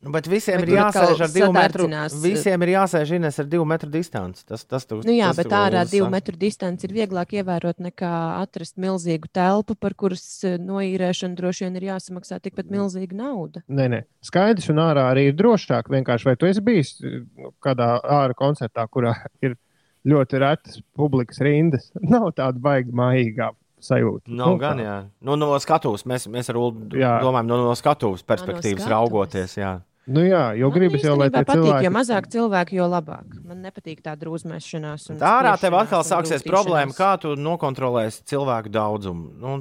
[0.04, 1.86] Nu, bet visiem Vai ir jāsēž ar divu metru.
[1.86, 2.16] sadardzinās?
[2.20, 4.44] Visiem ir jāsēž Ines ar divu metru distanci.
[4.44, 8.12] Tas, tas, tu, Nu jā, tas bet ārā divu metru distance ir vieglāk ievērot nekā
[8.42, 13.64] atrast milzīgu telpu, par kuras eh, noīrēšanu droši vien ir jāsamaksā tikpat milzīga nauda.
[13.72, 15.88] Nē, nē, skaidrs, un ārā arī ir drošāk.
[15.94, 19.56] Vienkārši vai tu esi bijis nu, kādā ārā koncertā, kurā ir
[20.04, 21.88] ļoti retas publikas rindas?
[22.12, 23.50] Nav tāda baigta mājīgā
[23.84, 24.28] sajūta.
[24.28, 24.98] Nav Nu, gan, jā.
[25.24, 28.92] Nu, no skatuves mēs, mēs ar Ulu domājam, no, no skatuves perspektīvas skatuves.
[28.92, 29.56] raugoties.
[29.60, 29.74] Jā.
[30.04, 31.84] Nu, jā, jo gribas jau, lai tie patīk, cilvēki.
[31.86, 33.24] jo mazāk cilvēku, jo labāk.
[33.48, 35.06] Man nepatīk tā drūzmēšanās.
[35.14, 39.30] un Tā ārā tev atkal sāksies problēma, kā tu nokontrolēsi cilvēku daudzumu.
[39.40, 39.54] Nu,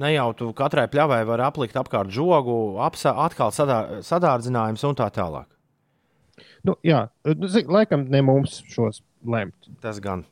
[0.00, 5.10] ne jau tu katrai pļavai vari aplikt apkārt žogu, apsa, atkal sadā, sadārdzinājums un tā
[5.12, 5.50] tālāk.
[6.64, 9.68] Nu, jā, nu, zi- laikam ne mums šos lemt.
[9.84, 10.24] Tas gan.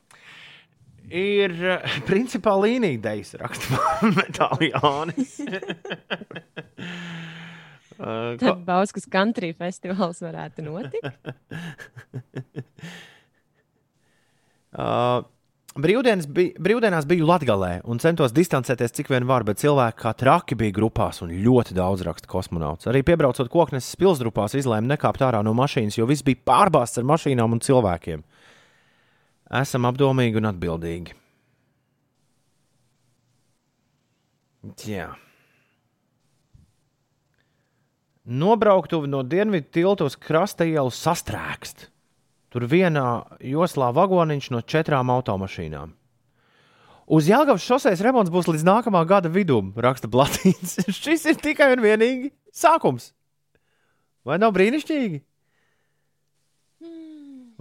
[1.13, 3.77] Ir eh, principā līnija dejas rakstā
[7.97, 8.39] metālijas.
[8.43, 11.11] Tad Bauskas country festivāls varētu notikt.
[14.75, 15.23] Uh,
[15.75, 20.55] Brīvdienas bij, brīvdienās biju Latvijā un centos distancēties cik vien var, bet cilvēki kā traki
[20.55, 22.87] bija grupās un ļoti daudz raksta kosmonauts.
[22.87, 27.57] Arī piebraucot kokneses pilsdrupās, izlēma nekāpt ārā no mašīnas, jo viss bija pārbāzts ar mašīnām
[27.57, 28.23] un cilvēkiem.
[29.59, 31.19] Esam apdomīgi un atbildīgi.
[34.87, 35.11] Jā.
[38.25, 41.89] Nobrauktuvi no dienvidu tilta uz krasta ielu sastrēgst.
[42.49, 45.91] Tur vienā joslā vagoniņš no četrām automašīnām.
[47.05, 50.79] Uz Jālgavas šoseis remonts būs līdz nākamā gada vidum, raksta Blatīns.
[51.03, 53.11] Šis ir tikai un vienīgi sākums.
[54.25, 55.21] Vai nav brīnišķīgi?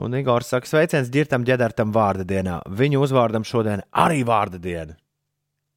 [0.01, 2.57] Un Igors saka, sveiciens ģirtam ģedartam vārda dienā.
[2.67, 4.97] Viņu uzvārdam šodien arī vārda diena.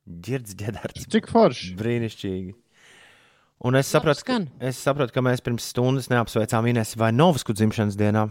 [0.08, 1.10] Girds ģedarts.
[1.12, 1.76] Cik forši?
[1.78, 2.56] Brīnišķīgi.
[3.66, 4.50] Un es sapratu, ka, skan.
[4.62, 8.28] es sapratu, ka mēs pirms stundas neapsveicām Inesu vai Novsku dzimšanas dienā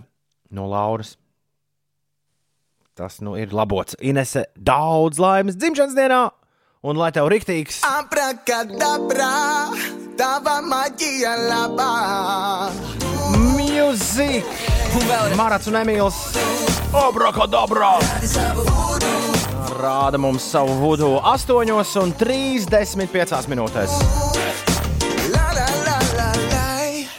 [0.55, 1.17] no Lauras.
[2.97, 3.99] Tas nu ir labots.
[4.01, 6.21] Inese, daudz laimes dzimšanas dienā!
[6.87, 7.83] Un lai tev riktīgs!
[7.85, 9.33] Abracadabra,
[10.17, 11.91] tava maģija labā.
[13.59, 14.47] Music!
[15.37, 16.23] Marats un Emīls!
[16.97, 17.97] Abrakadabra!
[19.77, 24.01] Rāda mums savu vudu 8 un 35 minūtēs.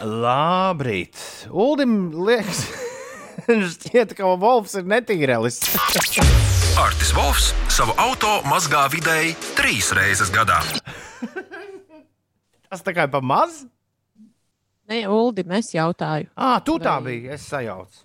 [0.08, 1.18] Labrīt!
[1.52, 1.96] Uldim
[2.28, 2.62] liekas,
[3.74, 5.58] šķiet, ka Volfs ir netīrelis.
[6.86, 10.62] Artis Volfs savu auto mazgā vidēji trīs reizes gadā.
[12.68, 13.64] Tas tā kā ir pa maz?
[14.88, 17.34] Nē, Uldi, es jautāju, Ah, tu tā Vai- biji.
[17.36, 18.04] Es sajaucu.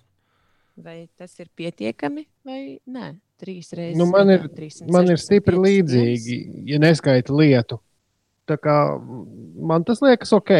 [0.83, 3.13] vai tas ir pietiekami vai nē?
[3.39, 3.97] Trīs reizes.
[3.99, 7.79] Nu, man, ir, gadā, 365 man ir stipri līdzīgi, ja neskaita lietu.
[8.47, 8.75] Tā kā
[9.63, 10.51] man tas liekas ok.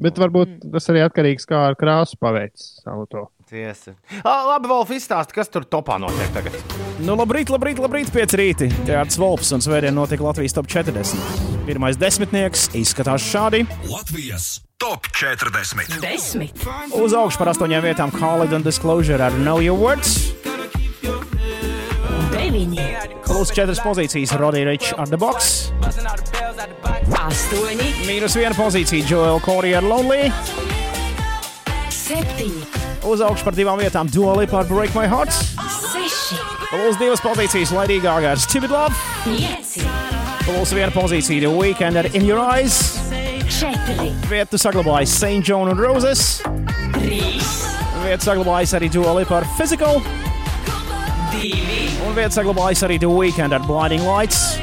[0.00, 3.28] Bet varbūt tas arī atkarīgs no kā ar krāsu paveicis auto.
[3.50, 3.96] Tiesa.
[4.22, 6.54] Ah, labi, Volf, izstāsti, kas tur topā notiek tagad.
[7.02, 8.68] Nu, labrīt, labrīt, labrīt, pieci rīti.
[8.86, 11.18] Teātris Volps un Svētdien notika Latvijas top 40.
[11.66, 13.64] Pirmais desmitnieks izskatās šādi.
[13.90, 15.98] Latvijas top 40.
[16.04, 16.62] Desmit.
[16.96, 20.49] Uz augšu par astoņām vietām College and Disclosure ar Know Your Words.
[22.50, 22.84] Deviņi.
[23.22, 25.70] Plus četras pozīcijas Roddy Rich ar The Box.
[27.20, 27.90] Astoņi.
[28.08, 30.32] Mīnus viena pozīcija Joel Corey ar Lonely.
[31.94, 32.64] Septiņi.
[33.06, 35.30] Uz augšu par divām vietām Duali par Break My Heart.
[35.92, 36.40] Seši.
[36.72, 38.98] Plus divas pozīcijas Lady Gaga ar Stupid Love.
[39.22, 39.86] Pieci.
[40.48, 42.80] Plus viena pozīcija The Weekend ar In Your Eyes.
[43.46, 44.10] Četri.
[44.26, 45.46] Vietu saglabājas St.
[45.46, 46.40] John un Roses.
[46.98, 47.60] Trīs.
[48.02, 50.02] Vietu saglabājas arī Duali par Physical.
[51.30, 51.79] Divi.
[52.10, 54.56] Un vietu saglabājas arī The Weekend ar Blinding Lights.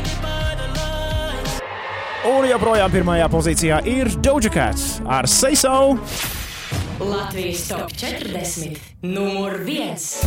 [2.27, 5.95] Un joprojām pirmajā pozīcijā ir Doja Cat ar Say So.
[6.99, 8.75] Latvijas top 40.
[9.07, 10.19] Numur viens.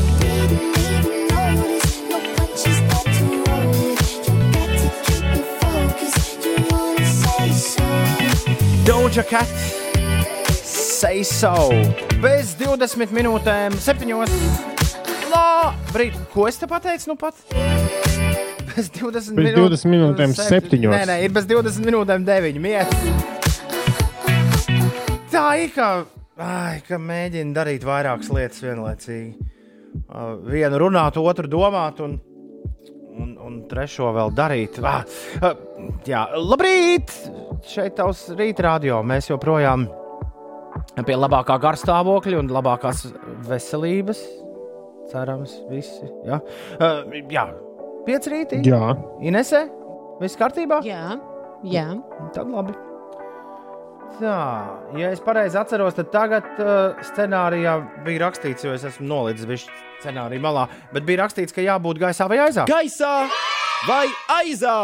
[8.88, 9.56] Doja Cat.
[10.64, 11.68] Say so.
[12.24, 14.79] Bez 20 minūtēm, 7.
[15.30, 17.12] Labrīt, ko es te pateicu?
[17.12, 17.38] Nu pat?
[18.70, 20.94] Bez 20 Bez 20 minūtēm septiņos.
[20.94, 22.58] Nē, nē, ir bez 20 minūtēm 9.
[22.62, 22.90] Mieru.
[25.30, 25.90] Tā ir kā,
[26.40, 29.48] ai, ka mēģina darīt vairākas lietas vienlaicīgi.
[30.10, 32.16] Uh, Vienu runāt, otru domāt, un,
[33.18, 34.78] un, un trešo vēl darīt.
[34.86, 35.02] Ah,
[35.42, 35.54] uh,
[36.06, 37.14] jā, labrīt!
[37.70, 39.02] Šeit tavs rīta radio.
[39.06, 39.88] Mēs joprojām
[41.06, 43.08] pie labākā garstāvokļa un labākās
[43.50, 44.22] veselības.
[45.10, 46.06] Cerams, visi.
[46.26, 46.38] Jā,
[46.78, 47.00] uh,
[47.32, 47.48] jā.
[48.06, 48.60] pieci rīti.
[48.66, 48.94] Jā,
[49.26, 49.64] Inesē,
[50.20, 50.80] viss kārtībā?
[50.86, 51.18] Jā,
[51.66, 51.88] jā.
[52.36, 52.76] Tad labi.
[54.20, 54.38] Tā,
[54.98, 59.70] ja es pareizi atceros, tad tagad uh, scenārijā bija rakstīts, jo es esmu nolicis visu
[60.02, 62.66] scenāriju malā, bet bija rakstīts, ka jābūt gaisā vai aizā.
[62.68, 63.14] Gaisā
[63.88, 64.06] vai
[64.40, 64.78] aizā?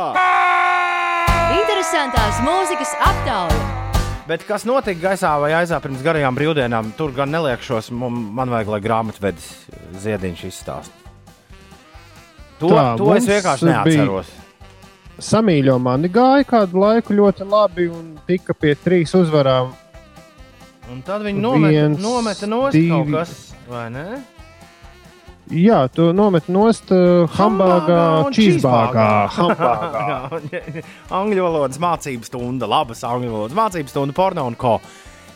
[1.57, 3.76] Interesantās mūzikas aptauja.
[4.27, 7.93] Bet kas notika gaisā vai aizā pirms garajām brīvdienām, tur gan neliekšos.
[7.95, 9.47] Man, vajag, lai grāmatvedis
[10.03, 11.13] ziediņš izstāsta.
[12.59, 14.31] To, Tā, to es vienkārši neatceros.
[15.23, 19.71] samīļo mani gāja kādu laiku ļoti labi un tika pie trīs uzvarām.
[20.91, 22.91] Un tad viņi nometa, nometa nost divi.
[22.91, 23.35] kaut kas,
[23.69, 24.07] vai ne?
[25.55, 28.31] Jā, tu nomet nost uh, čīzbāgā.
[28.35, 29.07] cheeseburgā.
[31.21, 34.81] angļu valodas mācību stunda, labas angļu valodas mācību stunda, porno un ko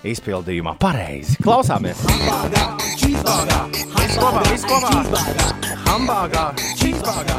[0.02, 0.74] izpildījumā.
[0.82, 1.38] Pareizi.
[1.44, 2.02] Klausāmies!
[4.00, 4.90] Viss kopā, viss kopā!
[5.86, 6.48] Hambāgā,
[6.80, 7.38] cheeseburgā!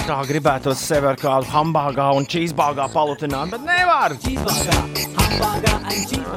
[0.00, 0.06] Ai!
[0.08, 4.14] tā gribētos sevi ar kādu hambāgā un čīzbāgā palutināt, bet nevar.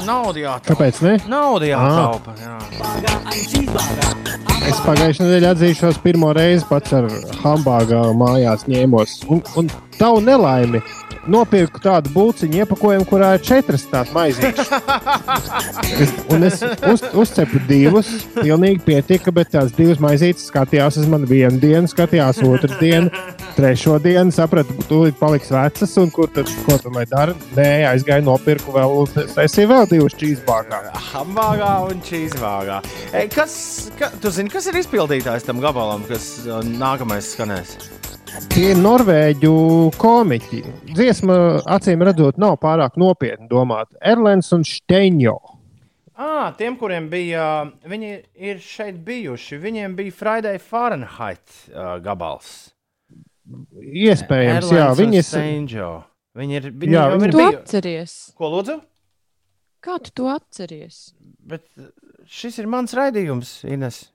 [0.03, 0.67] Naudu jātaupa.
[0.67, 1.13] Kāpēc ne?
[1.31, 1.71] Naudu Ah.
[1.71, 2.35] jātaupa.
[2.43, 2.57] Jā.
[4.67, 7.07] Es pagājušajā nedēļā atzīšos, pirmo reizi pats ar
[7.43, 9.15] hambāgu mājās ņēmos.
[9.31, 9.69] Un, un
[9.99, 10.83] tavu nelaimi
[11.29, 14.71] nopirku tādu būciņu iepakojumu, kurā ir četras tādas maizītes.
[16.03, 21.29] Es, un es uz, uzcepu divus, pilnīgi pietika, bet tās divas maizītes skatījās uz mani
[21.29, 23.11] vienu dienu, skatījās otru dienu,
[23.57, 27.37] trešo dienu, sapratu, ka tūlīt paliks vecas, un kur tad, ko tam lai dara?
[27.57, 29.07] Nē, aizgāju, nopirku vēl,
[29.45, 30.83] es vēl divus čīzbāgā.
[31.13, 32.81] Hambāgā un čīzbāgā.
[33.13, 33.55] E, kas,
[33.99, 37.77] ka, tu zini, kas ir izpildītājs tam gabalam, kas uh, nākamais skanēs?
[38.53, 39.51] Tie ir norvēģu
[40.01, 40.61] komiķi.
[40.95, 41.35] Dziesma,
[41.75, 43.93] acīm redzot, nav pārāk nopietni domāta.
[44.01, 45.35] Erlens un Steņo.
[46.13, 47.45] À, tiem, kuriem bija,
[47.89, 48.11] viņi
[48.49, 51.43] ir šeit bijuši, viņiem bija Friday Fahrenheit
[51.73, 52.71] uh, gabals.
[53.83, 55.27] Iespējams, jā, Erlends un viņi ir.
[55.27, 55.91] Steinjo.
[56.37, 57.57] Viņi ir, viņi Jā, jau viņi- ir bijuši.
[57.61, 58.13] atceries?
[58.37, 58.79] Ko lūdzu?
[59.83, 61.01] Kā tu to atceries?
[61.43, 61.65] Bet
[62.25, 64.07] šis ir mans raidījums, Ines.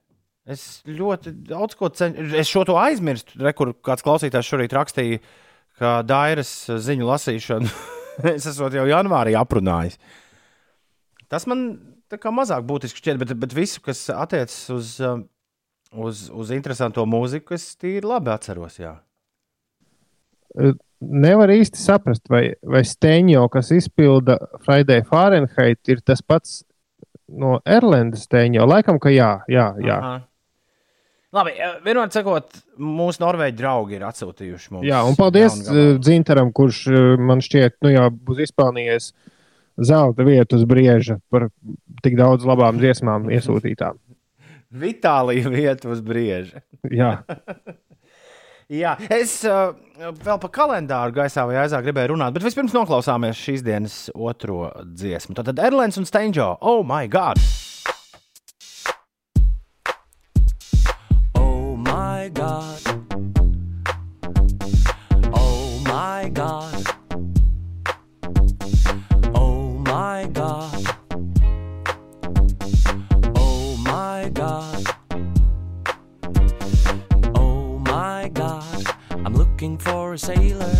[0.48, 2.32] Es ļoti daudz ko cenšos.
[2.40, 3.36] Es šo to aizmirstu.
[3.44, 5.20] Re, kur kāds klausītājs šorīt rakstīja,
[5.78, 6.50] ka Dairas
[6.88, 7.68] ziņu lasīšanu
[8.34, 9.98] es esmu jau janvārī aprunājis.
[11.28, 11.66] Tas man
[12.08, 15.26] mazāk būtiski šķiet, bet, bet visu, kas attiecas uz, um,
[15.92, 18.78] uz, uz interesanto mūziku, es tīri labi atceros.
[18.80, 18.96] Jā.
[20.98, 26.62] Nevar īsti saprast, vai, vai Steņo, kas izpilda Friday Fahrenheit, ir tas pats
[27.28, 28.64] no Erlendas Steņo.
[28.64, 29.68] Laikam, ka jā, jā.
[29.84, 30.00] jā.
[30.00, 30.16] Aha.
[31.36, 34.86] Labi, eh, vienmēr sakot, mūsu norvēģi draugi ir atsūtījuši mums.
[34.88, 39.10] Jā, un paldies uh, Dzintaram, kurš uh, man šķiet, nu jau būs izpelnījies
[39.90, 41.50] zelta vietu uz brieža par
[42.02, 44.00] tik daudz labām dziesmām iesūtītām.
[44.84, 46.64] Vitālija vieta uz brieža.
[46.88, 47.18] Jā.
[48.68, 53.64] Jā, es uh, vēl par kalendāru gaisā vai aizā gribēju runāt, bet vispirms noklausāmies šīs
[53.64, 55.36] dienas otro dziesmu.
[55.36, 57.40] Tad Erlens un Steinjo, oh my god!
[62.28, 62.80] My god.
[65.32, 66.86] Oh my god.
[69.34, 70.96] Oh my god.
[73.34, 74.86] Oh my god.
[77.34, 78.84] Oh my god.
[79.10, 80.76] I'm looking for a sailor.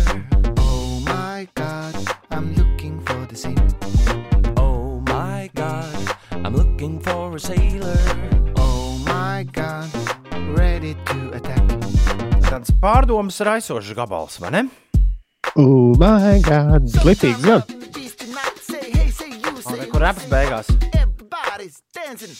[0.57, 1.95] Oh my god,
[2.29, 3.55] I'm looking for the sea.
[4.57, 6.15] Oh my god.
[6.31, 7.97] I'm looking for a sailor.
[8.55, 10.08] Oh my god.
[12.59, 14.61] Tāds pārdomas raisošs gabals, vai ne?
[15.55, 16.89] Oh, my God!
[17.07, 17.63] Lipīgs, gan!
[19.63, 20.67] Un, kur reps beigās?
[20.89, 22.35] Everybody's dancing.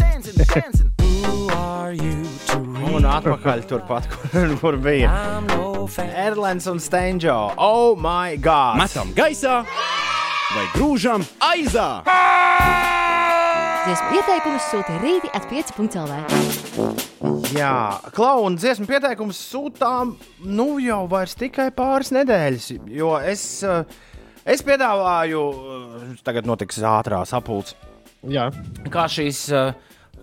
[0.00, 0.94] Dancing, dancing.
[1.28, 2.62] Who are you to
[2.96, 5.12] Un atpakaļ turpat, kur, kur bija.
[6.24, 8.80] Erlens un Steinjo, oh my god!
[8.80, 11.90] Metam gaisā vai grūžam aizā!
[13.84, 16.14] Dziesmu ieteikumus sūta rīti at 5.lv.
[17.52, 20.14] Jā, klauna dziesmu pieteikums sūtām
[20.48, 23.84] nu jau vairs tikai pāris nedēļas, jo es, eh,
[24.54, 27.74] es piedāvāju, eh, tagad notiks ātrā sapulce.
[28.24, 28.46] Jā.
[28.88, 29.74] Kā šīs, eh,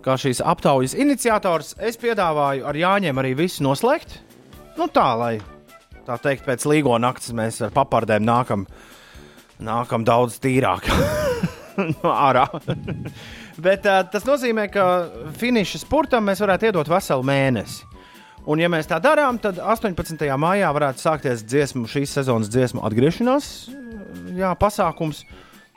[0.02, 4.18] kā šīs aptaujas iniciators, es piedāvāju ar Jāņiem arī visu noslēgt.
[4.76, 5.40] Nu tā, lai
[6.04, 8.66] tā teikt, pēc līgo naktas mēs ar papardēm nākam,
[9.62, 10.90] nākam daudz tīrāk
[12.02, 12.48] no ārā.
[13.60, 14.86] Bet uh, tas nozīmē, ka
[15.36, 17.88] finiša spurtam mēs varētu iedot veselu mēnesi.
[18.42, 20.24] Un, ja mēs tā darām, tad 18.
[20.40, 23.52] maijā varētu sākties dziesmu, šīs sezonas dziesmu atgriešanās
[24.36, 25.22] jā, pasākums.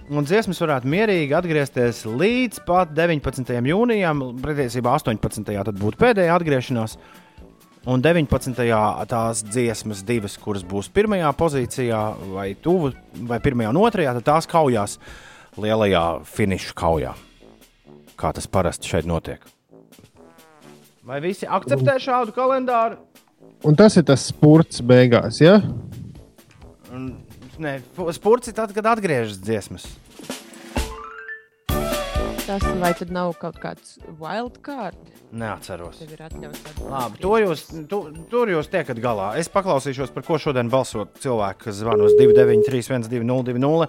[0.06, 3.53] Un dziesmas varētu mierīgi atgriezties līdz pat 19.
[3.72, 4.22] jūnijam.
[4.41, 5.45] Patiesībā 18.
[5.49, 6.97] tad būtu pēdējā atgriešanās.
[7.89, 8.61] Un 19.
[9.10, 12.02] tās dziesmas, divas, kuras būs pirmajā pozīcijā,
[12.34, 12.93] vai tuvu,
[13.30, 14.97] vai pirmajā un otrajā, tad tās kaujās
[15.61, 17.14] lielajā finiša kaujā.
[18.15, 19.43] Kā tas parasti šeit notiek.
[21.05, 22.97] Vai visi akceptē šādu kalendāru?
[23.65, 25.59] Un tas ir tas spurts beigās, ja?
[26.93, 27.11] Un,
[27.61, 27.77] Nē,
[28.15, 29.85] spurts ir tad, kad atgriežas dziesmas.
[32.45, 34.97] Tas vai tad nav kaut kāds wild card?
[35.34, 35.97] Neatceros.
[35.97, 36.91] Tev ir atļauts atbildēt.
[36.91, 37.99] Labi, to jūs, tu,
[38.30, 39.31] tur jūs tiekat galā.
[39.41, 43.88] Es paklausīšos, par ko šodien balso cilvēki, kas zvana uz 293, 202,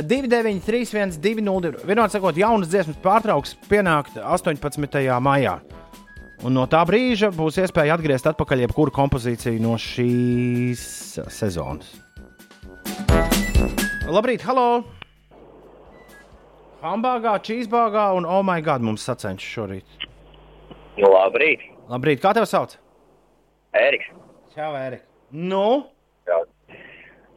[0.00, 1.82] 293, 202.
[1.90, 4.96] Vienot sakot, jaunas dziesmas pārtrauks pienākt 18.
[5.20, 5.58] maijā.
[6.40, 10.86] Un no tā brīža būs iespēja atgriezt atpakaļ jebkuru kompozīciju no šīs
[11.36, 11.92] sezonas.
[14.08, 14.99] Labrīt, halo!
[16.80, 20.06] Hambāgā, cheeseburgā un oh my god mums sacenšas šorīt.
[20.96, 22.76] Nu, labrīt, Labrīt, kā tev sauc?
[23.74, 24.06] Eriks.
[24.54, 25.04] Čau, Erika.
[25.30, 25.64] Nu?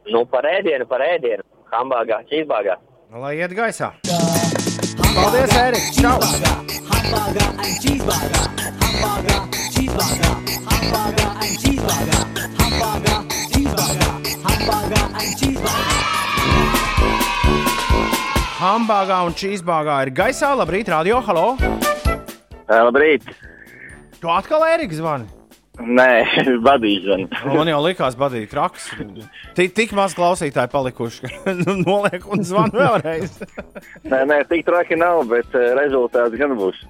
[0.06, 1.42] Nu, par ēdienu, par ēdienu.
[1.72, 2.76] Hambāgā, čīzbāgā.
[3.24, 3.92] Lai iet gaisā.
[5.14, 5.90] Paldies, Erika.
[5.98, 6.18] Čau!
[6.90, 8.46] Hamburger and cheeseburger.
[8.82, 9.40] Hamburger,
[9.74, 10.32] cheeseburger.
[10.70, 12.22] Hamburger and cheeseburger.
[12.48, 13.64] Hamburger, cheeseburger.
[18.64, 20.54] Hambāgā un čīzbāgā ir gaisā.
[20.56, 21.18] Labrīt, radio.
[21.26, 21.50] Halo!
[22.64, 23.26] Labrīt!
[24.22, 25.26] Tu atkal Erika zvani?
[25.84, 26.22] Nē,
[26.68, 27.42] vadīšana.
[27.50, 28.86] Man jau likās, badīt traks.
[29.58, 33.36] Tik, tik maz klausītāji palikuši, ka nu, noliek un zvanu vēlreiz.
[34.14, 36.80] nē, nē, tik traki nav, bet eh, rezultāts gan būs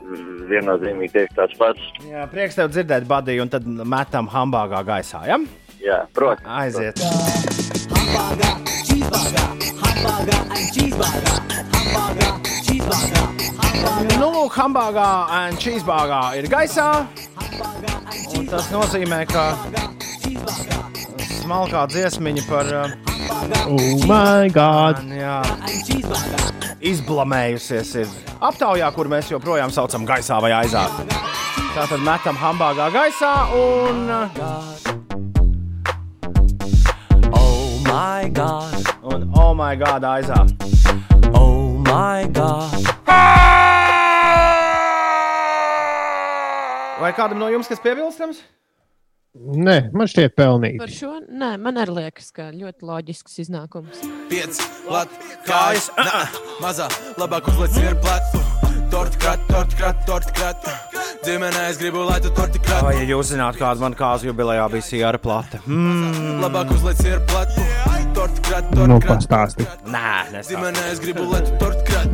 [0.52, 1.90] viennozīmīgi tieši tāds pats.
[2.06, 5.26] Jā, prieks tev dzirdēt, badīt, un tad metam hambāgā gaisā.
[5.32, 5.42] Ja?
[5.82, 6.54] Jā, protams.
[6.60, 7.93] Aiziet.
[8.04, 8.54] Hamburger,
[8.84, 9.46] cheeseburger.
[9.82, 11.36] Hamburger and cheeseburger.
[11.72, 12.32] Hamburger,
[12.66, 13.24] cheeseburger.
[14.18, 15.08] Nu, lūk, hambāgā
[15.38, 16.88] un čīzbāgā ir gaisā.
[18.34, 19.46] Un tas nozīmē, ka
[21.40, 22.72] smalkā dziesmiņa par.
[23.68, 25.00] Oh, my God!
[25.08, 25.40] Jā,
[26.84, 28.12] izblamējusies ir
[28.44, 30.86] aptaujā, kur mēs joprojām saucam gaisā vai aizā.
[31.74, 34.04] Tātad metam hambāgā gaisā un.
[34.12, 35.03] Oh
[37.94, 38.74] my god.
[39.02, 40.40] Un oh my god aizā.
[41.32, 42.74] Oh my god.
[46.98, 48.42] Vai kādam no jums kas piebilstams?
[49.34, 50.78] Nē, man šķiet pelnīt.
[50.78, 54.02] Par šo nē, man arī liekas, ka ļoti loģisks iznākums.
[54.30, 55.10] Piec, lat,
[55.46, 56.26] kājas, nā,
[56.62, 56.86] mazā,
[57.18, 58.38] labāk uzliec ir plats.
[58.94, 60.68] Torti krat, torti krat, torti krat.
[61.26, 62.84] Ģimenē es gribu, lai tu torti krat.
[62.86, 65.58] Vai ja jūs zināt, kāda man kāzu jubilejā bija sijāra plata?
[65.66, 66.38] Mm.
[66.44, 67.58] Labāk uzliec ir plats.
[68.14, 69.18] Torti krat, torti Nu, krat.
[69.18, 69.66] pastāsti.
[69.90, 70.42] Nē.
[70.46, 72.10] Ģimenē es gribu, lai tu torti krat.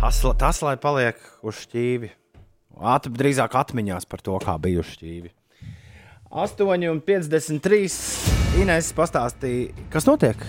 [0.00, 2.10] Tas, tas, lai paliek uz šķīvi.
[2.78, 5.30] At, drīzāk atmiņās par to, kā bija uz šķīvi.
[6.30, 7.86] 8,53.
[8.62, 10.42] Inês pastāstīja, kas notiek.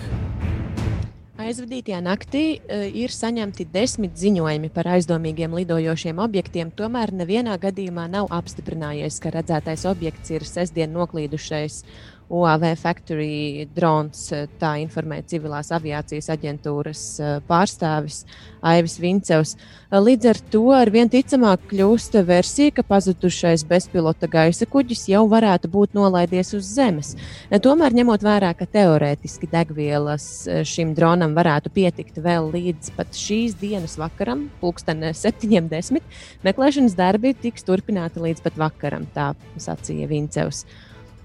[1.39, 8.27] Aizvadītajā naktī uh, ir saņemti desmit ziņojumi par aizdomīgiem lidojošiem objektiem, tomēr nevienā gadījumā nav
[8.35, 11.83] apstiprinājies, ka redzētais objekts ir sestdien noklīdušais
[12.29, 14.31] OAV Factory drons.
[14.31, 18.23] eh, Tā informē civilās aviācijas aģentūras eh, pārstāvis
[18.61, 19.55] Aivis Vincevs.
[19.89, 25.23] Eh, Līdz ar to ar vien ticamāk kļūst versija, ka pazudušais bezpilota gaisa kuģis jau
[25.31, 27.15] varētu būt nolaidies uz Zemes.
[27.49, 33.97] Tomēr, ņemot vērā, ka teorētiski degvielas šim dronam varētu pietikt vēl līdz pat šīs dienas
[33.97, 36.03] vakaram, pulksten 7.10,
[36.45, 40.65] meklēšanas darbi tiks turpināti līdz pat vakaram, tā sacīja Vincevs.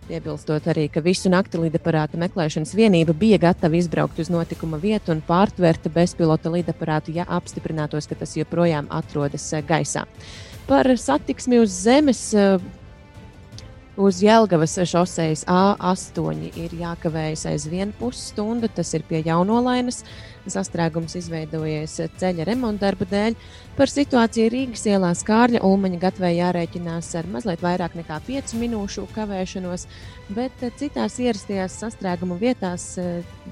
[0.05, 5.22] Piebilstot arī, ka visu nakti lidaparāta meklēšanas vienība bija gatava izbraukt uz notikuma vietu un
[5.24, 10.05] pārtvert bezpilota lidaparātu, ja apstiprinātos, ka tas joprojām atrodas eh, gaisā.
[10.68, 12.59] Par satiksmi uz zemes eh,
[13.94, 18.66] Uz Jēlgavas šoseis A8 ir jākavējas aizvien pusstundu.
[18.66, 20.01] Tas ir pie jaunolainas.
[20.50, 23.36] Sastrēgums izveidojies ceļa remonta darbu dēļ.
[23.78, 29.86] Par situāciju Rīgas ielā Skārļa Ulmaņa gatavē jārēķinās ar mazliet vairāk nekā 5 minūšu kavēšanos,
[30.36, 32.92] bet eh, citās ierastajās sastrēguma vietās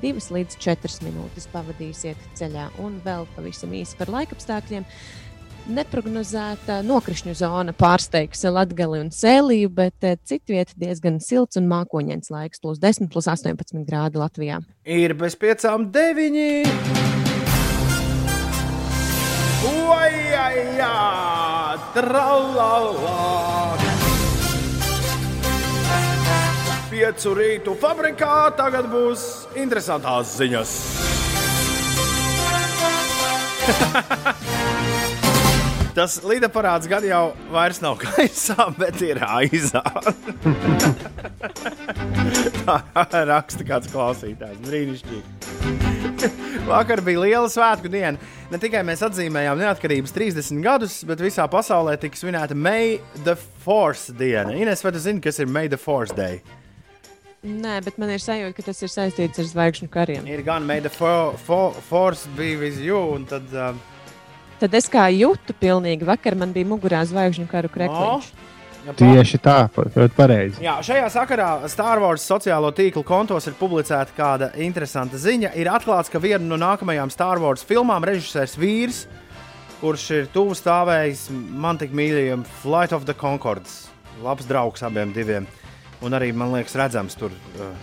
[0.03, 2.69] 2 līdz 4 minūtes pavadīsiet ceļā.
[2.85, 4.87] Un vēl pavisam īsi par laikapstākļiem.
[5.71, 12.59] Neprognozēta nokrišņu zona pārsteigs Latviju un Sēliju, bet eh, citvietā diezgan silts un mākoņains laiks,
[12.59, 14.59] plus 10, plus 18 grādi Latvijā.
[14.83, 16.67] Ir bez piecām deviņi.
[19.71, 23.15] Oi, ai, jā, tralala.
[26.91, 30.77] Piecu rītu fabrikā tagad būs interesantās ziņas.
[35.93, 39.83] Tas lidaparāts gan jau vairs nav gaisā, bet ir aizā.
[42.65, 44.63] Tā raksta kāds klausītājs.
[44.65, 45.29] Brīnišķīgi.
[46.69, 48.17] Vakar bija liela svētku diena.
[48.53, 54.15] Ne tikai mēs atzīmējām neatkarības 30 gadus, bet visā pasaulē tika svinēta May the Force
[54.17, 54.57] diena.
[54.57, 56.41] Ines, vai tu zini, kas ir May the Force Day?
[57.43, 60.29] Nē, bet man ir sajūta, ka tas ir saistīts ar zvaigžņu kariem.
[60.31, 63.49] Ir gan May the for, for, Force be with you, un tad.
[63.53, 63.75] Uh,
[64.63, 68.27] Tad es kā jūtu pilnīgi vakar, man bija mugurā zvaigžņu karu krekliņš.
[68.85, 70.63] ja Tieši tā, ļoti pareizi.
[70.63, 75.51] Jā, šajā sakarā Star Wars sociālo tīklu kontos ir publicēta kāda interesanta ziņa.
[75.59, 79.01] Ir atklāts, ka viena no nākamajām Star Wars filmām režisērs vīrs,
[79.81, 83.89] kurš ir tuvu stāvējis man tik mīļajam Flight of the Concords.
[84.23, 85.51] Labs draugs abiem diviem.
[86.07, 87.75] Un arī, man liekas, redzams tur uh,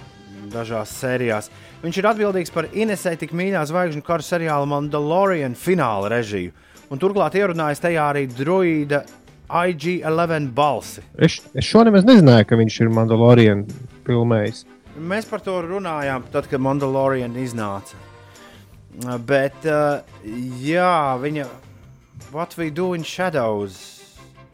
[0.55, 1.51] dažās sērijās.
[1.83, 6.55] Viņš ir atbildīgs par Inesai tik mīļā zvaigžņu karu seriāla Mandalorian fināla režiju.
[6.89, 9.03] Un turklāt ierunājis tajā arī druīda
[9.49, 11.03] IG-11 balsi.
[11.17, 13.63] Es, es šo nemaz nezināju, ka viņš ir Mandalorian
[14.07, 14.65] filmējis.
[14.99, 17.97] Mēs par to runājām, tad, kad Mandalorian iznāca.
[19.25, 20.01] Bet, uh,
[20.59, 21.45] jā, viņa
[22.31, 23.97] What we do in shadows.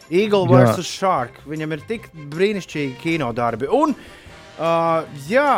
[0.09, 0.85] Eagle vs.
[0.85, 1.41] Shark.
[1.49, 3.67] Viņam ir tik brīnišķīgi kinodarbi.
[3.67, 5.49] Un, uh, jā,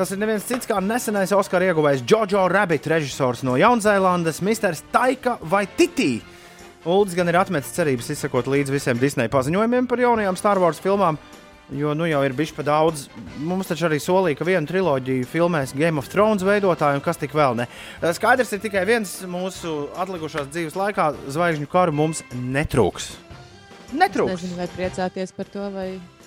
[0.00, 4.78] tas ir neviens cits kā nesenais Oskara ieguvējs Jojo Rabbit, režisors no Jaunzēlandes, Mr.
[4.88, 6.22] Taika vai Titī.
[6.88, 11.18] Uldis gan ir atmetis cerības izsekot līdzi visiem Disneja paziņojumiem par jaunajām Star Wars filmām,
[11.76, 13.02] jo nu jau ir bijis pa daudz.
[13.44, 17.36] Mums taču arī solīja, ka vienu triloģiju filmēs Game of Thrones veidotāji un kas tik
[17.36, 17.66] vēl ne.
[18.00, 23.10] Skaidrs ir tikai viens mūsu atlikušās dzīves laikā- zvaigžņu karu mums netrūks.
[23.92, 24.32] Netrūks.
[24.32, 26.19] Nezinu, vai priecāties par to vai, nē.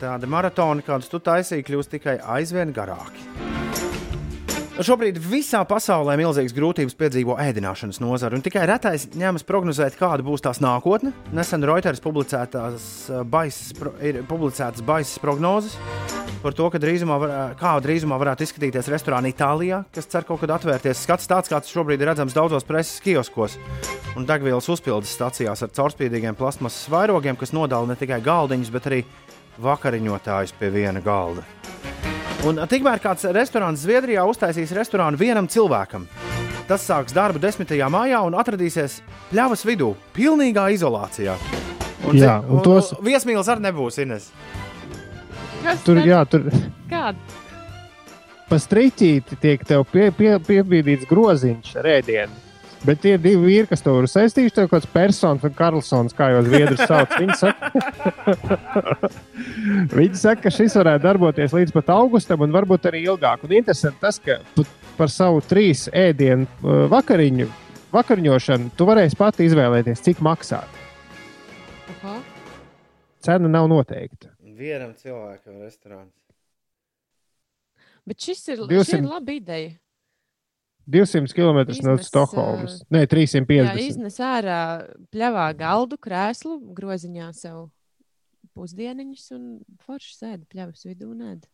[0.00, 3.28] Tādi maratoni, kādus tu taisīji, kļūst tikai aizvien garāki.
[4.80, 10.40] Šobrīd visā pasaulē milzīgas grūtības piedzīvo ēdināšanas nozara, un tikai retais ņemas prognozēt, kāda būs
[10.46, 11.10] tās nākotne.
[11.36, 15.76] Nesen Reuters publicētās eh, baisas, ir publicētas baisas prognozes
[16.42, 21.04] par to, drīzumā, var, kā drīzumā varētu izskatīties restorāni Itālijā, kas cer kaut kad atvērties.
[21.04, 23.58] Skats tāds, kāds šobrīd ir redzams daudzos preses kioskos
[24.16, 29.04] un degvielas uzpildes stācijās ar caurspīdīgiem plasmasas vairogiem, kas nodala ne tikai galdiņus, bet arī
[29.62, 31.44] vakariņotājus pie viena galda.
[32.48, 36.08] Un tikmēr kāds restorāns Zviedrijā uztaisīs restorānu vienam cilvēkam.
[36.66, 37.70] Tas sāks darbu 10.
[37.92, 39.00] maijā un atradīsies
[39.30, 41.36] pļavas vidū, pilnīgā izolācijā.
[42.08, 44.30] Un, Jā, cik- un tos- viesmīlis arī nebūs Ines.
[45.62, 46.06] Kas Tur, tad?
[46.10, 46.48] jā, tur
[46.90, 47.14] Kāda?
[48.48, 52.41] pa striķīti tiek tev pie, pie, piebīdīts groziņš ar ēdienu.
[52.82, 56.32] Bet tie divi vīri, kas to ir saistījuši, tev kaut kāds persons un Karlsons, kā
[56.32, 57.70] jau zviedrus sauc, viņi saka,
[60.00, 63.44] viņi saka, ka šis varētu darboties līdz pat augustam un varbūt arī ilgāk.
[63.46, 64.40] Un interesanti tas, ka
[64.98, 67.46] par savu trīs ēdienu uh, vakariņu,
[67.94, 70.82] vakariņošanu tu varēsi pati izvēlēties, cik maksāt.
[71.94, 72.16] Aha.
[73.22, 74.32] Cena nav noteikta.
[74.58, 76.10] Vienam cilvēkam restorāns.
[78.02, 78.84] Bet šis ir, 200.
[78.90, 79.70] šī ir laba ideja.
[80.86, 82.80] 200 km no Stokholmas.
[82.90, 83.78] Nē, Jā, 350.
[83.84, 84.60] iznes ārā
[85.14, 87.68] pļāvā galdu, krēslu, groziņā sev
[88.56, 89.44] pusdieniņus un
[89.86, 91.12] forši sēdi pļavas vidū.
[91.16, 91.46] Nēd.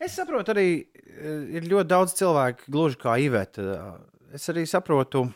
[0.00, 4.00] Es saprotu, arī eh, ir ļoti daudz cilvēku, gluži kā Iveta.
[4.34, 5.26] Es arī saprotu,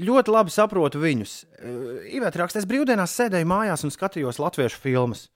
[0.00, 1.36] ļoti labi saprotu viņus.
[1.56, 5.28] Eh, Iveta raksta, es brīvdienās sēdēju mājās un skatījos latviešu filmas.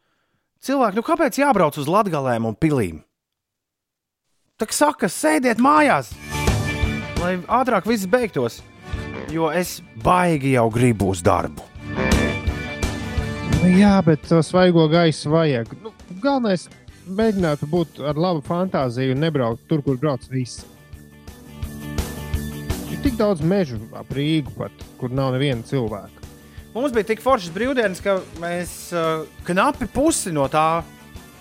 [0.61, 3.01] Cilvēki, nu kāpēc jābrauc uz latgalēm un pilīm?
[4.61, 6.11] Tā kā saka, sēdiet mājās,
[7.17, 8.59] lai ātrāk viss beigtos,
[9.33, 11.65] jo es baigi jau gribu uz darbu.
[13.55, 15.73] Nu, jā, bet to svaigo gaisu vajag.
[15.81, 20.69] Nu, galvenais ir mēģināt būt ar labu fantāziju un nebraukt tur, kur brauc visi.
[22.93, 26.29] Ir tik daudz mežu ap Rīgu, pat, kur nav neviena cilvēka.
[26.77, 30.83] Mums bija tik foršas brīvdienas, ka mēs uh, knapi pusi no tā,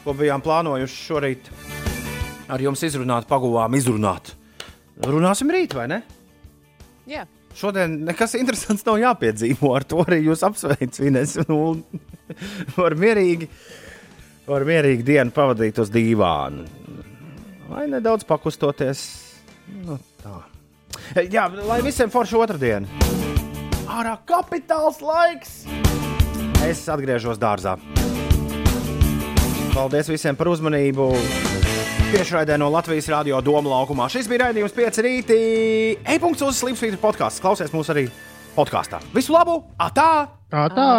[0.07, 1.55] ko bijām plānojuši šorīt,
[2.49, 4.33] ar jums izrunāt, paguvām izrunāt.
[5.05, 6.01] Runāsim rīt, vai ne?
[7.09, 7.25] Jā.
[7.55, 9.71] Šodien nekas interesants nav jāpiedzīvo.
[9.75, 10.99] Ar to arī jūs apsveicat.
[11.07, 11.37] Ines.
[11.49, 11.79] Nu,
[12.77, 13.49] var mierīgi,
[14.45, 16.67] var mierīgi dienu pavadīt uz dīvāna.
[17.69, 19.01] Vai nedaudz pakustoties.
[19.85, 20.37] Nu, tā.
[21.29, 23.09] Jā, lai visiem forši otrdiena.
[23.89, 25.63] Ārā kapitāls laiks!
[26.65, 27.79] Es atgriežos dārzā.
[29.73, 31.09] Paldies visiem par uzmanību!
[32.09, 34.07] Tiešraidē no Latvijas Rādio Doma laukumā.
[34.09, 35.37] Šis bija raidījums 5 rītī.
[36.09, 37.43] E-punkts uz Slimsvītra podkāsts.
[37.43, 38.07] Klausies mūs arī
[38.55, 38.97] podkāstā.
[39.13, 39.59] Visu labu!
[39.77, 40.09] Atā!
[40.49, 40.89] Atā!